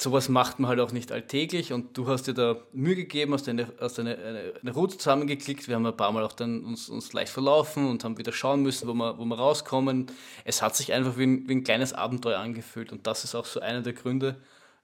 [0.00, 3.48] sowas macht man halt auch nicht alltäglich und du hast dir da Mühe gegeben, hast
[3.48, 6.88] eine, hast eine, eine, eine Route zusammengeklickt, wir haben ein paar Mal auch dann uns,
[6.88, 10.06] uns leicht verlaufen und haben wieder schauen müssen, wo wir, wo wir rauskommen.
[10.44, 13.46] Es hat sich einfach wie ein, wie ein kleines Abenteuer angefühlt und das ist auch
[13.46, 14.36] so einer der Gründe,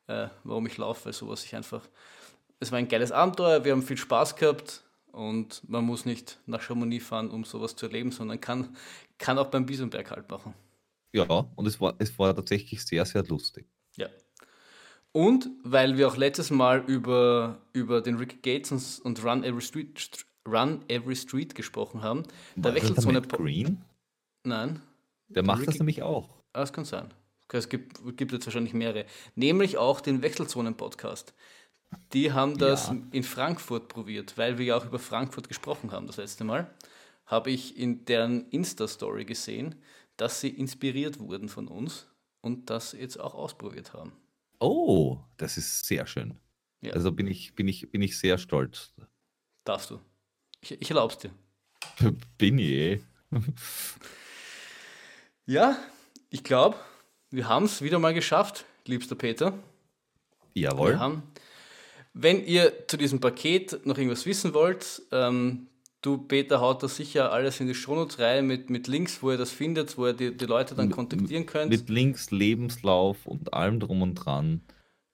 [0.07, 1.83] äh, warum ich laufe, weil sowas ich einfach,
[2.61, 4.83] es war ein geiles Abenteuer, wir haben viel Spaß gehabt
[5.13, 8.77] und man muss nicht nach Chamonix fahren, um sowas zu erleben, sondern kann,
[9.19, 10.55] kann auch beim Biesenberg halt machen.
[11.13, 11.25] Ja,
[11.57, 13.67] und es war, es war tatsächlich sehr, sehr lustig.
[13.97, 14.09] Ja.
[15.13, 19.61] Und weil wir auch letztes Mal über, über den Ricky Gates und, und Run, Every
[19.61, 22.23] Street, St- Run Every Street gesprochen haben,
[22.57, 23.21] da War das wechselt der so eine...
[23.21, 23.85] Po Green?
[24.45, 24.81] Nein,
[25.29, 26.31] Der macht das Ricky- nämlich auch.
[26.55, 27.13] Ah, das kann sein.
[27.55, 29.05] Es gibt, gibt jetzt wahrscheinlich mehrere.
[29.35, 31.35] Nämlich auch den Wechselzonen-Podcast.
[32.13, 32.97] Die haben das Ja.
[33.13, 36.73] in Frankfurt probiert, weil wir ja auch über Frankfurt gesprochen haben das letzte Mal.
[37.27, 39.75] Habe ich in deren Insta-Story gesehen,
[40.17, 42.07] dass sie inspiriert wurden von uns
[42.41, 44.13] und das jetzt auch ausprobiert haben.
[44.61, 46.39] Oh, das ist sehr schön.
[46.83, 46.93] Ja.
[46.93, 48.93] Also bin ich, bin ich, bin ich sehr stolz.
[49.65, 50.01] Darfst du.
[50.61, 51.31] Ich, ich erlaub's dir.
[52.39, 53.01] Bin ich eh.
[55.47, 55.77] Ja,
[56.31, 56.77] ich glaube,
[57.31, 59.59] wir haben es wieder mal geschafft, liebster Peter.
[60.55, 60.91] Jawohl.
[60.93, 61.23] Wir haben,
[62.15, 65.69] wenn ihr zu diesem Paket noch irgendwas wissen wollt, ähm,
[66.03, 69.39] du, Peter, haut da sicher alles in die Shownotes rein mit, mit Links, wo ihr
[69.39, 71.71] das findet, wo ihr die, die Leute dann Mit- kontaktieren könnt.
[71.71, 74.61] Mit Links, Lebenslauf und allem drum und dran.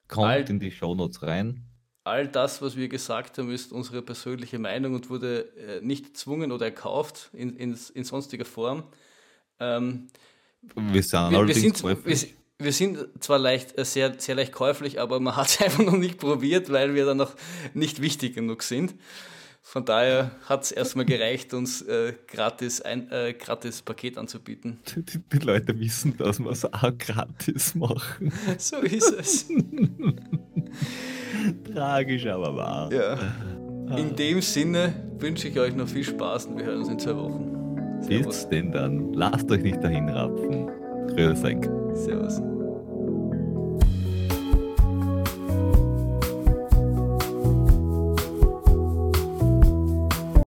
[0.07, 1.63] Kommt Alt- in die Shownotes rein.
[2.03, 6.51] All das, was wir gesagt haben, ist unsere persönliche Meinung und wurde äh, nicht gezwungen
[6.51, 8.83] oder erkauft in, in, in sonstiger Form.
[9.59, 10.07] Ähm,
[10.75, 12.05] Wir sind wir, wir, sind, wir.
[12.61, 15.97] Wir sind zwar leicht, äh, sehr, sehr leicht käuflich, aber man hat es einfach noch
[15.97, 17.33] nicht probiert, weil wir dann noch
[17.73, 18.93] nicht wichtig genug sind.
[19.61, 24.79] Von daher hat es erstmal gereicht, uns äh, gratis ein äh, gratis Paket anzubieten.
[24.95, 28.33] Die, die Leute wissen, dass wir es auch gratis machen.
[28.57, 29.47] So ist es.
[31.71, 32.91] Tragisch, aber wahr.
[32.91, 33.97] ja.
[33.97, 37.15] In dem Sinne wünsche ich euch noch viel Spaß und wir hören uns in zwei
[37.15, 37.99] Wochen.
[38.07, 39.13] Bis denn dann.
[39.13, 40.67] Lasst euch nicht dahin rapfen.
[41.15, 41.57] Grüß euch.
[41.95, 42.48] Servus.